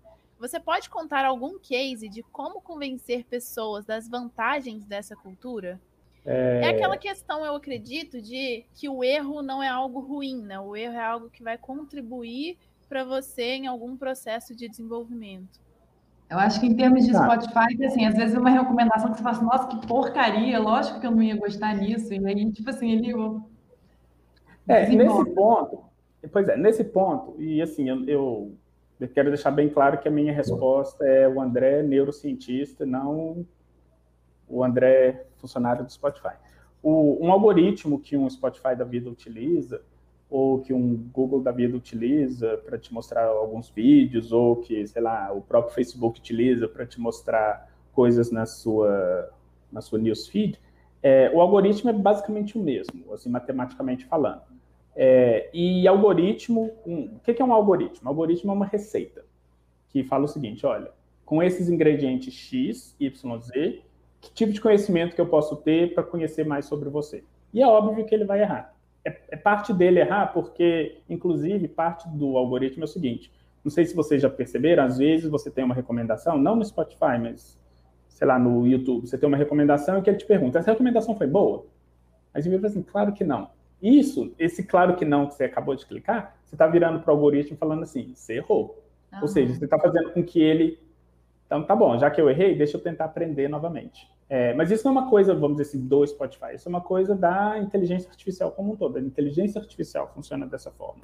Você 0.42 0.60
pode 0.60 0.90
contar 0.90 1.24
algum 1.24 1.60
case 1.60 2.10
de 2.10 2.24
como 2.24 2.62
convencer 2.62 3.24
pessoas 3.26 3.86
das 3.86 4.10
vantagens 4.10 4.84
dessa 4.84 5.16
cultura? 5.16 5.80
É... 6.26 6.62
é... 6.64 6.70
aquela 6.70 6.98
questão, 6.98 7.46
eu 7.46 7.56
acredito, 7.56 8.20
de 8.20 8.66
que 8.74 8.90
o 8.90 9.04
erro 9.04 9.44
não 9.44 9.62
é 9.62 9.68
algo 9.68 10.00
ruim, 10.00 10.42
né? 10.42 10.60
O 10.60 10.76
erro 10.76 10.96
é 10.96 11.06
algo 11.06 11.30
que 11.30 11.44
vai 11.44 11.60
contribuir 11.60 12.58
para 12.90 13.04
você 13.04 13.44
em 13.44 13.68
algum 13.68 13.96
processo 13.96 14.56
de 14.56 14.68
desenvolvimento. 14.68 15.62
Eu 16.28 16.40
acho 16.40 16.60
que 16.60 16.66
em 16.66 16.76
termos 16.76 17.06
de 17.06 17.12
tá. 17.12 17.24
Spotify, 17.24 17.86
assim, 17.86 18.06
às 18.08 18.16
vezes 18.16 18.36
é 18.36 18.40
uma 18.40 18.50
recomendação 18.50 19.12
que 19.12 19.18
você 19.18 19.24
fala 19.24 19.36
assim, 19.36 19.46
nossa, 19.46 19.68
que 19.68 19.86
porcaria, 19.86 20.58
lógico 20.58 21.00
que 21.00 21.06
eu 21.06 21.12
não 21.12 21.22
ia 21.22 21.36
gostar 21.36 21.76
nisso. 21.76 22.12
E 22.12 22.26
aí, 22.26 22.52
tipo 22.52 22.70
assim, 22.70 22.90
ele. 22.90 23.14
É, 24.68 24.88
nesse 24.88 25.36
ponto, 25.36 25.84
pois 26.32 26.48
é, 26.48 26.58
nesse 26.58 26.84
ponto, 26.84 27.40
e 27.40 27.62
assim, 27.62 27.90
eu, 27.90 28.06
eu, 28.08 28.58
eu 29.02 29.08
quero 29.08 29.30
deixar 29.30 29.50
bem 29.50 29.68
claro 29.68 29.98
que 29.98 30.08
a 30.08 30.12
minha 30.12 30.32
resposta 30.32 31.04
é 31.04 31.28
o 31.28 31.42
André, 31.42 31.82
neurocientista, 31.82 32.86
não 32.86 33.46
o 34.48 34.64
André, 34.64 35.26
funcionário 35.38 35.84
do 35.84 35.92
Spotify. 35.92 36.36
O, 36.84 37.26
um 37.26 37.32
algoritmo 37.32 38.00
que 38.00 38.16
um 38.16 38.30
Spotify 38.30 38.76
da 38.76 38.84
vida 38.84 39.10
utiliza, 39.10 39.82
ou 40.30 40.60
que 40.60 40.72
um 40.72 40.96
Google 41.12 41.42
da 41.42 41.52
vida 41.52 41.76
utiliza 41.76 42.58
para 42.58 42.78
te 42.78 42.94
mostrar 42.94 43.26
alguns 43.26 43.70
vídeos, 43.70 44.32
ou 44.32 44.58
que, 44.58 44.86
sei 44.86 45.02
lá, 45.02 45.34
o 45.34 45.42
próprio 45.42 45.74
Facebook 45.74 46.20
utiliza 46.20 46.68
para 46.68 46.86
te 46.86 47.02
mostrar 47.02 47.70
coisas 47.94 48.30
na 48.32 48.46
sua, 48.46 49.32
na 49.72 49.82
sua 49.82 49.98
newsfeed, 49.98 50.60
é, 51.02 51.32
o 51.34 51.42
algoritmo 51.42 51.90
é 51.90 51.94
basicamente 51.94 52.58
o 52.58 52.62
mesmo, 52.62 53.12
assim, 53.14 53.30
matematicamente 53.30 54.06
falando. 54.06 54.44
É, 54.96 55.50
e 55.54 55.88
algoritmo, 55.88 56.72
um, 56.86 57.16
o 57.16 57.20
que 57.20 57.42
é 57.42 57.46
um 57.46 57.54
algoritmo? 57.54 58.10
Algoritmo 58.10 58.52
é 58.52 58.56
uma 58.56 58.66
receita 58.66 59.26
que 59.90 60.04
fala 60.04 60.26
o 60.26 60.28
seguinte, 60.28 60.66
olha, 60.66 60.92
com 61.26 61.42
esses 61.42 61.70
ingredientes 61.70 62.34
X, 62.34 62.96
Y, 63.00 63.40
Z, 63.40 63.82
que 64.20 64.34
tipo 64.34 64.52
de 64.52 64.62
conhecimento 64.62 65.16
que 65.16 65.22
eu 65.22 65.28
posso 65.28 65.56
ter 65.58 65.94
para 65.94 66.04
conhecer 66.04 66.46
mais 66.46 66.66
sobre 66.66 66.90
você? 66.90 67.24
E 67.54 67.62
é 67.62 67.68
óbvio 67.68 68.06
que 68.06 68.14
ele 68.14 68.26
vai 68.26 68.42
errar. 68.42 68.74
É, 69.04 69.20
é, 69.30 69.36
parte 69.36 69.74
dele 69.74 70.00
errar, 70.00 70.28
porque, 70.28 71.00
inclusive, 71.10 71.68
parte 71.68 72.08
do 72.10 72.38
algoritmo 72.38 72.84
é 72.84 72.86
o 72.86 72.88
seguinte: 72.88 73.32
não 73.64 73.72
sei 73.72 73.86
se 73.86 73.96
vocês 73.96 74.22
já 74.22 74.30
perceberam, 74.30 74.84
às 74.84 74.98
vezes 74.98 75.30
você 75.30 75.50
tem 75.50 75.64
uma 75.64 75.74
recomendação, 75.74 76.38
não 76.38 76.56
no 76.56 76.64
Spotify, 76.64 77.18
mas 77.20 77.60
sei 78.10 78.28
lá, 78.28 78.38
no 78.38 78.68
YouTube, 78.68 79.08
você 79.08 79.18
tem 79.18 79.28
uma 79.28 79.38
recomendação 79.38 79.98
e 79.98 80.02
que 80.04 80.10
ele 80.10 80.18
te 80.18 80.26
pergunta: 80.26 80.60
essa 80.60 80.72
recomendação 80.72 81.16
foi 81.16 81.26
boa? 81.28 81.66
Aí 82.34 82.42
você 82.42 82.50
vira 82.50 82.68
assim: 82.68 82.84
claro 82.84 83.14
que 83.14 83.24
não. 83.24 83.50
Isso, 83.82 84.34
esse 84.38 84.64
claro 84.64 84.96
que 84.96 85.06
não 85.06 85.28
que 85.28 85.36
você 85.36 85.46
acabou 85.46 85.76
de 85.76 85.86
clicar, 85.86 86.38
você 86.46 86.56
está 86.56 86.68
virando 86.68 87.00
para 87.00 87.12
o 87.12 87.16
algoritmo 87.16 87.58
falando 87.58 87.84
assim: 87.84 88.14
você 88.14 88.36
errou. 88.36 88.84
Ou 89.22 89.28
seja, 89.28 89.54
você 89.54 89.66
está 89.66 89.78
fazendo 89.78 90.12
com 90.12 90.24
que 90.24 90.42
ele 90.42 90.80
então, 91.52 91.64
tá 91.64 91.76
bom, 91.76 92.00
já 92.00 92.10
que 92.10 92.22
eu 92.22 92.30
errei, 92.30 92.56
deixa 92.56 92.78
eu 92.78 92.82
tentar 92.82 93.04
aprender 93.04 93.50
novamente. 93.50 94.10
É, 94.30 94.54
mas 94.54 94.72
isso 94.72 94.86
não 94.86 94.96
é 94.96 95.00
uma 95.00 95.10
coisa, 95.10 95.36
vamos 95.36 95.58
dizer 95.58 95.70
assim, 95.70 95.86
do 95.86 96.08
Spotify, 96.08 96.56
isso 96.56 96.66
é 96.66 96.70
uma 96.70 96.80
coisa 96.80 97.14
da 97.14 97.60
inteligência 97.60 98.10
artificial 98.10 98.52
como 98.52 98.72
um 98.72 98.76
todo. 98.78 98.96
A 98.96 99.02
inteligência 99.02 99.60
artificial 99.60 100.10
funciona 100.16 100.48
dessa 100.48 100.72
forma. 100.72 101.02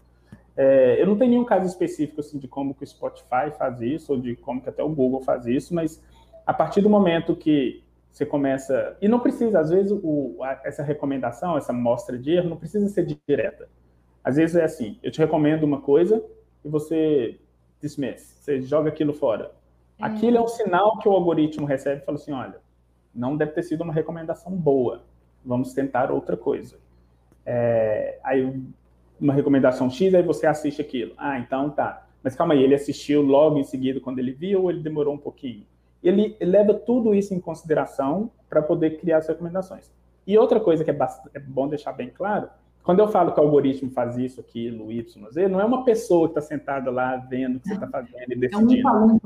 É, 0.56 1.02
eu 1.02 1.06
não 1.06 1.18
tenho 1.18 1.32
nenhum 1.32 1.44
caso 1.44 1.66
específico 1.66 2.22
assim, 2.22 2.40
de 2.40 2.48
como 2.48 2.74
que 2.74 2.86
o 2.86 2.88
Spotify 2.88 3.52
faz 3.58 3.82
isso, 3.82 4.14
ou 4.14 4.22
de 4.22 4.38
como 4.38 4.62
que 4.62 4.70
até 4.70 4.82
o 4.82 4.88
Google 4.88 5.20
faz 5.20 5.46
isso, 5.46 5.76
mas 5.76 6.02
a 6.46 6.54
partir 6.54 6.80
do 6.80 6.90
momento 6.90 7.36
que 7.36 7.84
você 8.18 8.26
começa. 8.26 8.98
E 9.00 9.08
não 9.08 9.20
precisa, 9.20 9.60
às 9.60 9.70
vezes, 9.70 9.92
o, 9.92 10.38
essa 10.64 10.82
recomendação, 10.82 11.56
essa 11.56 11.72
mostra 11.72 12.18
de 12.18 12.32
erro, 12.32 12.50
não 12.50 12.58
precisa 12.58 12.88
ser 12.90 13.06
direta. 13.28 13.70
Às 14.24 14.38
vezes 14.38 14.56
é 14.56 14.64
assim: 14.64 14.98
eu 15.04 15.12
te 15.12 15.20
recomendo 15.20 15.64
uma 15.64 15.82
coisa 15.82 16.24
e 16.66 16.68
você 16.68 17.40
dismiss, 17.80 18.40
você 18.42 18.60
joga 18.62 18.90
aquilo 18.90 19.14
fora. 19.14 19.52
Aquilo 20.02 20.38
é 20.38 20.42
um 20.42 20.48
sinal 20.48 21.00
que 21.00 21.08
o 21.08 21.12
algoritmo 21.12 21.66
recebe 21.66 22.02
e 22.02 22.06
fala 22.06 22.18
assim: 22.18 22.32
olha, 22.32 22.60
não 23.14 23.38
deve 23.38 23.52
ter 23.52 23.64
sido 23.64 23.82
uma 23.82 23.94
recomendação 23.94 24.52
boa, 24.52 25.04
vamos 25.46 25.74
tentar 25.74 26.12
outra 26.12 26.36
coisa. 26.36 26.78
É, 27.46 28.20
aí, 28.24 28.62
uma 29.20 29.34
recomendação 29.34 29.90
X, 29.90 30.14
aí 30.14 30.24
você 30.24 30.48
assiste 30.48 30.82
aquilo. 30.82 31.14
Ah, 31.18 31.40
então 31.40 31.70
tá. 31.70 32.08
Mas 32.24 32.36
calma 32.36 32.56
aí, 32.56 32.64
ele 32.64 32.76
assistiu 32.76 33.22
logo 33.22 33.60
em 33.60 33.64
seguida 33.64 34.00
quando 34.00 34.20
ele 34.20 34.32
viu 34.32 34.64
ou 34.64 34.72
ele 34.72 34.82
demorou 34.82 35.14
um 35.14 35.20
pouquinho? 35.20 35.66
Ele, 36.04 36.38
leva 36.42 36.74
tudo 36.74 37.14
isso 37.14 37.34
em 37.34 37.40
consideração 37.40 38.32
para 38.50 38.62
poder 38.62 39.00
criar 39.00 39.18
as 39.18 39.28
recomendações. 39.28 39.92
E 40.26 40.38
outra 40.38 40.60
coisa 40.60 40.84
que 40.84 40.92
é, 40.92 40.98
é 41.34 41.40
bom 41.40 41.68
deixar 41.68 41.94
bem 41.94 42.10
claro 42.10 42.50
quando 42.88 43.00
eu 43.00 43.10
falo 43.10 43.34
que 43.34 43.40
o 43.42 43.44
algoritmo 43.44 43.92
faz 43.92 44.18
isso, 44.18 44.40
aquilo, 44.40 44.90
Y, 44.90 45.30
Z, 45.30 45.50
não 45.50 45.60
é 45.60 45.66
uma 45.66 45.84
pessoa 45.84 46.30
que 46.30 46.40
está 46.40 46.42
sentada 46.42 46.90
lá 46.90 47.18
vendo 47.18 47.58
o 47.58 47.60
que 47.60 47.68
você 47.68 47.74
está 47.74 47.86
fazendo 47.86 48.32
e 48.32 48.36
decidindo. 48.38 48.88
É 48.88 48.92
um 48.94 49.20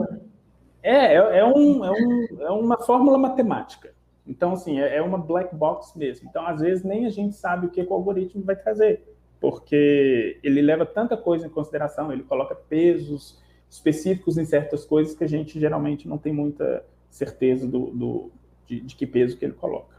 é, 0.81 1.13
é, 1.13 1.37
é, 1.37 1.45
um, 1.45 1.85
é, 1.85 1.91
um, 1.91 2.27
é 2.41 2.49
uma 2.49 2.79
fórmula 2.79 3.19
matemática. 3.19 3.93
Então, 4.25 4.53
assim, 4.53 4.79
é, 4.79 4.95
é 4.97 5.01
uma 5.03 5.19
black 5.19 5.55
box 5.55 5.95
mesmo. 5.95 6.27
Então, 6.27 6.43
às 6.47 6.59
vezes, 6.59 6.83
nem 6.83 7.05
a 7.05 7.11
gente 7.11 7.35
sabe 7.35 7.67
o 7.67 7.69
que, 7.69 7.83
que 7.85 7.91
o 7.91 7.93
algoritmo 7.93 8.43
vai 8.43 8.55
trazer, 8.55 9.15
porque 9.39 10.39
ele 10.41 10.59
leva 10.59 10.83
tanta 10.83 11.15
coisa 11.15 11.45
em 11.45 11.49
consideração, 11.51 12.11
ele 12.11 12.23
coloca 12.23 12.55
pesos 12.55 13.39
específicos 13.71 14.37
em 14.37 14.43
certas 14.43 14.83
coisas 14.83 15.15
que 15.15 15.23
a 15.23 15.27
gente 15.27 15.57
geralmente 15.57 16.05
não 16.07 16.17
tem 16.17 16.33
muita 16.33 16.83
certeza 17.09 17.65
do, 17.65 17.89
do 17.91 18.31
de, 18.67 18.81
de 18.81 18.95
que 18.95 19.07
peso 19.07 19.37
que 19.37 19.45
ele 19.45 19.53
coloca. 19.53 19.95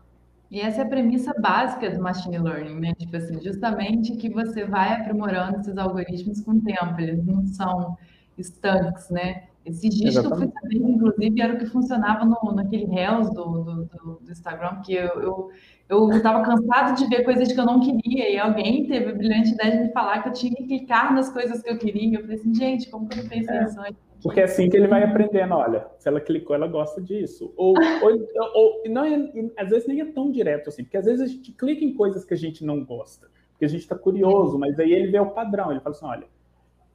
E 0.51 0.61
essa 0.61 0.83
é 0.83 0.85
a 0.85 0.89
premissa 0.89 1.33
básica 1.41 1.91
do 1.91 2.03
machine 2.03 2.39
learning, 2.39 2.79
né? 2.79 2.93
Tipo 2.95 3.17
assim, 3.17 3.41
justamente 3.41 4.15
que 4.17 4.29
você 4.29 4.67
vai 4.67 4.93
aprimorando 4.93 5.61
esses 5.61 5.79
algoritmos 5.79 6.43
com 6.43 6.53
o 6.53 6.61
tempo, 6.61 7.01
eles 7.01 7.25
não 7.25 7.47
são 7.47 7.97
estanques, 8.37 9.09
né? 9.09 9.45
Esses 9.65 9.95
dias 9.95 10.19
que 10.19 10.27
eu 10.27 10.37
fui 10.37 10.49
saber, 10.49 10.77
inclusive, 10.77 11.41
era 11.41 11.55
o 11.55 11.59
que 11.59 11.67
funcionava 11.67 12.25
no, 12.25 12.53
naquele 12.53 12.87
Reels 12.87 13.31
do, 13.31 13.63
do, 13.63 13.85
do, 13.85 14.21
do 14.21 14.31
Instagram, 14.31 14.81
que 14.81 14.95
eu, 14.95 15.51
eu, 15.89 16.11
estava 16.11 16.43
cansado 16.43 16.97
de 16.97 17.07
ver 17.09 17.23
coisas 17.23 17.53
que 17.53 17.61
eu 17.61 17.65
não 17.65 17.79
queria, 17.79 18.31
e 18.31 18.39
alguém 18.39 18.87
teve 18.87 19.11
a 19.11 19.15
brilhante 19.15 19.51
ideia 19.51 19.71
de 19.71 19.85
me 19.85 19.93
falar 19.93 20.23
que 20.23 20.31
eu 20.31 20.33
tinha 20.33 20.55
que 20.55 20.65
clicar 20.65 21.15
nas 21.15 21.33
coisas 21.33 21.63
que 21.63 21.71
eu 21.71 21.79
queria. 21.79 22.19
Eu 22.19 22.23
falei 22.23 22.37
assim, 22.37 22.55
gente, 22.55 22.91
como 22.91 23.09
que 23.09 23.19
eu 23.19 23.23
não 23.23 23.31
pensei 23.31 23.57
é. 23.57 23.65
isso 23.65 23.81
antes? 23.81 24.13
Porque 24.23 24.41
é 24.41 24.45
assim 24.45 24.71
que 24.71 24.77
ele 24.77 24.87
vai 24.87 25.03
aprendendo, 25.03 25.55
olha, 25.55 25.87
se 25.99 26.09
ela 26.09 26.21
clicou, 26.21 26.55
ela 26.55 26.69
gosta 26.69 27.01
disso. 27.01 27.53
Ou, 27.57 27.75
ou, 28.03 28.29
ou 28.55 28.83
não 28.89 29.05
é, 29.05 29.31
às 29.57 29.69
vezes 29.69 29.89
nem 29.89 30.01
é 30.01 30.05
tão 30.05 30.31
direto 30.31 30.69
assim, 30.69 30.85
porque 30.85 30.97
às 30.97 31.05
vezes 31.05 31.21
a 31.21 31.27
gente 31.27 31.51
clica 31.53 31.85
em 31.85 31.93
coisas 31.93 32.25
que 32.25 32.33
a 32.33 32.37
gente 32.37 32.65
não 32.65 32.85
gosta, 32.85 33.29
porque 33.51 33.65
a 33.65 33.69
gente 33.69 33.81
está 33.81 33.97
curioso, 33.97 34.57
mas 34.59 34.79
aí 34.79 34.93
ele 34.93 35.11
vê 35.11 35.19
o 35.19 35.31
padrão, 35.31 35.73
ele 35.73 35.81
fala 35.81 35.97
assim, 35.97 36.07
olha, 36.07 36.27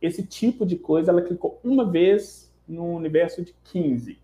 esse 0.01 0.23
tipo 0.25 0.65
de 0.65 0.77
coisa 0.77 1.12
ela 1.12 1.21
clicou 1.21 1.60
uma 1.63 1.89
vez 1.89 2.47
no 2.67 2.86
universo 2.95 3.43
de 3.43 3.53
15. 3.63 4.19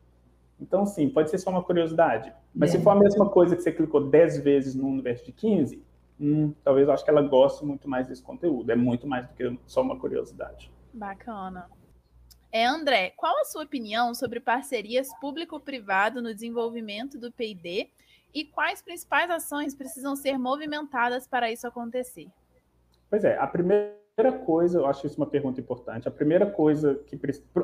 Então, 0.59 0.85
sim, 0.85 1.09
pode 1.09 1.29
ser 1.29 1.37
só 1.37 1.49
uma 1.49 1.63
curiosidade. 1.63 2.33
Mas 2.53 2.73
é. 2.73 2.77
se 2.77 2.83
for 2.83 2.91
a 2.91 2.95
mesma 2.95 3.29
coisa 3.29 3.55
que 3.55 3.61
você 3.61 3.71
clicou 3.71 4.09
10 4.09 4.39
vezes 4.39 4.75
no 4.75 4.87
universo 4.87 5.25
de 5.25 5.31
15, 5.31 5.83
hum, 6.19 6.53
talvez 6.63 6.87
eu 6.87 6.93
acho 6.93 7.03
que 7.03 7.09
ela 7.09 7.21
goste 7.21 7.65
muito 7.65 7.89
mais 7.89 8.07
desse 8.07 8.21
conteúdo. 8.21 8.71
É 8.71 8.75
muito 8.75 9.07
mais 9.07 9.27
do 9.27 9.33
que 9.33 9.59
só 9.65 9.81
uma 9.81 9.97
curiosidade. 9.97 10.71
Bacana. 10.93 11.69
É, 12.51 12.65
André, 12.65 13.09
qual 13.17 13.35
a 13.39 13.45
sua 13.45 13.63
opinião 13.63 14.13
sobre 14.13 14.39
parcerias 14.39 15.09
público-privado 15.19 16.21
no 16.21 16.33
desenvolvimento 16.33 17.17
do 17.17 17.31
P&D 17.31 17.89
e 18.33 18.45
quais 18.45 18.81
principais 18.81 19.29
ações 19.29 19.73
precisam 19.73 20.15
ser 20.15 20.37
movimentadas 20.37 21.27
para 21.27 21.51
isso 21.51 21.67
acontecer? 21.67 22.27
Pois 23.09 23.23
é, 23.23 23.37
a 23.37 23.47
primeira 23.47 24.02
primeira 24.15 24.37
coisa, 24.45 24.77
eu 24.77 24.85
acho 24.85 25.07
isso 25.07 25.17
uma 25.17 25.25
pergunta 25.25 25.59
importante. 25.59 26.07
A 26.07 26.11
primeira 26.11 26.45
coisa 26.45 26.99
que. 27.07 27.19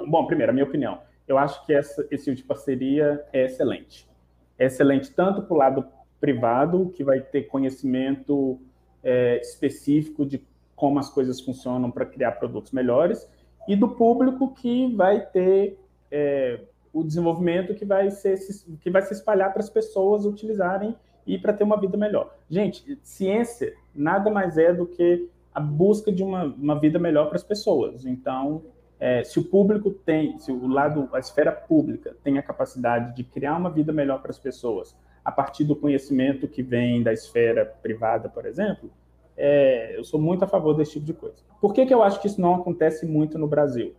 Bom, 0.08 0.26
primeiro, 0.26 0.52
a 0.52 0.54
minha 0.54 0.66
opinião. 0.66 1.00
Eu 1.28 1.38
acho 1.38 1.64
que 1.66 1.74
essa, 1.74 2.06
esse 2.10 2.26
tipo 2.26 2.38
de 2.38 2.44
parceria 2.44 3.24
é 3.32 3.46
excelente. 3.46 4.10
É 4.58 4.66
excelente 4.66 5.12
tanto 5.12 5.44
para 5.44 5.54
o 5.54 5.58
lado 5.58 5.86
privado, 6.20 6.92
que 6.96 7.04
vai 7.04 7.22
ter 7.22 7.44
conhecimento 7.44 8.60
é, 9.04 9.40
específico 9.40 10.26
de 10.26 10.44
como 10.76 10.98
as 10.98 11.10
coisas 11.10 11.40
funcionam 11.40 11.92
para 11.92 12.06
criar 12.06 12.34
produtos 12.34 12.72
melhores, 12.72 13.30
e 13.68 13.76
do 13.76 13.90
público 13.90 14.54
que 14.54 14.94
vai 14.96 15.26
ter 15.26 15.78
é, 16.10 16.62
o 16.92 17.04
desenvolvimento 17.04 17.76
que 17.76 17.86
vai, 17.86 18.10
ser, 18.10 18.40
que 18.82 18.90
vai 18.90 19.02
se 19.04 19.14
espalhar 19.14 19.54
para 19.54 19.62
as 19.62 19.70
pessoas 19.70 20.26
utilizarem 20.26 20.96
e 21.28 21.38
para 21.38 21.54
ter 21.54 21.64
uma 21.64 21.80
vida 21.80 21.96
melhor. 21.96 22.34
Gente, 22.50 22.98
ciência 23.04 23.74
nada 23.94 24.32
mais 24.32 24.58
é 24.58 24.74
do 24.74 24.88
que 24.88 25.30
a 25.54 25.60
busca 25.60 26.12
de 26.12 26.24
uma, 26.24 26.44
uma 26.46 26.80
vida 26.80 27.00
melhor 27.00 27.28
para 27.28 27.36
as 27.36 27.44
pessoas. 27.44 28.06
Então, 28.06 28.64
é, 29.00 29.24
se 29.24 29.40
o 29.40 29.44
público 29.44 29.92
tem, 29.92 30.38
se 30.40 30.52
o 30.52 30.68
lado, 30.68 31.10
a 31.14 31.20
esfera 31.20 31.52
pública 31.52 32.16
tem 32.24 32.38
a 32.38 32.44
capacidade 32.44 33.16
de 33.16 33.24
criar 33.24 33.58
uma 33.58 33.70
vida 33.70 33.94
melhor 33.94 34.22
para 34.22 34.32
as 34.32 34.40
pessoas 34.40 34.96
a 35.24 35.32
partir 35.32 35.64
do 35.64 35.76
conhecimento 35.76 36.48
que 36.48 36.64
vem 36.64 37.04
da 37.04 37.14
esfera 37.14 37.66
privada, 37.66 38.28
por 38.28 38.46
exemplo, 38.46 38.92
é, 39.38 39.98
eu 39.98 40.04
sou 40.04 40.20
muito 40.20 40.44
a 40.44 40.48
favor 40.48 40.74
desse 40.74 40.94
tipo 40.94 41.06
de 41.06 41.14
coisa. 41.14 41.38
Por 41.62 41.74
que, 41.74 41.86
que 41.86 41.94
eu 41.94 42.04
acho 42.04 42.20
que 42.20 42.28
isso 42.28 42.42
não 42.42 42.56
acontece 42.56 43.06
muito 43.06 43.38
no 43.38 43.48
Brasil? 43.48 43.96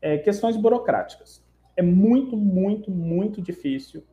É, 0.00 0.18
questões 0.18 0.56
burocráticas. 0.56 1.42
É 1.76 1.82
muito, 1.82 2.36
muito, 2.36 2.90
muito 2.90 3.42
difícil 3.42 4.04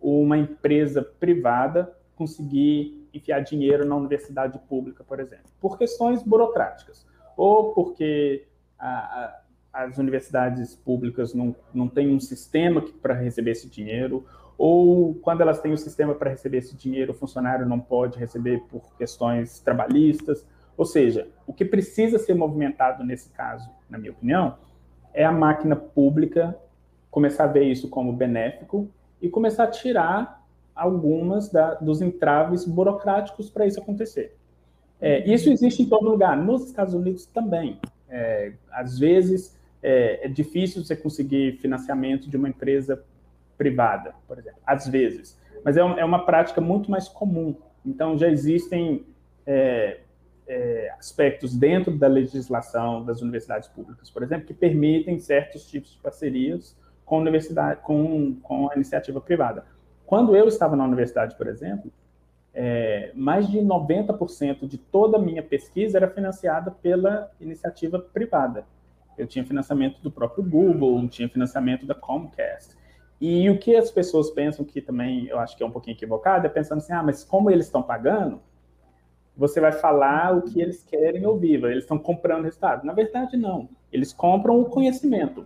uma 0.00 0.38
empresa 0.38 1.02
privada 1.02 1.92
conseguir 2.18 3.08
enfiar 3.14 3.40
dinheiro 3.40 3.86
na 3.86 3.94
universidade 3.94 4.58
pública, 4.68 5.04
por 5.04 5.20
exemplo, 5.20 5.46
por 5.60 5.78
questões 5.78 6.22
burocráticas, 6.22 7.06
ou 7.36 7.72
porque 7.72 8.46
a, 8.76 8.88
a, 9.72 9.84
as 9.84 9.96
universidades 9.96 10.74
públicas 10.74 11.32
não, 11.32 11.54
não 11.72 11.88
têm 11.88 12.12
um 12.12 12.18
sistema 12.18 12.84
para 13.00 13.14
receber 13.14 13.52
esse 13.52 13.70
dinheiro, 13.70 14.26
ou 14.58 15.14
quando 15.14 15.40
elas 15.40 15.60
têm 15.60 15.72
um 15.72 15.76
sistema 15.76 16.16
para 16.16 16.30
receber 16.30 16.58
esse 16.58 16.76
dinheiro, 16.76 17.12
o 17.12 17.14
funcionário 17.14 17.64
não 17.64 17.78
pode 17.78 18.18
receber 18.18 18.60
por 18.68 18.96
questões 18.96 19.60
trabalhistas. 19.60 20.44
Ou 20.76 20.84
seja, 20.84 21.28
o 21.46 21.52
que 21.52 21.64
precisa 21.64 22.18
ser 22.18 22.34
movimentado 22.34 23.04
nesse 23.04 23.30
caso, 23.30 23.70
na 23.88 23.96
minha 23.96 24.10
opinião, 24.10 24.58
é 25.14 25.24
a 25.24 25.30
máquina 25.30 25.76
pública 25.76 26.58
começar 27.08 27.44
a 27.44 27.46
ver 27.46 27.64
isso 27.64 27.88
como 27.88 28.12
benéfico 28.12 28.90
e 29.22 29.28
começar 29.28 29.64
a 29.64 29.68
tirar 29.68 30.37
algumas 30.78 31.50
da, 31.50 31.74
dos 31.74 32.00
entraves 32.00 32.64
burocráticos 32.64 33.50
para 33.50 33.66
isso 33.66 33.80
acontecer. 33.80 34.36
É, 35.00 35.28
isso 35.30 35.50
existe 35.50 35.82
em 35.82 35.86
todo 35.86 36.08
lugar, 36.08 36.36
nos 36.36 36.64
Estados 36.66 36.94
Unidos 36.94 37.26
também. 37.26 37.78
É, 38.08 38.52
às 38.70 38.98
vezes 38.98 39.56
é, 39.82 40.26
é, 40.26 40.28
difícil 40.28 40.84
você 40.84 40.96
conseguir 40.96 41.58
financiamento 41.58 42.28
de 42.28 42.36
uma 42.36 42.48
empresa 42.48 43.02
privada, 43.56 44.14
por 44.26 44.38
exemplo, 44.38 44.60
às 44.66 44.88
vezes. 44.88 45.38
Mas 45.64 45.76
é, 45.76 45.80
é 45.80 46.04
uma 46.04 46.24
prática 46.24 46.60
muito 46.60 46.90
mais 46.90 47.08
comum. 47.08 47.54
Então 47.84 48.16
já 48.16 48.28
existem 48.28 49.04
é, 49.46 50.00
é, 50.46 50.94
aspectos 50.98 51.54
dentro 51.54 51.96
da 51.96 52.06
legislação 52.06 53.04
das 53.04 53.20
universidades 53.20 53.68
públicas, 53.68 54.10
por 54.10 54.22
exemplo, 54.22 54.46
que 54.46 54.54
permitem 54.54 55.18
certos 55.18 55.68
tipos 55.68 55.92
de 55.92 55.98
parcerias 55.98 56.76
com 57.04 57.18
universidade, 57.18 57.80
com, 57.82 58.36
com 58.42 58.70
a 58.70 58.74
iniciativa 58.74 59.20
privada. 59.20 59.64
Quando 60.08 60.34
eu 60.34 60.48
estava 60.48 60.74
na 60.74 60.86
universidade, 60.86 61.36
por 61.36 61.46
exemplo, 61.46 61.92
é, 62.54 63.12
mais 63.14 63.46
de 63.46 63.58
90% 63.58 64.66
de 64.66 64.78
toda 64.78 65.18
a 65.18 65.20
minha 65.20 65.42
pesquisa 65.42 65.98
era 65.98 66.08
financiada 66.08 66.70
pela 66.70 67.30
iniciativa 67.38 67.98
privada. 67.98 68.64
Eu 69.18 69.26
tinha 69.26 69.44
financiamento 69.44 70.00
do 70.00 70.10
próprio 70.10 70.42
Google, 70.42 71.06
tinha 71.08 71.28
financiamento 71.28 71.84
da 71.84 71.94
Comcast. 71.94 72.74
E 73.20 73.50
o 73.50 73.58
que 73.58 73.76
as 73.76 73.90
pessoas 73.90 74.30
pensam 74.30 74.64
que 74.64 74.80
também 74.80 75.26
eu 75.26 75.38
acho 75.38 75.54
que 75.54 75.62
é 75.62 75.66
um 75.66 75.70
pouquinho 75.70 75.94
equivocado 75.94 76.46
é 76.46 76.48
pensando 76.48 76.78
assim, 76.78 76.94
ah, 76.94 77.02
mas 77.02 77.22
como 77.22 77.50
eles 77.50 77.66
estão 77.66 77.82
pagando, 77.82 78.40
você 79.36 79.60
vai 79.60 79.72
falar 79.72 80.34
o 80.34 80.40
que 80.40 80.58
eles 80.58 80.82
querem 80.82 81.26
ouvir, 81.26 81.62
eles 81.62 81.84
estão 81.84 81.98
comprando 81.98 82.44
resultado. 82.44 82.82
Na 82.82 82.94
verdade, 82.94 83.36
não. 83.36 83.68
Eles 83.92 84.10
compram 84.14 84.58
o 84.58 84.64
conhecimento. 84.64 85.44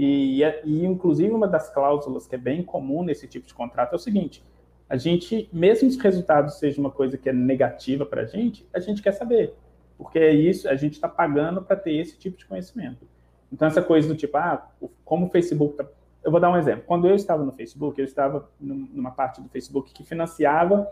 E, 0.00 0.44
e, 0.64 0.86
inclusive, 0.86 1.34
uma 1.34 1.48
das 1.48 1.74
cláusulas 1.74 2.24
que 2.24 2.36
é 2.36 2.38
bem 2.38 2.62
comum 2.62 3.02
nesse 3.02 3.26
tipo 3.26 3.48
de 3.48 3.52
contrato 3.52 3.94
é 3.94 3.96
o 3.96 3.98
seguinte: 3.98 4.44
a 4.88 4.96
gente, 4.96 5.50
mesmo 5.52 5.88
os 5.88 5.96
resultados 5.96 6.54
sejam 6.60 6.84
uma 6.84 6.90
coisa 6.92 7.18
que 7.18 7.28
é 7.28 7.32
negativa 7.32 8.06
para 8.06 8.22
a 8.22 8.24
gente, 8.24 8.64
a 8.72 8.78
gente 8.78 9.02
quer 9.02 9.10
saber. 9.10 9.54
Porque 9.96 10.20
é 10.20 10.32
isso, 10.32 10.68
a 10.68 10.76
gente 10.76 10.92
está 10.92 11.08
pagando 11.08 11.60
para 11.62 11.74
ter 11.74 11.94
esse 11.94 12.16
tipo 12.16 12.38
de 12.38 12.46
conhecimento. 12.46 13.08
Então, 13.52 13.66
essa 13.66 13.82
coisa 13.82 14.06
do 14.06 14.14
tipo, 14.14 14.36
ah, 14.36 14.70
como 15.04 15.26
o 15.26 15.30
Facebook. 15.30 15.76
Tá... 15.76 15.84
Eu 16.22 16.30
vou 16.30 16.38
dar 16.38 16.52
um 16.52 16.56
exemplo. 16.56 16.84
Quando 16.86 17.08
eu 17.08 17.16
estava 17.16 17.42
no 17.42 17.50
Facebook, 17.50 17.98
eu 17.98 18.04
estava 18.04 18.48
numa 18.60 19.10
parte 19.10 19.40
do 19.40 19.48
Facebook 19.48 19.92
que 19.92 20.04
financiava 20.04 20.88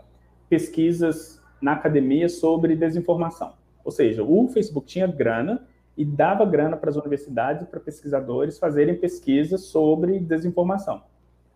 pesquisas 0.49 1.41
na 1.61 1.71
academia 1.71 2.27
sobre 2.27 2.75
desinformação. 2.75 3.53
Ou 3.85 3.91
seja, 3.91 4.21
o 4.21 4.49
Facebook 4.49 4.85
tinha 4.85 5.07
grana 5.07 5.65
e 5.97 6.05
dava 6.05 6.45
grana 6.45 6.77
para 6.77 6.91
as 6.91 6.95
universidades 6.95 7.63
e 7.63 7.65
para 7.65 7.79
pesquisadores 7.79 8.59
fazerem 8.59 8.95
pesquisas 8.95 9.61
sobre 9.65 10.19
desinformação. 10.19 11.01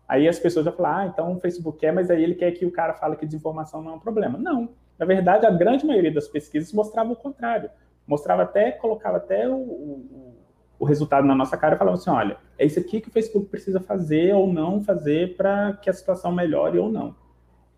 Aí 0.08 0.28
as 0.28 0.38
pessoas 0.38 0.64
já 0.64 0.72
falam, 0.72 0.92
ah, 0.92 1.06
então 1.06 1.32
o 1.32 1.40
Facebook 1.40 1.78
quer, 1.78 1.92
mas 1.92 2.10
aí 2.10 2.22
ele 2.22 2.34
quer 2.34 2.50
que 2.50 2.66
o 2.66 2.72
cara 2.72 2.92
fale 2.92 3.16
que 3.16 3.24
desinformação 3.24 3.80
não 3.80 3.92
é 3.92 3.94
um 3.94 4.00
problema. 4.00 4.36
Não. 4.36 4.70
Na 4.98 5.06
verdade, 5.06 5.46
a 5.46 5.50
grande 5.50 5.86
maioria 5.86 6.12
das 6.12 6.26
pesquisas 6.26 6.72
mostrava 6.72 7.12
o 7.12 7.16
contrário. 7.16 7.70
Mostrava 8.06 8.42
até, 8.42 8.72
colocava 8.72 9.18
até 9.18 9.48
o, 9.48 9.54
o, 9.54 10.34
o 10.80 10.84
resultado 10.84 11.26
na 11.26 11.34
nossa 11.34 11.56
cara 11.56 11.76
e 11.76 11.78
falava 11.78 11.96
assim, 11.96 12.10
olha, 12.10 12.36
é 12.58 12.66
isso 12.66 12.78
aqui 12.80 13.00
que 13.00 13.08
o 13.08 13.12
Facebook 13.12 13.48
precisa 13.48 13.80
fazer 13.80 14.34
ou 14.34 14.52
não 14.52 14.82
fazer 14.82 15.36
para 15.36 15.74
que 15.74 15.88
a 15.88 15.92
situação 15.92 16.32
melhore 16.32 16.78
ou 16.78 16.90
não. 16.90 17.14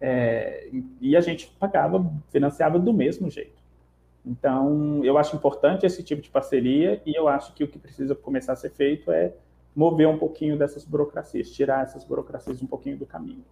É, 0.00 0.68
e 1.00 1.14
a 1.14 1.20
gente 1.20 1.46
pagava, 1.58 2.04
financiava 2.30 2.78
do 2.78 2.92
mesmo 2.92 3.30
jeito. 3.30 3.63
Então, 4.24 5.04
eu 5.04 5.18
acho 5.18 5.36
importante 5.36 5.84
esse 5.84 6.02
tipo 6.02 6.22
de 6.22 6.30
parceria 6.30 7.02
e 7.04 7.16
eu 7.16 7.28
acho 7.28 7.52
que 7.52 7.62
o 7.62 7.68
que 7.68 7.78
precisa 7.78 8.14
começar 8.14 8.54
a 8.54 8.56
ser 8.56 8.70
feito 8.70 9.10
é 9.10 9.34
mover 9.76 10.08
um 10.08 10.16
pouquinho 10.16 10.56
dessas 10.56 10.84
burocracias, 10.84 11.50
tirar 11.50 11.82
essas 11.82 12.04
burocracias 12.04 12.62
um 12.62 12.66
pouquinho 12.66 12.96
do 12.96 13.04
caminho. 13.04 13.44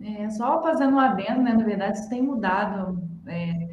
É, 0.00 0.28
só 0.30 0.62
fazendo 0.62 0.94
um 0.94 0.98
adendo, 0.98 1.42
né, 1.42 1.52
na 1.52 1.64
verdade, 1.64 1.98
isso 1.98 2.08
tem 2.08 2.22
mudado. 2.22 2.98
É, 3.26 3.68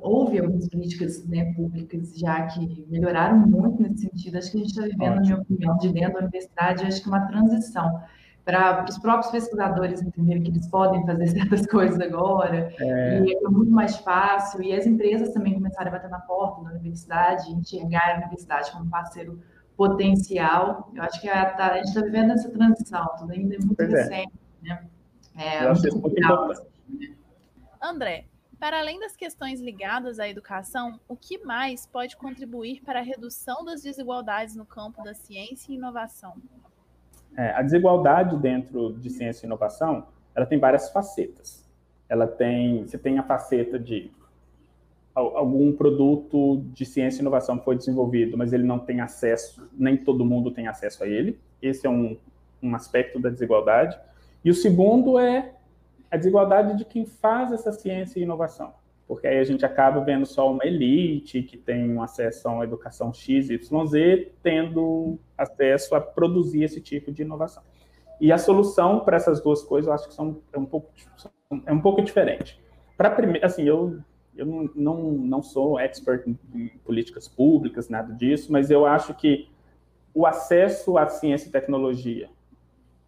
houve 0.00 0.38
algumas 0.38 0.68
políticas 0.68 1.24
né, 1.26 1.52
públicas 1.54 2.16
já 2.18 2.46
que 2.46 2.84
melhoraram 2.88 3.38
muito 3.38 3.82
nesse 3.82 4.02
sentido. 4.02 4.36
Acho 4.36 4.50
que 4.50 4.56
a 4.56 4.60
gente 4.60 4.70
está 4.70 4.82
vivendo, 4.82 5.02
Ótimo. 5.02 5.14
na 5.14 5.20
minha 5.20 5.36
opinião, 5.36 5.76
de 5.78 5.92
dentro 5.92 6.12
da 6.14 6.18
universidade, 6.20 6.84
acho 6.84 7.02
que 7.02 7.08
uma 7.08 7.26
transição 7.26 8.02
para 8.44 8.84
os 8.88 8.98
próprios 8.98 9.30
pesquisadores 9.32 10.02
entenderem 10.02 10.42
que 10.42 10.50
eles 10.50 10.68
podem 10.68 11.04
fazer 11.06 11.26
certas 11.32 11.66
coisas 11.66 11.98
agora, 11.98 12.72
é. 12.78 13.20
e 13.20 13.34
é 13.34 13.48
muito 13.48 13.70
mais 13.70 13.96
fácil, 13.98 14.62
e 14.62 14.74
as 14.74 14.86
empresas 14.86 15.32
também 15.32 15.54
começarem 15.54 15.88
a 15.88 15.92
bater 15.92 16.10
na 16.10 16.20
porta 16.20 16.62
da 16.62 16.70
universidade, 16.70 17.50
enxergar 17.50 18.14
a 18.14 18.18
universidade 18.18 18.70
como 18.72 18.88
parceiro 18.90 19.40
potencial. 19.76 20.90
Eu 20.94 21.02
acho 21.02 21.20
que 21.20 21.28
a, 21.28 21.56
a 21.56 21.76
gente 21.78 21.88
está 21.88 22.02
vivendo 22.02 22.32
essa 22.32 22.50
transição, 22.50 23.08
tudo 23.18 23.32
ainda 23.32 23.54
é 23.54 23.58
muito 23.58 23.76
pois 23.76 23.92
é. 23.92 23.96
recente, 23.96 24.32
é. 24.64 24.68
né? 24.68 24.86
É, 25.36 25.68
muito 25.68 26.08
legal, 26.08 26.50
assim, 26.50 26.68
né? 26.88 27.14
André, 27.82 28.26
para 28.58 28.78
além 28.78 29.00
das 29.00 29.16
questões 29.16 29.60
ligadas 29.60 30.18
à 30.18 30.28
educação, 30.28 31.00
o 31.08 31.16
que 31.16 31.44
mais 31.44 31.86
pode 31.86 32.16
contribuir 32.16 32.82
para 32.82 33.00
a 33.00 33.02
redução 33.02 33.64
das 33.64 33.82
desigualdades 33.82 34.54
no 34.54 34.64
campo 34.64 35.02
da 35.02 35.12
ciência 35.12 35.72
e 35.72 35.74
inovação? 35.74 36.34
É, 37.36 37.50
a 37.50 37.62
desigualdade 37.62 38.36
dentro 38.36 38.92
de 38.94 39.10
ciência 39.10 39.44
e 39.44 39.46
inovação, 39.46 40.06
ela 40.34 40.46
tem 40.46 40.58
várias 40.58 40.90
facetas. 40.90 41.64
Ela 42.08 42.26
tem, 42.26 42.86
você 42.86 42.98
tem 42.98 43.18
a 43.18 43.22
faceta 43.22 43.78
de 43.78 44.10
algum 45.14 45.72
produto 45.72 46.64
de 46.72 46.84
ciência 46.84 47.20
e 47.20 47.22
inovação 47.22 47.60
foi 47.60 47.76
desenvolvido, 47.76 48.36
mas 48.36 48.52
ele 48.52 48.64
não 48.64 48.80
tem 48.80 49.00
acesso, 49.00 49.68
nem 49.72 49.96
todo 49.96 50.24
mundo 50.24 50.50
tem 50.50 50.66
acesso 50.66 51.04
a 51.04 51.06
ele. 51.06 51.38
Esse 51.62 51.86
é 51.86 51.90
um, 51.90 52.16
um 52.62 52.74
aspecto 52.74 53.20
da 53.20 53.30
desigualdade. 53.30 53.98
E 54.44 54.50
o 54.50 54.54
segundo 54.54 55.18
é 55.18 55.54
a 56.10 56.16
desigualdade 56.16 56.76
de 56.76 56.84
quem 56.84 57.06
faz 57.06 57.52
essa 57.52 57.72
ciência 57.72 58.18
e 58.18 58.22
inovação 58.22 58.74
porque 59.06 59.26
aí 59.26 59.38
a 59.38 59.44
gente 59.44 59.64
acaba 59.64 60.00
vendo 60.00 60.24
só 60.24 60.50
uma 60.50 60.64
elite 60.64 61.42
que 61.42 61.56
tem 61.56 61.90
um 61.90 62.02
acesso 62.02 62.48
a 62.48 62.52
uma 62.52 62.64
educação 62.64 63.12
X, 63.12 63.50
Y, 63.50 63.86
Z, 63.86 64.32
tendo 64.42 65.18
acesso 65.36 65.94
a 65.94 66.00
produzir 66.00 66.64
esse 66.64 66.80
tipo 66.80 67.12
de 67.12 67.22
inovação. 67.22 67.62
E 68.20 68.32
a 68.32 68.38
solução 68.38 69.00
para 69.00 69.16
essas 69.16 69.42
duas 69.42 69.62
coisas, 69.62 69.88
eu 69.88 69.92
acho 69.92 70.08
que 70.08 70.14
são, 70.14 70.40
é, 70.52 70.58
um 70.58 70.64
pouco, 70.64 70.90
é 71.66 71.72
um 71.72 71.80
pouco 71.80 72.00
diferente. 72.00 72.58
Para 72.96 73.10
primeiro, 73.10 73.44
assim, 73.44 73.64
eu, 73.64 73.98
eu 74.34 74.46
não, 74.46 74.70
não, 74.74 75.02
não 75.12 75.42
sou 75.42 75.78
expert 75.78 76.26
em 76.26 76.68
políticas 76.84 77.28
públicas, 77.28 77.88
nada 77.88 78.12
disso, 78.14 78.50
mas 78.50 78.70
eu 78.70 78.86
acho 78.86 79.12
que 79.14 79.48
o 80.14 80.26
acesso 80.26 80.96
à 80.96 81.08
ciência 81.08 81.48
e 81.48 81.52
tecnologia 81.52 82.30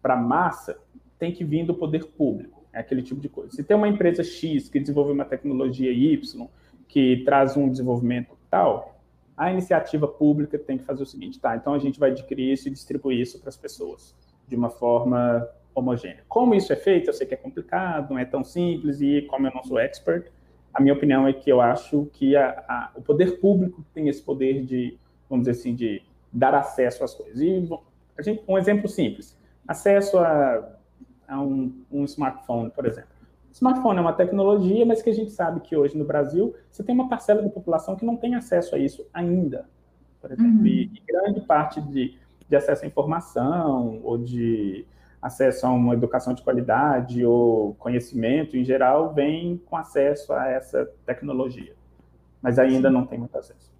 para 0.01 0.13
a 0.13 0.17
massa 0.17 0.77
tem 1.17 1.31
que 1.31 1.43
vir 1.43 1.65
do 1.65 1.73
poder 1.73 2.05
público. 2.05 2.56
É 2.73 2.79
aquele 2.79 3.01
tipo 3.01 3.19
de 3.19 3.29
coisa. 3.29 3.51
Se 3.51 3.63
tem 3.63 3.75
uma 3.75 3.87
empresa 3.87 4.23
X 4.23 4.69
que 4.69 4.79
desenvolve 4.79 5.11
uma 5.11 5.25
tecnologia 5.25 5.91
Y, 5.91 6.47
que 6.87 7.23
traz 7.25 7.57
um 7.57 7.69
desenvolvimento 7.69 8.37
tal, 8.49 8.97
a 9.35 9.51
iniciativa 9.51 10.07
pública 10.07 10.57
tem 10.57 10.77
que 10.77 10.83
fazer 10.83 11.03
o 11.03 11.05
seguinte, 11.05 11.39
tá? 11.39 11.55
Então 11.55 11.73
a 11.73 11.79
gente 11.79 11.99
vai 11.99 12.11
adquirir 12.11 12.51
isso 12.53 12.67
e 12.67 12.71
distribuir 12.71 13.19
isso 13.19 13.39
para 13.39 13.49
as 13.49 13.57
pessoas 13.57 14.15
de 14.47 14.55
uma 14.55 14.69
forma 14.69 15.47
homogênea. 15.75 16.23
Como 16.27 16.55
isso 16.55 16.73
é 16.73 16.75
feito, 16.75 17.09
eu 17.09 17.13
sei 17.13 17.27
que 17.27 17.35
é 17.35 17.37
complicado, 17.37 18.09
não 18.09 18.17
é 18.17 18.25
tão 18.25 18.43
simples, 18.43 18.99
e 18.99 19.21
como 19.23 19.45
eu 19.45 19.53
não 19.53 19.63
sou 19.63 19.77
expert, 19.77 20.31
a 20.73 20.81
minha 20.81 20.93
opinião 20.93 21.27
é 21.27 21.33
que 21.33 21.49
eu 21.51 21.61
acho 21.61 22.07
que 22.13 22.35
a, 22.35 22.49
a, 22.67 22.91
o 22.95 23.01
poder 23.01 23.39
público 23.39 23.85
tem 23.93 24.09
esse 24.09 24.21
poder 24.21 24.63
de, 24.65 24.97
vamos 25.29 25.45
dizer 25.45 25.59
assim, 25.59 25.75
de 25.75 26.01
dar 26.31 26.55
acesso 26.55 27.03
às 27.03 27.13
coisas. 27.13 27.39
E 27.39 27.67
gente, 28.21 28.43
um 28.47 28.57
exemplo 28.57 28.87
simples, 28.87 29.37
acesso 29.67 30.17
a 30.17 30.76
a 31.27 31.41
um, 31.41 31.73
um 31.91 32.03
smartphone, 32.05 32.69
por 32.69 32.85
exemplo. 32.85 33.17
Smartphone 33.51 33.97
é 33.97 34.01
uma 34.01 34.13
tecnologia, 34.13 34.85
mas 34.85 35.01
que 35.01 35.09
a 35.09 35.13
gente 35.13 35.31
sabe 35.31 35.61
que 35.61 35.75
hoje 35.75 35.97
no 35.97 36.05
Brasil 36.05 36.55
você 36.71 36.83
tem 36.83 36.93
uma 36.93 37.09
parcela 37.09 37.41
da 37.41 37.49
população 37.49 37.95
que 37.95 38.05
não 38.05 38.15
tem 38.15 38.35
acesso 38.35 38.75
a 38.75 38.77
isso 38.77 39.05
ainda, 39.13 39.67
por 40.21 40.31
exemplo. 40.31 40.59
Uhum. 40.59 40.65
E, 40.65 40.83
e, 40.83 41.01
grande 41.05 41.41
parte 41.41 41.81
de, 41.81 42.15
de 42.47 42.55
acesso 42.55 42.85
à 42.85 42.87
informação 42.87 43.99
ou 44.03 44.17
de 44.17 44.85
acesso 45.19 45.65
a 45.65 45.71
uma 45.71 45.95
educação 45.95 46.33
de 46.33 46.43
qualidade 46.43 47.25
ou 47.25 47.73
conhecimento 47.75 48.55
em 48.55 48.63
geral 48.63 49.13
vem 49.13 49.57
com 49.65 49.75
acesso 49.75 50.33
a 50.33 50.47
essa 50.47 50.85
tecnologia, 51.05 51.73
mas 52.41 52.59
ainda 52.59 52.89
Sim. 52.89 52.93
não 52.93 53.05
tem 53.07 53.17
muito 53.17 53.35
acesso. 53.37 53.71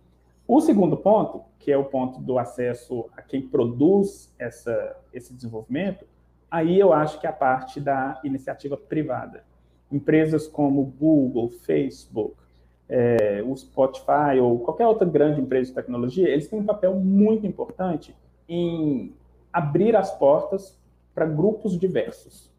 O 0.47 0.59
segundo 0.61 0.97
ponto, 0.97 1.43
que 1.59 1.71
é 1.71 1.77
o 1.77 1.83
ponto 1.83 2.19
do 2.19 2.39
acesso 2.39 3.09
a 3.15 3.21
quem 3.21 3.41
produz 3.41 4.33
essa, 4.39 4.97
esse 5.13 5.33
desenvolvimento, 5.33 6.05
Aí 6.49 6.79
eu 6.79 6.93
acho 6.93 7.19
que 7.19 7.27
é 7.27 7.29
a 7.29 7.33
parte 7.33 7.79
da 7.79 8.19
iniciativa 8.23 8.77
privada. 8.77 9.43
Empresas 9.91 10.47
como 10.47 10.83
Google, 10.83 11.49
Facebook, 11.49 12.35
é, 12.89 13.43
o 13.45 13.55
Spotify 13.55 14.39
ou 14.41 14.59
qualquer 14.59 14.87
outra 14.87 15.07
grande 15.07 15.41
empresa 15.41 15.69
de 15.69 15.75
tecnologia, 15.75 16.29
eles 16.29 16.47
têm 16.47 16.59
um 16.59 16.65
papel 16.65 16.95
muito 16.95 17.45
importante 17.45 18.15
em 18.47 19.13
abrir 19.51 19.95
as 19.95 20.11
portas 20.17 20.77
para 21.13 21.25
grupos 21.25 21.77
diversos. 21.77 22.49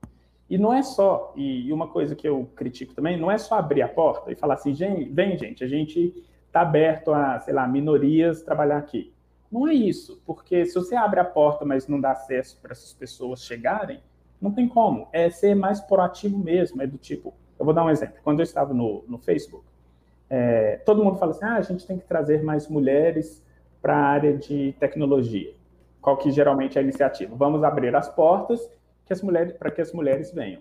E 0.51 0.57
não 0.57 0.73
é 0.73 0.83
só, 0.83 1.33
e 1.37 1.71
uma 1.73 1.89
coisa 1.89 2.15
que 2.15 2.27
eu 2.27 2.49
critico 2.57 2.95
também, 2.95 3.19
não 3.19 3.31
é 3.31 3.37
só 3.37 3.57
abrir 3.59 3.83
a 3.83 3.89
porta 3.89 4.33
e 4.33 4.35
falar 4.35 4.55
assim, 4.55 4.73
vem 5.11 5.37
gente, 5.37 5.63
a 5.63 5.69
gente 5.69 6.25
está 6.47 6.63
aberto 6.63 7.13
a, 7.13 7.39
sei 7.41 7.53
lá, 7.53 7.69
minorias 7.69 8.43
trabalhar 8.43 8.79
aqui. 8.79 9.13
Não 9.51 9.67
é 9.67 9.73
isso, 9.73 10.21
porque 10.27 10.67
se 10.67 10.75
você 10.75 10.95
abre 10.95 11.21
a 11.21 11.25
porta, 11.25 11.65
mas 11.65 11.89
não 11.89 12.01
dá 12.01 12.11
acesso 12.11 12.59
para 12.61 12.73
essas 12.73 12.93
pessoas 12.93 13.43
chegarem, 13.43 14.01
não 14.41 14.53
tem 14.53 14.69
como. 14.69 15.09
É 15.13 15.31
ser 15.31 15.55
mais 15.55 15.81
proativo 15.81 16.39
mesmo, 16.39 16.83
é 16.83 16.87
do 16.87 16.99
tipo, 16.99 17.35
eu 17.59 17.65
vou 17.65 17.75
dar 17.75 17.85
um 17.85 17.91
exemplo. 17.91 18.17
Quando 18.23 18.41
eu 18.41 18.45
estava 18.45 18.75
no, 18.75 19.05
no 19.09 19.19
Facebook, 19.19 19.65
é, 20.31 20.77
todo 20.85 21.03
mundo 21.03 21.19
fala 21.19 21.33
assim, 21.33 21.45
ah, 21.45 21.57
a 21.57 21.63
gente 21.63 21.87
tem 21.87 21.99
que 21.99 22.05
trazer 22.05 22.43
mais 22.43 22.69
mulheres 22.69 23.43
para 23.81 23.97
a 23.97 24.07
área 24.07 24.37
de 24.37 24.75
tecnologia. 24.79 25.55
Qual 26.01 26.17
que 26.17 26.31
geralmente 26.31 26.77
é 26.77 26.81
a 26.81 26.85
iniciativa? 26.85 27.35
Vamos 27.35 27.65
abrir 27.65 27.95
as 27.97 28.09
portas 28.09 28.71
que 29.07 29.13
as 29.13 29.23
mulheres, 29.23 29.55
para 29.55 29.71
que 29.71 29.81
as 29.81 29.93
mulheres 29.93 30.31
venham. 30.33 30.61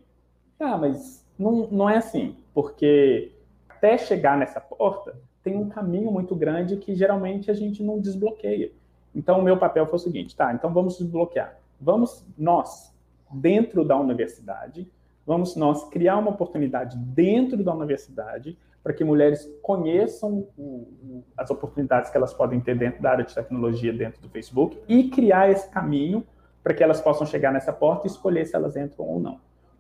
Ah, 0.59 0.77
mas 0.77 1.25
não, 1.37 1.67
não 1.67 1.89
é 1.89 1.97
assim, 1.97 2.37
porque 2.53 3.31
até 3.69 3.97
chegar 3.97 4.37
nessa 4.37 4.59
porta, 4.59 5.15
tem 5.47 5.55
um 5.55 5.69
caminho 5.69 6.11
muito 6.11 6.35
grande 6.35 6.75
que 6.75 6.93
geralmente 6.93 7.49
a 7.49 7.53
gente 7.53 7.81
não 7.81 8.01
desbloqueia. 8.01 8.69
Então, 9.15 9.39
o 9.39 9.41
meu 9.41 9.57
papel 9.57 9.87
foi 9.87 9.95
o 9.95 9.99
seguinte, 9.99 10.35
tá, 10.35 10.53
então 10.53 10.73
vamos 10.73 10.97
desbloquear. 10.97 11.57
Vamos 11.79 12.27
nós, 12.37 12.93
dentro 13.31 13.85
da 13.85 13.97
universidade, 13.97 14.91
vamos 15.25 15.55
nós 15.55 15.85
criar 15.85 16.17
uma 16.17 16.31
oportunidade 16.31 16.97
dentro 16.97 17.63
da 17.63 17.73
universidade 17.73 18.57
para 18.83 18.91
que 18.91 19.05
mulheres 19.05 19.49
conheçam 19.61 20.45
o, 20.57 20.61
o, 20.61 21.23
as 21.37 21.49
oportunidades 21.49 22.09
que 22.09 22.17
elas 22.17 22.33
podem 22.33 22.59
ter 22.59 22.77
dentro 22.77 23.01
da 23.01 23.11
área 23.11 23.23
de 23.23 23.33
tecnologia 23.33 23.93
dentro 23.93 24.21
do 24.21 24.27
Facebook 24.27 24.77
e 24.85 25.09
criar 25.09 25.49
esse 25.49 25.69
caminho 25.69 26.25
para 26.61 26.73
que 26.73 26.83
elas 26.83 26.99
possam 26.99 27.25
chegar 27.25 27.53
nessa 27.53 27.71
porta 27.71 28.05
e 28.05 28.11
escolher 28.11 28.45
se 28.45 28.53
elas 28.53 28.75
entram 28.75 29.05
ou 29.05 29.17
não. 29.17 29.39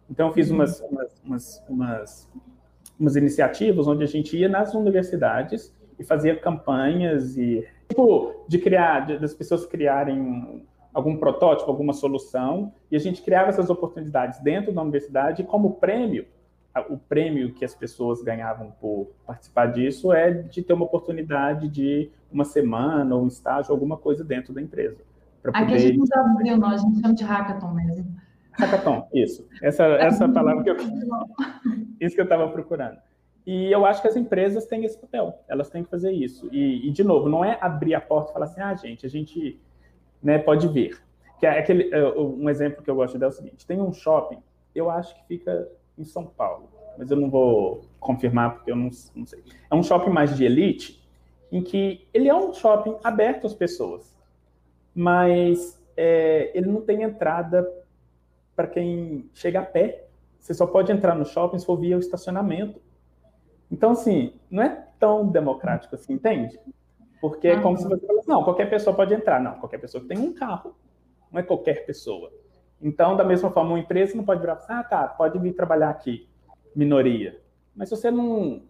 Então, 0.09 0.27
eu 0.27 0.33
fiz 0.33 0.49
umas, 0.49 0.79
umas, 0.79 1.21
umas, 1.25 1.63
umas 1.67 2.29
umas 2.99 3.15
iniciativas 3.15 3.87
onde 3.87 4.03
a 4.03 4.07
gente 4.07 4.37
ia 4.37 4.49
nas 4.49 4.73
universidades 4.73 5.73
e 5.99 6.03
fazia 6.03 6.35
campanhas 6.35 7.37
e 7.37 7.65
tipo 7.89 8.45
de 8.47 8.59
criar 8.59 9.05
de, 9.05 9.19
das 9.19 9.33
pessoas 9.33 9.65
criarem 9.65 10.65
algum 10.93 11.17
protótipo, 11.17 11.69
alguma 11.69 11.93
solução 11.93 12.73
e 12.91 12.95
a 12.95 12.99
gente 12.99 13.21
criava 13.21 13.49
essas 13.49 13.69
oportunidades 13.69 14.39
dentro 14.39 14.73
da 14.73 14.81
universidade 14.81 15.41
e 15.41 15.45
como 15.45 15.75
prêmio 15.75 16.25
o 16.89 16.97
prêmio 16.97 17.53
que 17.53 17.65
as 17.65 17.73
pessoas 17.73 18.21
ganhavam 18.21 18.71
por 18.79 19.07
participar 19.25 19.67
disso 19.67 20.13
é 20.13 20.31
de 20.31 20.61
ter 20.61 20.73
uma 20.73 20.85
oportunidade 20.85 21.67
de 21.69 22.11
uma 22.31 22.45
semana 22.45 23.15
ou 23.15 23.23
um 23.23 23.27
estágio, 23.27 23.71
alguma 23.71 23.97
coisa 23.97 24.23
dentro 24.23 24.53
da 24.53 24.61
empresa. 24.61 24.97
Poder... 25.41 25.57
Aqui 25.57 25.73
a 25.73 25.77
gente 25.77 25.97
não 25.97 26.31
abriu, 26.31 26.57
não, 26.57 26.69
a 26.69 26.77
gente 26.77 27.01
chama 27.01 27.13
de 27.13 27.23
hackathon 27.23 27.73
mesmo. 27.73 28.05
Hackathon, 28.57 29.07
isso. 29.13 29.47
Essa, 29.61 29.85
essa 29.85 30.27
palavra 30.27 30.63
que 30.63 30.69
eu. 30.69 30.75
Isso 31.99 32.15
que 32.15 32.21
eu 32.21 32.25
estava 32.25 32.49
procurando. 32.49 32.97
E 33.45 33.71
eu 33.71 33.85
acho 33.85 34.01
que 34.01 34.07
as 34.09 34.15
empresas 34.17 34.65
têm 34.65 34.83
esse 34.83 34.97
papel, 34.97 35.39
elas 35.47 35.69
têm 35.69 35.81
que 35.81 35.89
fazer 35.89 36.11
isso. 36.11 36.49
E, 36.51 36.85
e, 36.85 36.91
de 36.91 37.01
novo, 37.01 37.29
não 37.29 37.45
é 37.45 37.57
abrir 37.61 37.95
a 37.95 38.01
porta 38.01 38.31
e 38.31 38.33
falar 38.33 38.45
assim, 38.45 38.59
ah, 38.59 38.75
gente, 38.75 39.05
a 39.05 39.09
gente 39.09 39.57
né, 40.21 40.37
pode 40.37 40.67
vir. 40.67 41.01
Que 41.39 41.45
é 41.45 41.59
aquele, 41.59 41.93
é, 41.93 42.09
um 42.17 42.49
exemplo 42.49 42.83
que 42.83 42.89
eu 42.89 42.95
gosto 42.95 43.13
de 43.13 43.19
dar 43.19 43.27
é 43.27 43.29
o 43.29 43.31
seguinte: 43.31 43.65
tem 43.65 43.79
um 43.79 43.93
shopping, 43.93 44.39
eu 44.75 44.89
acho 44.89 45.15
que 45.15 45.27
fica 45.27 45.69
em 45.97 46.03
São 46.03 46.25
Paulo, 46.25 46.69
mas 46.97 47.09
eu 47.09 47.15
não 47.15 47.29
vou 47.29 47.85
confirmar 47.99 48.55
porque 48.55 48.71
eu 48.71 48.75
não, 48.75 48.89
não 49.15 49.25
sei. 49.25 49.43
É 49.71 49.75
um 49.75 49.83
shopping 49.83 50.09
mais 50.09 50.35
de 50.35 50.43
elite, 50.43 51.01
em 51.51 51.61
que 51.61 52.05
ele 52.13 52.27
é 52.27 52.35
um 52.35 52.53
shopping 52.53 52.97
aberto 53.03 53.47
às 53.47 53.53
pessoas, 53.53 54.13
mas 54.93 55.81
é, 55.95 56.51
ele 56.53 56.67
não 56.67 56.81
tem 56.81 57.03
entrada 57.03 57.65
para 58.57 58.67
quem 58.67 59.29
chega 59.35 59.59
a 59.59 59.63
pé. 59.63 60.07
Você 60.39 60.53
só 60.53 60.65
pode 60.65 60.91
entrar 60.91 61.13
no 61.13 61.23
shopping 61.23 61.59
se 61.59 61.65
for 61.65 61.77
via 61.77 61.95
o 61.95 61.99
estacionamento. 61.99 62.81
Então, 63.71 63.91
assim, 63.91 64.33
não 64.49 64.63
é 64.63 64.87
tão 64.99 65.27
democrático 65.27 65.93
assim, 65.93 66.13
entende? 66.13 66.59
Porque 67.21 67.47
é 67.47 67.61
como 67.61 67.77
se 67.77 67.87
você 67.87 68.05
falasse, 68.05 68.27
não, 68.27 68.43
qualquer 68.43 68.69
pessoa 68.69 68.95
pode 68.95 69.13
entrar. 69.13 69.39
Não, 69.39 69.59
qualquer 69.59 69.77
pessoa 69.77 70.01
que 70.01 70.07
tem 70.07 70.17
um 70.17 70.33
carro. 70.33 70.75
Não 71.31 71.39
é 71.39 71.43
qualquer 71.43 71.85
pessoa. 71.85 72.31
Então, 72.81 73.15
da 73.15 73.23
mesma 73.23 73.51
forma, 73.51 73.71
uma 73.71 73.79
empresa 73.79 74.17
não 74.17 74.23
pode 74.23 74.41
virar 74.41 74.55
e 74.55 74.71
ah, 74.71 74.83
tá, 74.83 75.07
pode 75.07 75.37
vir 75.39 75.53
trabalhar 75.53 75.89
aqui, 75.89 76.27
minoria. 76.75 77.39
Mas 77.75 77.89
se 77.89 77.95
você 77.95 78.09
não, 78.09 78.63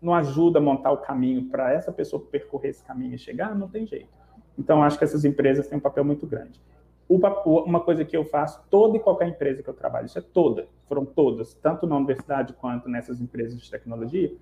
não 0.00 0.14
ajuda 0.14 0.58
a 0.58 0.62
montar 0.62 0.92
o 0.92 0.98
caminho 0.98 1.48
para 1.48 1.72
essa 1.72 1.92
pessoa 1.92 2.22
percorrer 2.22 2.70
esse 2.70 2.84
caminho 2.84 3.14
e 3.14 3.18
chegar, 3.18 3.54
não 3.54 3.68
tem 3.68 3.86
jeito. 3.86 4.08
Então, 4.58 4.82
acho 4.82 4.96
que 4.96 5.04
essas 5.04 5.24
empresas 5.24 5.66
têm 5.66 5.78
um 5.78 5.80
papel 5.80 6.04
muito 6.04 6.26
grande 6.26 6.60
uma 7.08 7.80
coisa 7.80 8.04
que 8.04 8.16
eu 8.16 8.24
faço, 8.24 8.62
toda 8.70 8.96
e 8.96 9.00
qualquer 9.00 9.28
empresa 9.28 9.62
que 9.62 9.68
eu 9.68 9.74
trabalho, 9.74 10.06
isso 10.06 10.18
é 10.18 10.22
toda, 10.22 10.66
foram 10.86 11.04
todas, 11.04 11.54
tanto 11.54 11.86
na 11.86 11.96
universidade 11.96 12.52
quanto 12.54 12.88
nessas 12.88 13.20
empresas 13.20 13.60
de 13.60 13.70
tecnologia, 13.70 14.32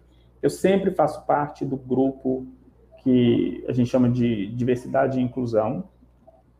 eu 0.40 0.50
sempre 0.50 0.90
faço 0.92 1.24
parte 1.26 1.64
do 1.64 1.76
grupo 1.76 2.46
que 3.02 3.64
a 3.68 3.72
gente 3.72 3.90
chama 3.90 4.08
de 4.08 4.46
diversidade 4.48 5.18
e 5.18 5.22
inclusão, 5.22 5.88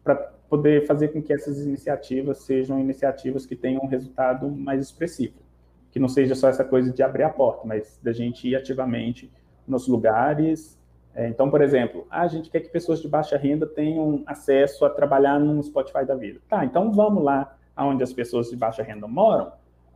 para 0.03 0.17
poder 0.49 0.87
fazer 0.87 1.09
com 1.09 1.23
que 1.23 1.33
essas 1.33 1.65
iniciativas 1.65 2.43
sejam 2.43 2.79
iniciativas 2.79 3.47
que 3.47 3.57
tenham 3.57 3.83
um 3.83 3.87
resultado 3.87 4.51
mais 4.51 4.85
expressivo, 4.85 5.37
que 5.91 6.01
não 6.01 6.09
seja 6.09 6.35
só 6.35 6.49
essa 6.49 6.65
coisa 6.65 6.93
de 6.93 7.03
abrir 7.03 7.23
a 7.23 7.31
porta, 7.31 7.67
mas 7.67 7.99
da 8.03 8.13
gente 8.13 8.49
ir 8.49 8.57
ativamente 8.57 9.33
nos 9.67 9.87
lugares 9.87 10.79
então, 11.17 11.51
por 11.51 11.61
exemplo, 11.61 12.07
a 12.11 12.27
gente 12.27 12.49
quer 12.49 12.61
que 12.61 12.69
pessoas 12.71 13.01
de 13.01 13.09
baixa 13.09 13.37
renda 13.37 13.67
tenham 13.67 14.23
acesso 14.27 14.85
a 14.85 14.91
trabalhar 14.91 15.39
num 15.39 15.63
Spotify 15.63 16.05
da 16.07 16.15
vida. 16.15 16.41
Tá, 16.49 16.65
então 16.65 16.91
vamos 16.93 17.23
lá 17.23 17.57
onde 17.77 18.03
as 18.03 18.13
pessoas 18.13 18.51
de 18.51 18.57
baixa 18.57 18.83
renda 18.83 19.07
moram, 19.07 19.53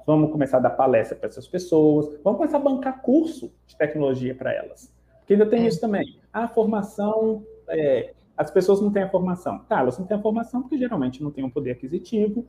vamos 0.07 0.31
começar 0.31 0.59
a 0.59 0.61
dar 0.61 0.71
palestra 0.71 1.17
para 1.17 1.29
essas 1.29 1.47
pessoas, 1.47 2.07
vamos 2.23 2.39
começar 2.39 2.59
a 2.59 2.61
bancar 2.61 3.01
curso 3.03 3.53
de 3.67 3.77
tecnologia 3.77 4.35
para 4.35 4.53
elas. 4.53 4.93
Porque 5.21 5.35
ainda 5.35 5.47
tem 5.47 5.65
é. 5.65 5.67
isso 5.67 5.81
também. 5.81 6.19
A 6.33 6.47
formação, 6.47 7.45
é, 7.69 8.13
as 8.37 8.51
pessoas 8.51 8.81
não 8.81 8.93
têm 8.93 9.03
a 9.03 9.09
formação. 9.09 9.59
Tá, 9.69 9.81
elas 9.81 9.99
não 9.99 10.07
têm 10.07 10.17
a 10.17 10.21
formação 10.21 10.63
porque 10.63 10.79
geralmente 10.79 11.23
não 11.23 11.31
têm 11.31 11.45
um 11.45 11.51
poder 11.51 11.73
aquisitivo. 11.73 12.47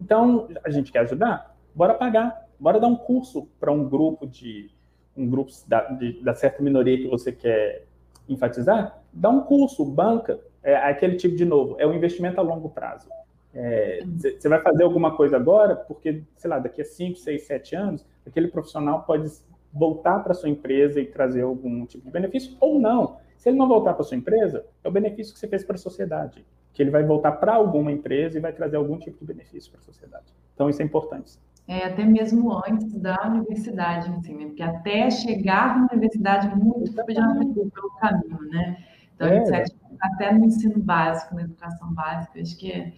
Então, 0.00 0.48
a 0.64 0.70
gente 0.70 0.92
quer 0.92 1.00
ajudar? 1.00 1.56
Bora 1.74 1.94
pagar, 1.94 2.48
bora 2.58 2.78
dar 2.78 2.86
um 2.86 2.96
curso 2.96 3.48
para 3.58 3.72
um 3.72 3.88
grupo 3.88 4.26
de 4.26 4.70
um 5.16 5.28
grupo 5.28 5.50
da, 5.66 5.88
de, 5.88 6.22
da 6.22 6.34
certa 6.34 6.62
minoria 6.62 6.96
que 6.96 7.08
você 7.08 7.32
quer 7.32 7.84
enfatizar, 8.32 9.02
dá 9.12 9.28
um 9.28 9.40
curso, 9.40 9.84
banca, 9.84 10.38
é 10.62 10.74
aquele 10.76 11.16
tipo 11.16 11.36
de 11.36 11.44
novo, 11.44 11.76
é 11.78 11.86
um 11.86 11.94
investimento 11.94 12.40
a 12.40 12.42
longo 12.42 12.68
prazo. 12.68 13.08
Você 13.52 14.38
é, 14.44 14.48
vai 14.48 14.60
fazer 14.60 14.84
alguma 14.84 15.16
coisa 15.16 15.36
agora, 15.36 15.74
porque, 15.74 16.22
sei 16.36 16.48
lá, 16.48 16.58
daqui 16.58 16.82
a 16.82 16.84
5, 16.84 17.18
6, 17.18 17.42
7 17.42 17.76
anos, 17.76 18.06
aquele 18.26 18.48
profissional 18.48 19.02
pode 19.02 19.30
voltar 19.72 20.20
para 20.20 20.34
sua 20.34 20.48
empresa 20.48 21.00
e 21.00 21.06
trazer 21.06 21.42
algum 21.42 21.84
tipo 21.86 22.04
de 22.04 22.10
benefício, 22.10 22.56
ou 22.60 22.78
não. 22.78 23.16
Se 23.36 23.48
ele 23.48 23.58
não 23.58 23.66
voltar 23.66 23.94
para 23.94 24.04
sua 24.04 24.16
empresa, 24.16 24.64
é 24.84 24.88
o 24.88 24.92
benefício 24.92 25.32
que 25.32 25.40
você 25.40 25.48
fez 25.48 25.64
para 25.64 25.76
a 25.76 25.78
sociedade, 25.78 26.44
que 26.72 26.82
ele 26.82 26.90
vai 26.90 27.02
voltar 27.02 27.32
para 27.32 27.54
alguma 27.54 27.90
empresa 27.90 28.38
e 28.38 28.40
vai 28.40 28.52
trazer 28.52 28.76
algum 28.76 28.98
tipo 28.98 29.18
de 29.18 29.24
benefício 29.24 29.70
para 29.70 29.80
a 29.80 29.84
sociedade. 29.84 30.26
Então, 30.54 30.68
isso 30.68 30.82
é 30.82 30.84
importante 30.84 31.38
é, 31.70 31.84
até 31.84 32.04
mesmo 32.04 32.52
antes 32.66 32.92
da 32.94 33.16
universidade, 33.28 34.10
assim, 34.10 34.34
né? 34.34 34.46
Porque 34.46 34.62
até 34.62 35.08
chegar 35.08 35.78
na 35.78 35.86
universidade, 35.92 36.48
muito 36.56 36.92
já 36.92 37.04
pelo 37.04 37.90
caminho, 38.00 38.40
né? 38.50 38.84
Então, 39.14 39.28
é. 39.28 39.64
até 40.00 40.32
no 40.32 40.46
ensino 40.46 40.80
básico, 40.80 41.32
na 41.36 41.42
educação 41.42 41.94
básica, 41.94 42.40
acho 42.40 42.58
que 42.58 42.72
é 42.72 42.92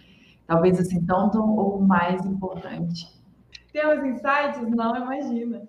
talvez 0.46 0.80
assim, 0.80 1.04
tanto 1.04 1.38
ou 1.38 1.82
mais 1.82 2.24
importante. 2.24 3.06
Temos 3.74 4.02
insights? 4.06 4.66
Não, 4.74 4.96
imagina. 4.96 5.68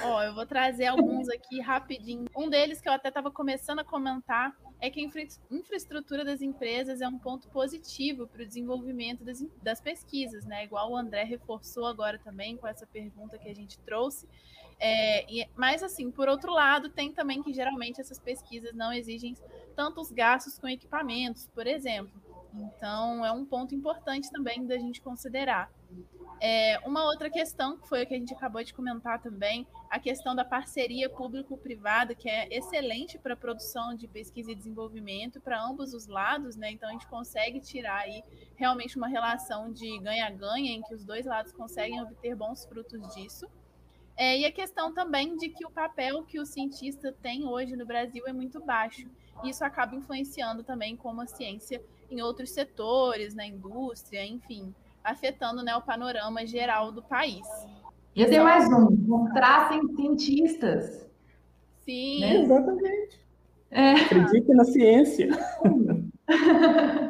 Ó, 0.00 0.18
oh, 0.18 0.22
eu 0.22 0.32
vou 0.32 0.46
trazer 0.46 0.86
alguns 0.86 1.28
aqui 1.28 1.60
rapidinho. 1.60 2.26
Um 2.36 2.48
deles 2.48 2.80
que 2.80 2.88
eu 2.88 2.92
até 2.92 3.08
estava 3.08 3.32
começando 3.32 3.80
a 3.80 3.84
comentar 3.84 4.54
é 4.80 4.90
que 4.90 5.00
a 5.00 5.02
infra 5.02 5.22
infraestrutura 5.50 6.24
das 6.24 6.42
empresas 6.42 7.00
é 7.00 7.08
um 7.08 7.18
ponto 7.18 7.48
positivo 7.48 8.26
para 8.26 8.42
o 8.42 8.46
desenvolvimento 8.46 9.24
das, 9.24 9.44
das, 9.62 9.80
pesquisas, 9.80 10.44
né? 10.44 10.64
Igual 10.64 10.92
o 10.92 10.96
André 10.96 11.24
reforçou 11.24 11.86
agora 11.86 12.18
também 12.18 12.56
com 12.56 12.66
essa 12.66 12.86
pergunta 12.86 13.38
que 13.38 13.48
a 13.48 13.54
gente 13.54 13.78
trouxe. 13.80 14.28
É, 14.78 15.24
e, 15.32 15.48
mas, 15.56 15.82
assim, 15.82 16.10
por 16.10 16.28
outro 16.28 16.52
lado, 16.52 16.90
tem 16.90 17.12
também 17.12 17.42
que 17.42 17.52
geralmente 17.52 18.00
essas 18.00 18.18
pesquisas 18.18 18.74
não 18.74 18.92
exigem 18.92 19.34
tantos 19.74 20.12
gastos 20.12 20.58
com 20.58 20.68
equipamentos, 20.68 21.48
por 21.54 21.66
exemplo. 21.66 22.12
Então, 22.54 23.24
é 23.24 23.32
um 23.32 23.44
ponto 23.44 23.74
importante 23.74 24.30
também 24.30 24.66
da 24.66 24.78
gente 24.78 25.00
considerar. 25.00 25.70
É, 26.38 26.78
uma 26.84 27.04
outra 27.04 27.30
questão, 27.30 27.78
que 27.78 27.88
foi 27.88 28.02
a 28.02 28.06
que 28.06 28.14
a 28.14 28.18
gente 28.18 28.34
acabou 28.34 28.62
de 28.62 28.74
comentar 28.74 29.20
também, 29.20 29.66
a 29.88 29.98
questão 29.98 30.34
da 30.34 30.44
parceria 30.44 31.08
público-privada, 31.08 32.14
que 32.14 32.28
é 32.28 32.46
excelente 32.54 33.18
para 33.18 33.32
a 33.32 33.36
produção 33.36 33.94
de 33.94 34.06
pesquisa 34.06 34.52
e 34.52 34.54
desenvolvimento 34.54 35.40
para 35.40 35.62
ambos 35.62 35.94
os 35.94 36.06
lados, 36.06 36.54
né? 36.56 36.70
Então 36.70 36.88
a 36.88 36.92
gente 36.92 37.06
consegue 37.06 37.60
tirar 37.60 38.00
aí 38.00 38.22
realmente 38.54 38.98
uma 38.98 39.08
relação 39.08 39.72
de 39.72 39.98
ganha-ganha, 39.98 40.72
em 40.72 40.82
que 40.82 40.94
os 40.94 41.04
dois 41.04 41.24
lados 41.24 41.52
conseguem 41.52 42.02
obter 42.02 42.36
bons 42.36 42.66
frutos 42.66 43.14
disso. 43.14 43.48
É, 44.14 44.38
e 44.38 44.44
a 44.44 44.52
questão 44.52 44.92
também 44.92 45.36
de 45.36 45.48
que 45.48 45.64
o 45.64 45.70
papel 45.70 46.22
que 46.24 46.38
o 46.38 46.46
cientista 46.46 47.14
tem 47.22 47.46
hoje 47.46 47.76
no 47.76 47.86
Brasil 47.86 48.24
é 48.26 48.32
muito 48.32 48.60
baixo. 48.60 49.08
Isso 49.44 49.64
acaba 49.64 49.94
influenciando 49.94 50.62
também 50.62 50.96
como 50.96 51.20
a 51.20 51.26
ciência 51.26 51.82
em 52.10 52.22
outros 52.22 52.50
setores, 52.50 53.34
na 53.34 53.46
indústria, 53.46 54.24
enfim 54.24 54.74
afetando 55.06 55.62
né, 55.62 55.74
o 55.76 55.82
panorama 55.82 56.44
geral 56.44 56.90
do 56.90 57.00
país. 57.02 57.46
E 58.14 58.24
tem 58.26 58.40
mais 58.40 58.66
um, 58.66 58.96
contratem 59.06 59.80
cientistas. 59.94 61.06
Sim. 61.84 62.20
Né? 62.20 62.36
Exatamente. 62.42 63.20
É. 63.70 63.92
Acredite 63.92 64.52
na 64.52 64.64
ciência. 64.64 65.28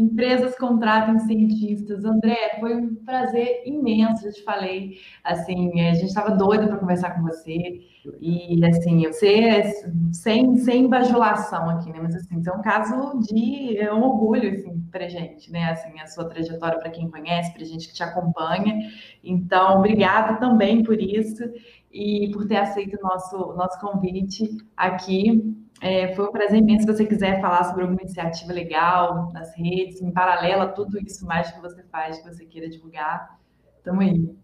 Empresas 0.00 0.56
contratam 0.56 1.18
cientistas. 1.18 2.06
André, 2.06 2.56
foi 2.58 2.74
um 2.74 2.94
prazer 2.94 3.62
imenso, 3.66 4.26
eu 4.26 4.32
te 4.32 4.42
falei. 4.42 4.96
Assim, 5.22 5.78
a 5.80 5.92
gente 5.92 6.06
estava 6.06 6.30
doido 6.30 6.68
para 6.68 6.78
conversar 6.78 7.10
com 7.10 7.22
você. 7.22 7.82
E, 8.18 8.64
assim, 8.64 9.06
você 9.06 9.34
é 9.34 9.72
sem, 10.10 10.56
sem 10.56 10.88
bajulação 10.88 11.68
aqui, 11.68 11.92
né? 11.92 12.00
Mas, 12.02 12.14
assim, 12.14 12.40
é 12.46 12.52
um 12.52 12.62
caso 12.62 13.18
de 13.20 13.76
é 13.76 13.92
um 13.92 14.02
orgulho, 14.02 14.50
assim, 14.50 14.80
para 14.90 15.06
gente, 15.06 15.52
né? 15.52 15.64
Assim, 15.70 16.00
a 16.00 16.06
sua 16.06 16.24
trajetória 16.24 16.78
para 16.78 16.90
quem 16.90 17.10
conhece, 17.10 17.52
para 17.52 17.64
gente 17.64 17.88
que 17.88 17.94
te 17.94 18.02
acompanha. 18.02 18.78
Então, 19.22 19.80
obrigada 19.80 20.38
também 20.40 20.82
por 20.82 20.98
isso 20.98 21.44
e 21.92 22.30
por 22.32 22.46
ter 22.46 22.56
aceito 22.56 22.96
o 22.96 23.02
nosso, 23.02 23.36
nosso 23.54 23.78
convite 23.78 24.48
aqui. 24.74 25.54
É, 25.80 26.14
foi 26.14 26.28
um 26.28 26.32
prazer 26.32 26.58
imenso. 26.58 26.86
Se 26.86 26.92
você 26.92 27.06
quiser 27.06 27.40
falar 27.40 27.64
sobre 27.64 27.82
alguma 27.82 28.02
iniciativa 28.02 28.52
legal 28.52 29.32
nas 29.32 29.54
redes, 29.56 30.02
em 30.02 30.10
paralelo 30.10 30.62
a 30.62 30.68
tudo 30.68 30.98
isso 30.98 31.26
mais 31.26 31.50
que 31.50 31.60
você 31.60 31.82
faz, 31.84 32.18
que 32.18 32.28
você 32.28 32.44
queira 32.44 32.68
divulgar, 32.68 33.38
estamos 33.78 34.04
aí. 34.04 34.36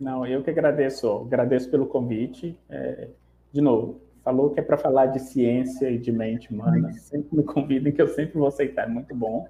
Não, 0.00 0.26
eu 0.26 0.42
que 0.42 0.50
agradeço. 0.50 1.08
Agradeço 1.08 1.70
pelo 1.70 1.86
convite. 1.86 2.58
É, 2.70 3.08
de 3.52 3.60
novo, 3.60 4.00
falou 4.24 4.50
que 4.50 4.60
é 4.60 4.62
para 4.62 4.78
falar 4.78 5.06
de 5.06 5.20
ciência 5.20 5.90
e 5.90 5.98
de 5.98 6.10
mente 6.10 6.52
humana. 6.52 6.92
Sempre 6.94 7.36
me 7.36 7.42
convidem, 7.44 7.92
que 7.92 8.00
eu 8.00 8.08
sempre 8.08 8.38
vou 8.38 8.48
aceitar. 8.48 8.84
É 8.84 8.88
muito 8.88 9.14
bom. 9.14 9.46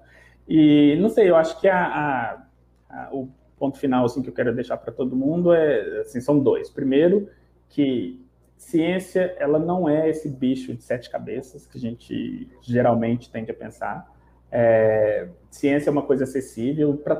E 0.47 0.97
não 1.01 1.09
sei, 1.09 1.29
eu 1.29 1.35
acho 1.35 1.59
que 1.59 1.67
a, 1.67 1.85
a, 1.85 2.45
a, 2.89 3.09
o 3.13 3.29
ponto 3.57 3.77
final 3.77 4.05
assim, 4.05 4.21
que 4.21 4.29
eu 4.29 4.33
quero 4.33 4.53
deixar 4.53 4.77
para 4.77 4.93
todo 4.93 5.15
mundo 5.15 5.53
é 5.53 6.01
assim, 6.01 6.21
são 6.21 6.39
dois. 6.39 6.69
Primeiro, 6.69 7.29
que 7.69 8.25
ciência 8.57 9.35
ela 9.37 9.59
não 9.59 9.87
é 9.87 10.09
esse 10.09 10.27
bicho 10.27 10.73
de 10.73 10.83
sete 10.83 11.09
cabeças 11.09 11.65
que 11.65 11.77
a 11.77 11.81
gente 11.81 12.49
geralmente 12.61 13.31
tende 13.31 13.51
a 13.51 13.53
pensar. 13.53 14.11
É, 14.51 15.29
ciência 15.49 15.89
é 15.89 15.91
uma 15.91 16.01
coisa 16.01 16.23
acessível 16.23 16.97
para 16.97 17.15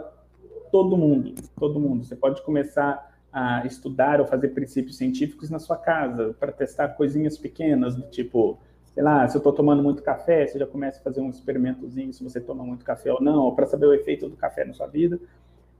todo 0.72 0.98
mundo, 0.98 1.36
todo 1.58 1.80
mundo. 1.80 2.04
Você 2.04 2.16
pode 2.16 2.42
começar 2.42 3.16
a 3.32 3.66
estudar 3.66 4.20
ou 4.20 4.26
fazer 4.26 4.50
princípios 4.50 4.98
científicos 4.98 5.50
na 5.50 5.60
sua 5.60 5.78
casa 5.78 6.36
para 6.40 6.52
testar 6.52 6.90
coisinhas 6.90 7.38
pequenas 7.38 7.96
do 7.96 8.04
tipo, 8.10 8.60
sei 8.94 9.04
lá, 9.04 9.28
se 9.28 9.38
eu 9.38 9.40
estou 9.40 9.54
tomando 9.54 9.84
muito 9.84 10.02
café, 10.02 10.48
você 10.48 10.58
já 10.58 10.66
começa 10.66 11.00
a 11.00 11.04
fazer 11.04 11.22
um 11.22 11.30
experimentozinho 11.30 12.12
se 12.14 12.24
você 12.24 12.42
toma 12.42 12.64
muito 12.64 12.84
café 12.84 13.12
ou 13.14 13.22
não, 13.22 13.54
para 13.54 13.66
saber 13.66 13.86
o 13.86 13.94
efeito 13.94 14.28
do 14.28 14.36
café 14.36 14.66
na 14.66 14.74
sua 14.74 14.88
vida. 14.88 15.20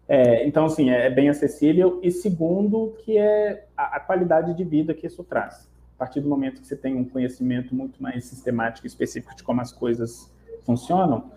É, 0.08 0.48
então, 0.48 0.66
assim, 0.66 0.90
é, 0.90 1.08
é, 1.08 1.10
bem 1.10 1.30
acessível. 1.30 2.00
E 2.02 2.12
segundo, 2.12 2.96
que 3.00 3.18
é 3.18 3.66
a, 3.76 3.98
a, 3.98 4.00
qualidade 4.00 4.54
de 4.54 4.64
vida 4.64 4.94
que 4.94 5.06
isso 5.06 5.24
traz. 5.24 5.70
A 5.96 6.00
partir 6.00 6.22
do 6.22 6.30
momento 6.30 6.62
que 6.62 6.68
você 6.68 6.76
tem 6.76 6.96
um 6.96 7.04
conhecimento 7.04 7.76
muito 7.76 8.02
mais 8.02 8.26
sistemático 8.26 8.86
e 8.86 8.90
específico 8.90 9.36
de 9.36 9.44
como 9.44 9.60
as 9.62 9.72
coisas 9.72 10.32
funcionam, 10.64 11.32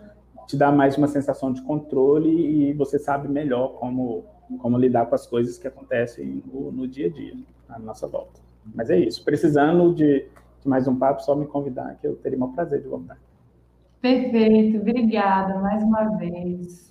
te 0.47 0.57
dá 0.57 0.71
mais 0.71 0.97
uma 0.97 1.09
sensação 1.09 1.53
de 1.53 1.63
controle 1.63 2.29
e 2.29 2.73
você 2.75 2.99
sabe 2.99 3.29
melhor 3.29 3.75
como, 3.75 4.25
como 4.59 4.77
lidar 4.77 5.07
com 5.07 5.15
as 5.15 5.27
coisas 5.27 5.57
que 5.57 5.67
acontecem 5.67 6.43
no, 6.53 6.71
no 6.71 6.87
dia 6.87 7.07
a 7.07 7.11
dia, 7.11 7.35
na 7.69 7.79
nossa 7.79 8.07
volta. 8.07 8.41
Mas 8.75 8.91
é 8.91 8.99
isso. 8.99 9.25
Precisando 9.25 9.95
de, 9.95 10.27
de 10.61 10.69
mais 10.69 10.87
um 10.87 10.97
papo, 10.97 11.23
só 11.23 11.35
me 11.35 11.47
convidar, 11.47 11.97
que 12.01 12.07
eu 12.07 12.17
teria 12.17 12.43
o 12.45 12.53
prazer 12.53 12.83
de 12.83 12.89
voltar. 12.89 13.19
Perfeito. 14.01 14.79
Obrigada 14.79 15.59
mais 15.59 15.83
uma 15.83 16.17
vez. 16.17 16.90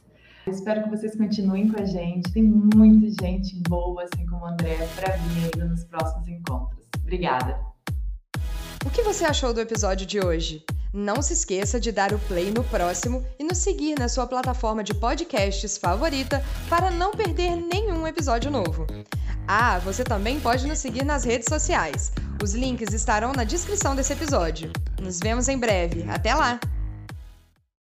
Espero 0.49 0.83
que 0.83 0.89
vocês 0.89 1.15
continuem 1.15 1.69
com 1.69 1.79
a 1.79 1.85
gente. 1.85 2.31
Tem 2.31 2.43
muita 2.43 3.23
gente 3.23 3.55
boa, 3.67 4.03
assim 4.03 4.25
como 4.25 4.41
o 4.41 4.47
André, 4.47 4.77
para 4.95 5.15
vir 5.15 5.51
ainda 5.53 5.65
nos 5.65 5.83
próximos 5.83 6.27
encontros. 6.27 6.85
Obrigada. 7.01 7.59
O 8.85 8.89
que 8.89 9.03
você 9.03 9.25
achou 9.25 9.53
do 9.53 9.61
episódio 9.61 10.07
de 10.07 10.19
hoje? 10.19 10.63
Não 10.91 11.21
se 11.21 11.33
esqueça 11.33 11.79
de 11.79 11.91
dar 11.91 12.13
o 12.13 12.19
play 12.19 12.49
no 12.49 12.63
próximo 12.63 13.23
e 13.37 13.43
nos 13.43 13.59
seguir 13.59 13.99
na 13.99 14.09
sua 14.09 14.25
plataforma 14.25 14.83
de 14.83 14.93
podcasts 14.93 15.77
favorita 15.77 16.43
para 16.67 16.89
não 16.89 17.11
perder 17.11 17.55
nenhum 17.55 18.07
episódio 18.07 18.49
novo. 18.49 18.87
Ah, 19.47 19.77
você 19.79 20.03
também 20.03 20.39
pode 20.39 20.67
nos 20.67 20.79
seguir 20.79 21.05
nas 21.05 21.23
redes 21.23 21.47
sociais. 21.47 22.11
Os 22.41 22.53
links 22.53 22.91
estarão 22.91 23.33
na 23.33 23.43
descrição 23.43 23.95
desse 23.95 24.13
episódio. 24.13 24.71
Nos 24.99 25.19
vemos 25.19 25.47
em 25.47 25.59
breve. 25.59 26.05
Até 26.09 26.33
lá! 26.33 26.59